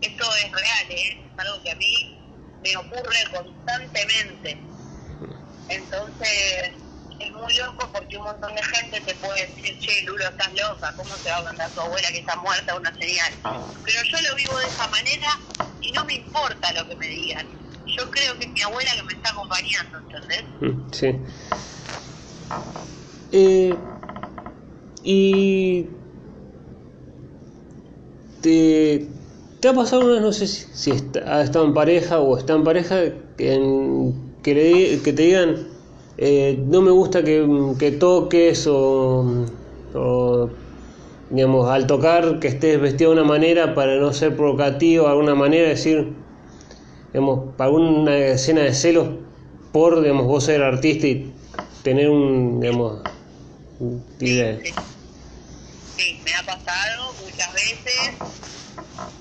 Esto 0.00 0.24
es 0.36 0.52
real, 0.52 0.86
¿eh? 0.90 1.26
es 1.26 1.38
algo 1.38 1.62
que 1.62 1.70
a 1.70 1.74
mí 1.74 2.18
me 2.62 2.76
ocurre 2.76 3.24
constantemente. 3.30 4.58
Entonces, 5.68 6.72
es 7.18 7.32
muy 7.32 7.54
loco 7.54 7.90
porque 7.92 8.16
un 8.16 8.24
montón 8.24 8.54
de 8.54 8.62
gente 8.62 9.00
te 9.02 9.14
puede 9.16 9.46
decir, 9.46 9.78
che, 9.80 10.02
Lulo, 10.04 10.24
estás 10.26 10.52
loca, 10.54 10.94
¿cómo 10.96 11.16
se 11.22 11.30
va 11.30 11.38
a 11.38 11.42
mandar 11.44 11.74
tu 11.74 11.80
abuela 11.80 12.08
que 12.08 12.18
está 12.18 12.36
muerta 12.36 12.76
una 12.76 12.94
señal? 12.98 13.32
Pero 13.84 14.02
yo 14.04 14.20
lo 14.28 14.34
vivo 14.36 14.58
de 14.58 14.66
esa 14.68 14.86
manera 14.88 15.28
no 15.96 16.04
me 16.04 16.14
importa 16.14 16.72
lo 16.74 16.88
que 16.88 16.96
me 16.96 17.08
digan. 17.08 17.46
Yo 17.86 18.10
creo 18.10 18.38
que 18.38 18.44
es 18.46 18.52
mi 18.52 18.60
abuela 18.62 18.90
que 18.96 19.02
me 19.02 19.12
está 19.12 19.30
acompañando, 19.30 19.98
¿entendés? 19.98 20.44
Sí. 20.92 21.14
Eh, 23.32 23.74
y 25.02 25.86
te, 28.40 29.08
te 29.60 29.68
ha 29.68 29.74
pasado 29.74 30.04
una, 30.04 30.20
no 30.20 30.32
sé 30.32 30.46
si, 30.46 30.90
está, 30.90 31.20
ha 31.20 31.42
estado 31.42 31.64
en 31.64 31.74
pareja 31.74 32.18
o 32.20 32.36
está 32.36 32.54
en 32.54 32.64
pareja, 32.64 32.96
que, 33.36 34.12
que, 34.42 35.00
que 35.02 35.12
te 35.12 35.22
digan, 35.22 35.68
eh, 36.18 36.58
no 36.66 36.82
me 36.82 36.90
gusta 36.90 37.22
que, 37.22 37.46
que 37.78 37.92
toques 37.92 38.66
o, 38.66 39.46
digamos, 41.30 41.68
al 41.68 41.86
tocar 41.86 42.38
que 42.38 42.48
estés 42.48 42.80
vestido 42.80 43.14
de 43.14 43.20
una 43.20 43.28
manera 43.28 43.74
para 43.74 43.96
no 43.96 44.12
ser 44.12 44.36
provocativo, 44.36 45.04
de 45.04 45.10
alguna 45.10 45.34
manera 45.34 45.68
decir, 45.68 46.14
digamos, 47.12 47.54
para 47.56 47.70
una 47.70 48.16
escena 48.16 48.62
de 48.62 48.74
celos 48.74 49.08
por, 49.72 50.00
digamos, 50.00 50.26
vos 50.26 50.44
ser 50.44 50.62
artista 50.62 51.06
y 51.06 51.32
tener 51.82 52.08
un, 52.08 52.60
digamos, 52.60 53.02
idea. 54.20 54.58
sí, 55.96 56.20
me 56.24 56.34
ha 56.34 56.42
pasado 56.44 57.12
muchas 57.24 57.52
veces, 57.52 58.14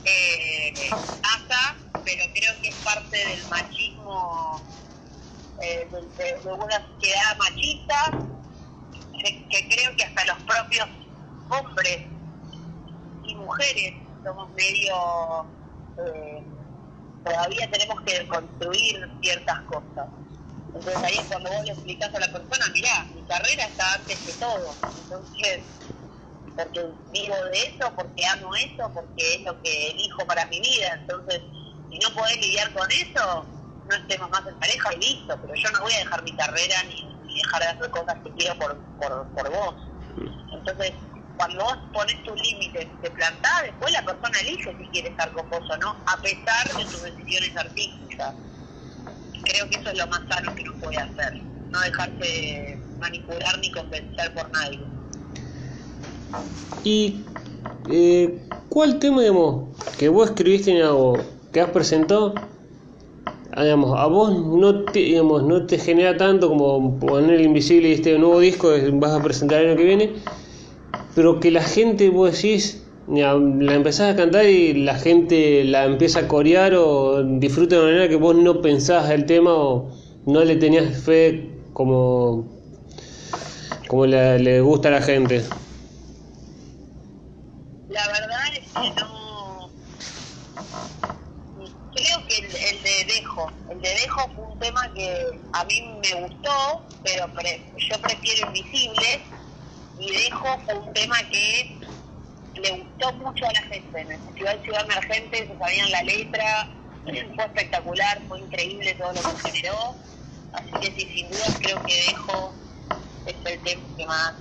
eh, 0.06 0.74
pasa, 1.22 1.76
pero 2.06 2.24
creo 2.34 2.62
que 2.62 2.70
es 2.70 2.76
parte 2.76 3.18
del 3.18 3.48
machismo, 3.50 4.62
eh, 5.62 5.88
de, 5.92 6.50
una 6.50 6.88
sociedad 6.88 7.38
machista, 7.38 8.12
que, 9.50 9.68
creo 9.70 9.96
que 9.98 10.04
hasta 10.04 10.26
los 10.26 10.38
propios 10.44 10.88
hombres 11.50 12.00
y 13.24 13.36
mujeres 13.36 13.94
somos 14.24 14.50
medio, 14.54 15.46
eh, 15.98 16.44
todavía 17.24 17.70
tenemos 17.70 18.02
que 18.02 18.28
construir 18.28 19.10
ciertas 19.22 19.60
cosas. 19.62 20.08
Entonces 20.68 21.04
ahí 21.04 21.16
es 21.16 21.26
cuando 21.26 21.50
vos 21.52 21.66
le 21.66 21.72
explicás 21.72 22.14
a 22.14 22.20
la 22.20 22.32
persona, 22.32 22.66
mirá, 22.74 23.08
mi 23.16 23.22
carrera 23.24 23.66
está 23.66 23.94
antes 23.94 24.20
que 24.20 24.34
todo. 24.34 24.76
Entonces, 25.02 25.62
porque 26.56 26.82
vivo 27.12 27.36
de 27.52 27.60
eso, 27.60 27.94
porque 27.96 28.26
amo 28.26 28.54
eso, 28.56 28.92
porque 28.94 29.36
es 29.36 29.42
lo 29.44 29.62
que 29.62 29.92
elijo 29.92 30.26
para 30.26 30.46
mi 30.48 30.60
vida. 30.60 31.00
Entonces, 31.02 31.42
si 31.90 32.00
no 32.00 32.10
podés 32.14 32.38
lidiar 32.42 32.74
con 32.74 32.90
eso, 32.92 33.46
no 33.90 33.96
estemos 33.96 34.30
más 34.30 34.46
en 34.48 34.60
pareja 34.60 34.94
y 34.96 34.98
listo. 34.98 35.38
Pero 35.42 35.54
yo 35.56 35.72
no 35.72 35.82
voy 35.82 35.94
a 35.94 36.00
dejar 36.00 36.24
mi 36.24 36.36
carrera 36.36 36.76
ni, 36.90 37.16
dejar 37.36 37.62
de 37.62 37.68
hacer 37.68 37.92
cosas 37.92 38.16
que 38.24 38.32
quiero 38.34 38.56
por, 38.58 38.78
por, 39.00 39.28
por 39.34 39.50
vos. 39.52 39.76
Entonces, 40.52 40.94
cuando 41.38 41.64
vos 41.64 41.78
pones 41.94 42.24
tus 42.24 42.40
límites, 42.42 42.88
te 43.02 43.12
plantás, 43.12 43.64
después 43.64 43.92
la 43.92 44.06
persona 44.06 44.40
elige 44.42 44.76
si 44.78 44.88
quiere 44.90 45.10
estar 45.10 45.32
con 45.34 45.50
vos 45.50 45.64
o 45.70 45.78
no, 45.78 45.90
a 46.06 46.22
pesar 46.22 46.68
de 46.78 46.84
tus 46.86 47.02
decisiones 47.02 47.56
artísticas. 47.58 48.36
Creo 49.44 49.70
que 49.70 49.80
eso 49.80 49.90
es 49.90 49.98
lo 49.98 50.08
más 50.08 50.22
sano 50.30 50.56
que 50.56 50.64
uno 50.64 50.74
puede 50.80 50.98
hacer, 50.98 51.34
no 51.70 51.80
dejarse 51.82 52.80
manipular 53.00 53.60
ni 53.60 53.72
convencer 53.72 54.34
por 54.34 54.50
nadie. 54.52 54.80
¿Y 56.84 57.24
eh, 57.90 58.40
cuál 58.70 59.00
tema, 59.00 59.22
digamos, 59.22 59.78
que 59.98 60.10
vos 60.10 60.30
escribiste 60.30 60.82
algo 60.82 61.18
que 61.52 61.62
has 61.62 61.70
presentado, 61.70 62.34
digamos, 63.58 64.00
a 64.00 64.06
vos 64.08 64.34
no 64.34 64.84
te, 64.86 65.00
digamos, 65.00 65.44
no 65.44 65.66
te 65.66 65.78
genera 65.78 66.18
tanto 66.18 66.50
como 66.50 67.00
poner 67.00 67.36
el 67.36 67.46
invisible 67.46 67.90
y 67.90 67.94
este 67.94 68.18
nuevo 68.18 68.40
disco 68.40 68.74
que 68.74 68.90
vas 68.92 69.12
a 69.12 69.24
presentar 69.24 69.62
el 69.62 69.70
año 69.70 69.78
que 69.78 69.84
viene, 69.84 70.16
pero 71.16 71.40
que 71.40 71.50
la 71.50 71.64
gente, 71.64 72.10
vos 72.10 72.34
decís, 72.34 72.84
la 73.08 73.74
empezás 73.74 74.14
a 74.14 74.16
cantar 74.16 74.46
y 74.46 74.74
la 74.74 74.96
gente 74.96 75.64
la 75.64 75.86
empieza 75.86 76.20
a 76.20 76.28
corear 76.28 76.74
o 76.76 77.24
disfruta 77.24 77.78
de 77.78 77.84
manera 77.84 78.10
que 78.10 78.18
vos 78.18 78.36
no 78.36 78.62
pensabas 78.62 79.10
el 79.12 79.26
tema 79.26 79.54
o 79.54 79.92
no 80.26 80.44
le 80.44 80.58
tenías 80.58 81.04
fe 81.04 81.50
como, 81.72 82.46
como 83.88 84.06
le 84.06 84.62
gusta 84.62 84.90
a 84.90 84.92
la 84.92 85.02
gente. 85.02 85.44
La 87.90 88.08
verdad 88.08 88.48
es 88.54 88.72
que 88.74 89.02
no. 89.02 89.70
Creo 91.94 92.28
que 92.28 92.38
el, 92.40 92.84
de 92.84 93.14
Dejo, 93.14 93.50
el 93.70 93.80
de 93.80 93.90
Dejo 93.90 94.30
fue 94.36 94.44
un 94.52 94.60
tema 94.60 94.94
que 94.94 95.40
a 95.54 95.64
mí 95.64 95.82
me 96.02 96.22
gustó, 96.28 96.82
pero 97.04 97.26
yo 97.28 98.02
prefiero 98.02 98.48
Invisible, 98.48 99.22
y 100.00 100.30
fue 100.32 100.76
un 100.76 100.94
tema 100.94 101.18
que 101.32 101.80
le 102.62 102.72
gustó 102.72 103.14
mucho 103.14 103.46
a 103.46 103.54
la 103.54 103.62
gente. 103.64 104.02
En 104.02 104.12
el 104.12 104.20
Festival 104.22 104.62
Ciudad 104.64 104.86
Emergente 104.86 105.48
se 105.48 105.58
sabían 105.58 105.92
la 105.92 106.04
letra, 106.04 106.70
fue 107.04 107.46
espectacular, 107.46 108.22
fue 108.28 108.40
increíble 108.40 108.94
todo 108.96 109.14
lo 109.14 109.22
que 109.22 109.52
generó. 109.52 109.96
Así 110.54 110.72
que 110.82 111.00
sí, 111.00 111.10
sin 111.14 111.30
duda 111.30 111.46
creo 111.60 111.82
que 111.84 111.94
Dejo 111.94 112.54
es 113.26 113.36
el 113.46 113.60
tema 113.62 113.82
que 113.98 114.06
más 114.06 114.34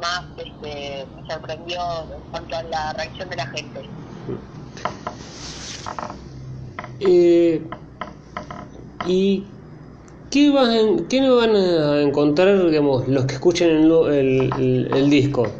más 0.00 0.24
este, 0.36 1.06
me 1.16 1.26
sorprendió 1.26 1.80
en 2.14 2.30
cuanto 2.30 2.56
a 2.56 2.62
la 2.64 2.92
reacción 2.92 3.30
de 3.30 3.36
la 3.36 3.46
gente. 3.46 3.90
Eh, 7.00 7.62
¿Y 9.06 9.46
qué, 10.36 10.50
van, 10.50 11.06
qué 11.08 11.26
van 11.30 11.56
a 11.56 12.02
encontrar 12.02 12.66
digamos, 12.66 13.08
los 13.08 13.24
que 13.24 13.34
escuchen 13.34 13.70
el, 13.70 14.90
el, 14.92 15.08
disco? 15.08 15.50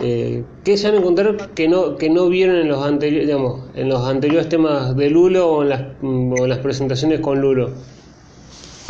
Eh, 0.00 0.44
¿Qué 0.64 0.76
se 0.76 0.86
van 0.86 0.94
a 0.94 0.98
encontrar 1.00 1.50
que 1.54 1.66
no, 1.66 1.96
que 1.96 2.08
no 2.08 2.28
vieron 2.28 2.54
en 2.54 2.68
los, 2.68 2.86
anteriores 2.86 3.26
digamos, 3.26 3.68
en 3.74 3.88
los 3.88 4.06
anteriores 4.06 4.48
temas 4.48 4.94
de 4.94 5.10
Lulo 5.10 5.48
o 5.48 5.62
en 5.64 5.70
las, 5.70 5.80
o 6.02 6.44
en 6.44 6.48
las 6.48 6.58
presentaciones 6.58 7.18
con 7.18 7.40
Lulo? 7.40 7.72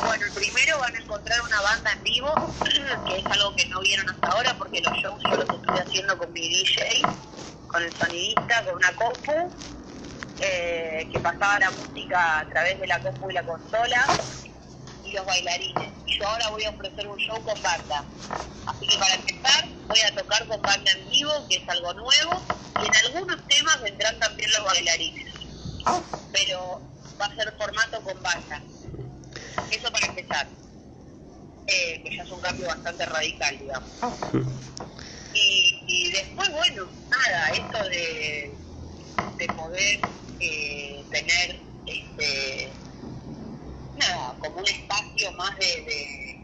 Bueno, 0.05 0.27
primero 0.35 0.79
van 0.81 0.95
a 0.95 0.99
encontrar 0.99 1.41
una 1.41 1.63
banda 1.63 1.93
en 1.93 2.03
vivo, 2.03 2.35
que 3.07 3.19
es 3.19 3.27
algo 3.27 3.57
que 3.57 3.67
no 3.69 3.81
vieron 3.81 4.11
hasta 4.11 4.29
ahora, 4.29 4.55
porque 4.59 4.83
los 4.83 4.93
shows 4.99 5.23
yo 5.23 5.37
los 5.37 5.49
estoy 5.49 5.79
haciendo 5.79 6.19
con 6.19 6.31
mi 6.35 6.43
DJ, 6.43 7.01
con 7.69 7.83
el 7.83 7.93
sonidista, 7.95 8.65
con 8.67 8.75
una 8.75 8.93
compu, 8.93 9.51
eh, 10.41 11.09
que 11.11 11.19
pasaba 11.21 11.59
la 11.59 11.71
música 11.71 12.41
a 12.41 12.49
través 12.51 12.79
de 12.79 12.87
la 12.87 13.01
compu 13.01 13.31
y 13.31 13.33
la 13.33 13.43
consola, 13.45 14.05
y 15.07 15.13
los 15.13 15.27
bailarines. 15.27 15.93
Y 16.07 16.19
yo 16.19 16.27
ahora 16.27 16.49
voy 16.51 16.65
a 16.65 16.71
ofrecer 16.71 17.07
un 17.07 17.19
show 17.19 17.43
con 17.43 17.61
banda. 17.63 18.05
Así 18.67 18.87
que 18.87 18.99
para 18.99 19.15
empezar, 19.15 19.69
voy 19.87 20.01
a 20.01 20.15
tocar 20.15 20.47
con 20.47 20.61
banda 20.63 20.91
en 20.93 21.11
vivo, 21.11 21.33
que 21.49 21.57
es 21.57 21.69
algo 21.69 21.95
nuevo, 21.95 22.43
y 22.83 22.87
en 22.87 22.97
algunos 23.07 23.47
temas 23.49 23.83
vendrán 23.83 24.19
también 24.19 24.51
los 24.53 24.65
bailarines. 24.65 25.35
Pero 26.33 26.81
va 27.21 27.27
a 27.27 27.35
ser 27.35 27.55
formato 27.57 28.01
con 28.03 28.23
banda. 28.23 28.63
Eso 29.71 29.91
para 29.91 30.07
empezar. 30.07 30.49
Eh, 31.67 32.01
que 32.03 32.17
ya 32.17 32.23
es 32.23 32.31
un 32.31 32.41
cambio 32.41 32.69
bastante 32.69 33.07
radical, 33.07 33.59
digamos. 33.59 33.91
Y, 35.35 36.11
después, 36.13 36.51
bueno, 36.51 36.89
nada, 37.11 37.51
esto 37.51 37.89
de, 37.91 38.55
de 39.37 39.47
poder 39.49 40.01
eh, 40.41 41.05
tener, 41.11 41.61
este, 41.87 42.71
nada, 43.99 44.35
como 44.39 44.61
un 44.61 44.67
espacio 44.67 45.26
más 45.37 45.57
de, 45.59 46.41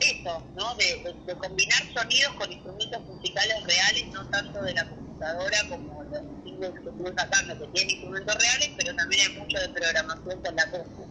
eso, 0.00 0.42
¿no? 0.56 0.74
De, 0.74 1.36
combinar 1.36 1.82
sonidos 1.94 2.34
con 2.34 2.52
instrumentos 2.52 3.02
musicales 3.02 3.64
reales, 3.64 4.08
no 4.08 4.28
tanto 4.30 4.62
de 4.62 4.74
la 4.74 4.88
computadora 4.88 5.56
como 5.68 6.02
los 6.04 6.22
singles 6.44 6.70
que 6.72 6.88
estuve 6.88 7.14
sacando, 7.16 7.58
que 7.58 7.66
tienen 7.68 7.90
instrumentos 7.90 8.34
reales, 8.36 8.70
pero 8.76 8.96
también 8.96 9.30
hay 9.30 9.38
mucho 9.38 9.58
de 9.58 9.68
programación 9.68 10.42
con 10.42 10.56
la 10.56 10.70
compu. 10.70 11.06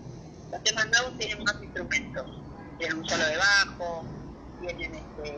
Los 0.51 0.63
temas 0.63 0.87
nuevos 0.89 1.17
tienen 1.17 1.43
más 1.43 1.55
instrumentos, 1.61 2.25
tienen 2.77 2.97
un 2.97 3.07
solo 3.07 3.25
de 3.25 3.37
bajo, 3.37 4.05
tienen 4.61 4.95
este, 4.95 5.37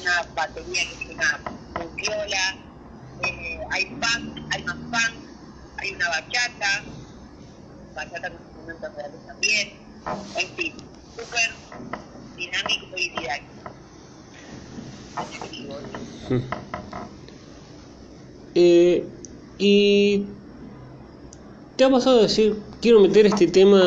una 0.00 0.22
batería 0.34 0.82
que 0.98 1.04
es 1.04 1.10
una 1.10 1.40
viola, 1.94 2.56
eh, 3.22 3.60
hay 3.70 3.84
funk, 3.84 4.38
hay 4.50 4.62
más 4.64 4.76
funk, 4.76 5.16
hay 5.78 5.92
una 5.92 6.08
bachata, 6.08 6.84
bachata 7.94 8.30
con 8.30 8.42
instrumentos 8.42 8.94
reales 8.94 9.26
también, 9.26 9.85
en 10.06 10.48
fin, 10.56 10.72
súper 11.16 11.50
dinámico 12.36 12.96
y 12.96 13.10
didáctico. 13.10 13.70
Eh, 18.54 19.04
y 19.58 20.24
¿te 21.76 21.84
ha 21.84 21.90
pasado 21.90 22.22
decir, 22.22 22.56
quiero 22.80 23.00
meter 23.00 23.26
este 23.26 23.46
tema 23.48 23.82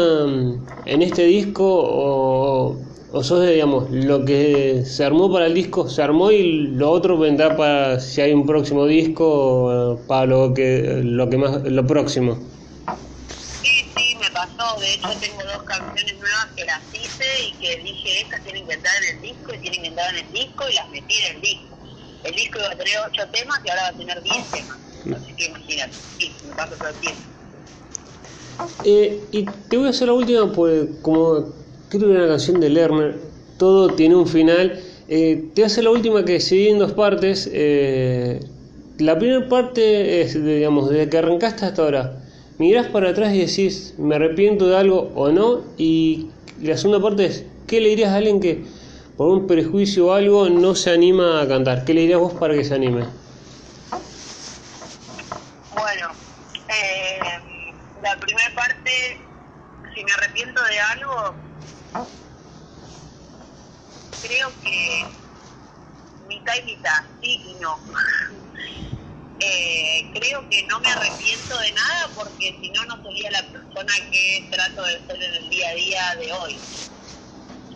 en 0.86 1.02
este 1.02 1.24
disco 1.26 1.66
o, 1.66 2.78
o 3.12 3.24
sos 3.24 3.42
de, 3.42 3.54
digamos, 3.54 3.90
lo 3.90 4.26
que 4.26 4.84
se 4.86 5.04
armó 5.06 5.32
para 5.32 5.48
el 5.48 5.54
disco 5.54 5.88
se 5.90 6.02
armó 6.02 6.32
y 6.32 6.68
lo 6.68 6.92
otro 6.92 7.18
vendrá 7.18 7.56
para 7.56 8.00
si 8.00 8.22
hay 8.22 8.34
un 8.34 8.46
próximo 8.46 8.86
disco 8.86 10.00
para 10.08 10.26
lo 10.26 10.54
que, 10.54 11.02
lo 11.04 11.30
que 11.30 11.38
más, 11.38 11.64
lo 11.64 11.88
próximo? 11.88 12.49
Hecho 15.00 15.20
tengo 15.20 15.44
dos 15.44 15.64
canciones 15.64 16.14
nuevas 16.20 16.48
que 16.56 16.66
las 16.66 16.82
hice 16.94 17.26
y 17.48 17.54
que 17.54 17.78
dije 17.84 18.22
estas 18.22 18.44
tienen 18.44 18.68
que 18.68 18.74
entrar 18.74 18.94
en 19.04 19.16
el 19.16 19.22
disco 19.22 19.54
y 19.54 19.58
tienen 19.60 19.82
que 19.82 19.88
entrar 19.88 20.16
en 20.16 20.26
el 20.26 20.32
disco 20.32 20.70
y 20.70 20.74
las 20.74 20.90
metí 20.92 21.16
en 21.26 21.36
el 21.36 21.42
disco. 21.42 21.80
El 22.24 22.36
disco 22.36 22.60
iba 22.60 22.68
a 22.68 22.78
tener 22.78 22.94
ocho 23.08 23.24
temas 23.32 23.60
y 23.64 23.70
ahora 23.70 23.82
va 23.84 23.88
a 23.90 23.98
tener 23.98 24.22
diez 24.24 24.52
temas. 24.52 24.78
Así 25.16 25.34
que 25.36 25.46
imagínate, 25.46 25.94
sí, 26.20 26.36
me 26.46 26.56
paso 26.56 26.76
todo 26.76 26.90
el 26.90 27.00
tiempo. 27.00 27.22
Eh, 28.84 29.22
y 29.32 29.46
te 29.46 29.78
voy 29.78 29.88
a 29.88 29.90
hacer 29.92 30.08
la 30.08 30.14
última, 30.14 30.52
pues 30.52 30.88
como 31.02 31.54
creo 31.88 32.02
que 32.02 32.06
una 32.08 32.28
canción 32.28 32.60
de 32.60 32.70
Lerner, 32.70 33.16
todo 33.58 33.96
tiene 33.96 34.16
un 34.16 34.28
final. 34.28 34.84
Eh, 35.08 35.52
te 35.56 35.64
hace 35.64 35.82
la 35.82 35.92
última 35.92 36.26
que 36.26 36.42
se 36.42 36.70
en 36.70 36.80
dos 36.80 36.92
partes. 36.92 37.50
Eh, 37.52 38.42
la 38.98 39.18
primera 39.18 39.48
parte 39.48 40.22
es, 40.22 40.34
digamos, 40.34 40.90
desde 40.90 41.10
que 41.10 41.18
arrancaste 41.18 41.66
hasta 41.66 41.82
ahora 41.84 42.19
mirás 42.60 42.88
para 42.88 43.10
atrás 43.10 43.34
y 43.34 43.40
decís, 43.40 43.96
me 43.98 44.16
arrepiento 44.16 44.68
de 44.68 44.78
algo 44.78 45.12
o 45.16 45.32
no, 45.32 45.64
y 45.78 46.30
la 46.62 46.78
segunda 46.78 47.02
parte 47.02 47.26
es, 47.26 47.46
¿qué 47.68 47.80
le 47.80 47.90
dirías 47.90 48.12
a 48.12 48.18
alguien 48.18 48.42
que 48.42 48.66
por 49.18 49.30
un 49.30 49.48
prejuicio 49.48 50.08
o 50.08 50.14
algo 50.14 50.50
no 50.50 50.76
se 50.76 50.92
anima 50.92 51.42
a 51.42 51.48
cantar? 51.48 51.86
¿Qué 51.86 51.94
le 51.94 52.02
dirías 52.02 52.20
vos 52.20 52.34
para 52.34 52.54
que 52.54 52.64
se 52.66 52.76
anime? 52.76 53.06
Bueno, 55.72 56.12
eh, 56.68 57.74
la 58.04 58.20
primera 58.20 58.54
parte, 58.54 58.92
si 59.96 60.04
me 60.04 60.12
arrepiento 60.12 60.62
de 60.62 60.80
algo, 60.80 61.36
creo 64.22 64.52
que 64.62 65.06
mitad 66.28 66.54
y 66.62 66.66
mitad, 66.66 67.04
sí 67.22 67.42
y 67.46 67.54
no. 67.62 67.80
Eh, 69.42 70.12
creo 70.14 70.48
que 70.50 70.64
no 70.68 70.80
me 70.82 70.90
arrepiento 70.90 71.58
de 71.58 71.72
nada 71.72 72.14
porque 72.14 72.60
si 72.62 72.70
no, 72.72 72.86
no 72.86 73.02
sería 73.02 73.32
la 73.32 73.52
persona 73.52 73.94
que 74.12 74.48
trato 74.52 74.84
de 74.84 75.06
ser 75.08 75.24
en 75.24 75.36
el 75.36 75.50
día 75.50 75.70
a 75.70 75.76
día 75.76 76.16
de 76.20 76.34
hoy. 76.34 76.62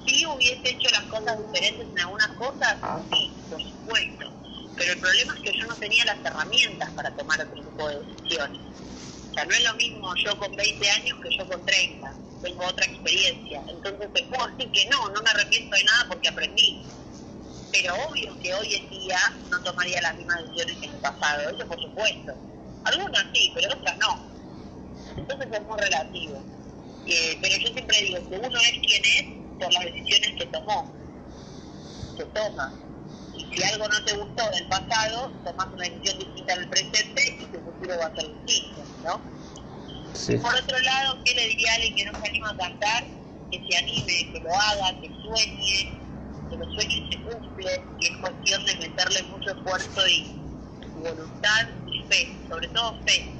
Si 0.06 0.26
hubiese 0.26 0.70
hecho 0.72 0.90
las 0.92 1.04
cosas 1.04 1.38
diferentes 1.40 1.88
en 1.88 2.00
algunas 2.00 2.28
cosas, 2.32 2.78
sí, 3.12 3.46
por 3.50 3.62
supuesto. 3.64 4.34
Pero 4.76 4.92
el 4.92 5.00
problema 5.00 5.34
es 5.36 5.42
que 5.42 5.58
yo 5.58 5.66
no 5.68 5.78
tenía 5.78 6.04
las 6.04 6.18
herramientas 6.26 6.92
para 6.92 7.16
tomar 7.16 7.40
otro 7.40 7.64
tipo 7.64 7.88
de 7.88 8.00
decisiones. 8.00 8.62
O 9.30 9.34
sea, 9.34 9.46
no 9.46 9.54
es 9.54 9.64
lo 9.64 9.74
mismo 9.76 10.14
yo 10.26 10.38
con 10.38 10.52
20 10.56 10.90
años 10.90 11.18
que 11.24 11.30
yo 11.38 11.48
con 11.48 11.64
30. 11.66 12.20
Tengo 12.42 12.66
otra 12.66 12.86
experiencia. 12.86 13.64
Entonces 13.70 14.12
te 14.14 14.24
puedo 14.24 14.48
decir 14.48 14.70
que 14.72 14.86
no, 14.90 15.10
no 15.10 15.22
me 15.22 15.30
arrepiento 15.30 15.78
de 15.78 15.84
nada 15.86 16.06
porque 16.10 16.28
aprendí 16.28 16.94
pero 17.74 17.96
obvio 18.08 18.38
que 18.40 18.54
hoy 18.54 18.76
en 18.76 18.90
día 18.92 19.18
no 19.50 19.60
tomaría 19.64 20.00
las 20.02 20.16
mismas 20.16 20.38
decisiones 20.44 20.78
que 20.78 20.86
en 20.86 20.94
el 20.94 21.02
pasado, 21.02 21.50
eso 21.50 21.68
por 21.68 21.82
supuesto. 21.82 22.34
Algunas 22.86 23.26
sí, 23.34 23.52
pero 23.56 23.74
otras 23.74 23.98
no. 23.98 24.34
Entonces 25.18 25.48
es 25.52 25.62
muy 25.66 25.80
relativo. 25.80 26.44
Eh, 27.08 27.38
pero 27.42 27.58
yo 27.58 27.68
siempre 27.74 28.02
digo 28.04 28.30
que 28.30 28.36
uno 28.38 28.60
es 28.60 28.72
quien 28.86 29.04
es 29.04 29.26
por 29.60 29.74
las 29.74 29.86
decisiones 29.86 30.36
que 30.38 30.46
tomó, 30.46 30.94
que 32.16 32.26
toma. 32.26 32.74
Y 33.36 33.56
si 33.56 33.64
algo 33.64 33.88
no 33.88 34.06
te 34.06 34.14
gustó 34.14 34.50
del 34.52 34.68
pasado, 34.68 35.32
tomas 35.44 35.68
una 35.74 35.84
decisión 35.84 36.20
distinta 36.20 36.54
en 36.54 36.60
el 36.60 36.70
presente 36.70 37.38
y 37.40 37.46
tu 37.46 37.60
futuro 37.60 37.98
va 37.98 38.06
a 38.06 38.16
ser 38.16 38.30
distinto, 38.46 38.84
¿no? 39.04 39.34
Por 40.42 40.56
otro 40.56 40.80
lado, 40.80 41.18
¿qué 41.26 41.34
le 41.34 41.48
diría 41.48 41.72
a 41.72 41.76
alguien 41.76 41.96
que 41.96 42.06
no 42.06 42.22
se 42.22 42.30
anima 42.30 42.52
a 42.52 42.58
cantar? 42.58 43.04
Que 43.50 43.66
se 43.68 43.78
anime, 43.78 44.32
que 44.32 44.40
lo 44.42 44.54
haga, 44.54 45.02
que 45.02 45.10
sueñe, 45.24 46.03
que 46.54 46.66
los 46.66 46.74
sueños 46.76 47.10
se 47.10 47.22
cumplen, 47.24 47.98
que 48.00 48.08
es 48.08 48.18
cuestión 48.18 48.66
de 48.66 48.76
meterle 48.76 49.24
mucho 49.24 49.50
esfuerzo 49.52 50.08
y, 50.08 50.40
voluntad 50.96 51.68
y 51.88 52.04
fe, 52.04 52.46
sobre 52.48 52.68
todo 52.70 52.96
fe. 53.06 53.36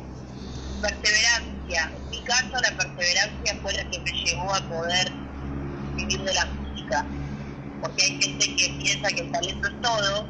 Perseverancia. 0.82 1.92
En 1.96 2.10
mi 2.10 2.24
caso 2.24 2.58
la 2.62 2.76
perseverancia 2.76 3.60
fue 3.62 3.74
la 3.74 3.84
que 3.90 4.00
me 4.00 4.12
llevó 4.12 4.54
a 4.54 4.68
poder 4.68 5.14
vivir 5.96 6.24
de 6.24 6.34
la 6.34 6.46
música. 6.58 7.08
Porque 7.80 8.04
hay 8.04 8.22
gente 8.22 8.56
que 8.56 8.70
piensa 8.82 9.08
que 9.10 9.22
el 9.22 9.32
talento 9.32 9.68
es 9.68 9.82
todo, 9.82 10.30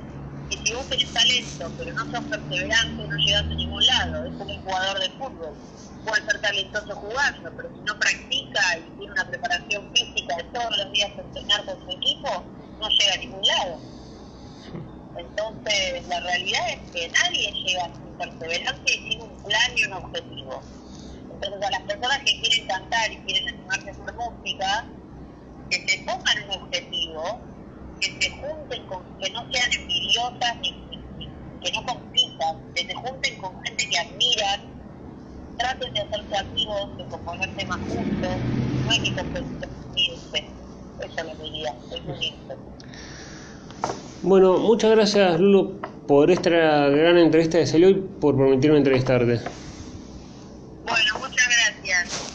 y 0.50 0.58
si 0.58 0.74
vos 0.74 0.88
tenés 0.90 1.14
talento 1.14 1.74
pero 1.78 1.94
no 1.94 2.12
sos 2.12 2.26
perseverante 2.26 3.08
no 3.08 3.18
llegas 3.18 3.46
a 3.46 3.56
ningún 3.56 3.86
lado. 3.86 4.26
Es 4.26 4.36
como 4.36 4.54
un 4.54 4.62
jugador 4.62 5.00
de 5.00 5.10
fútbol. 5.12 5.58
Puede 6.04 6.26
ser 6.26 6.42
talentoso 6.42 6.96
jugando, 6.96 7.56
pero 7.56 7.70
si 7.74 7.82
no 7.84 7.98
practica 7.98 8.62
y 8.78 8.98
tiene 8.98 9.14
una 9.14 9.30
preparación 9.30 9.90
física 9.94 10.36
de 10.36 10.44
todos 10.52 10.78
los 10.78 10.92
días 10.92 11.12
entrenar 11.18 11.66
con 11.66 11.80
su 11.80 11.92
equipo, 11.92 12.54
no 12.80 12.88
llega 12.90 13.14
a 13.14 13.18
ningún 13.18 13.42
lado. 13.46 13.82
Entonces, 15.16 16.08
la 16.08 16.20
realidad 16.20 16.62
es 16.70 16.92
que 16.92 17.10
nadie 17.10 17.54
llega 17.66 17.94
sin 18.02 18.14
perseverancia 18.18 18.96
y 18.96 19.12
sin 19.12 19.22
un 19.22 19.42
plan 19.44 19.72
y 19.78 19.84
un 19.86 19.94
objetivo. 19.94 20.62
Entonces, 21.30 21.68
a 21.68 21.72
las 21.72 21.82
personas 21.84 22.20
que 22.26 22.40
quieren 22.42 22.68
cantar 22.68 23.12
y 23.12 23.18
quieren 23.18 23.48
animarse 23.50 23.90
a 23.90 23.94
hacer 23.94 24.16
música, 24.16 24.90
que 25.70 25.78
se 25.88 25.98
pongan 26.04 26.44
un 26.50 26.62
objetivo, 26.64 27.42
que 28.00 28.08
se 28.20 28.30
junten 28.32 28.86
con, 28.88 29.04
que 29.20 29.30
no 29.32 29.52
sean 29.52 29.72
envidiosas 29.72 30.58
ni, 30.62 30.72
que 31.62 31.72
no 31.72 31.86
compitan, 31.86 32.74
que 32.74 32.86
se 32.86 32.94
junten 32.94 33.38
con 33.38 33.62
gente 33.64 33.90
que 33.90 33.98
admiran, 33.98 34.62
traten 35.58 35.94
de 35.94 36.02
hacerse 36.02 36.38
amigos, 36.38 36.98
de 36.98 37.08
componerse 37.08 37.66
más 37.68 37.80
juntos, 37.88 38.42
no 38.84 38.92
hay 38.92 39.00
que. 39.04 39.14
Bueno, 44.22 44.58
muchas 44.58 44.92
gracias 44.92 45.40
Lulo 45.40 45.74
por 46.08 46.32
esta 46.32 46.50
gran 46.50 47.18
entrevista 47.18 47.60
que 47.60 47.68
salió 47.68 47.90
y 47.90 47.96
por 47.96 48.38
permitirme 48.38 48.78
entrevistarte. 48.78 49.40
Bueno, 50.86 51.20
muchas 51.20 51.48
gracias. 51.48 52.33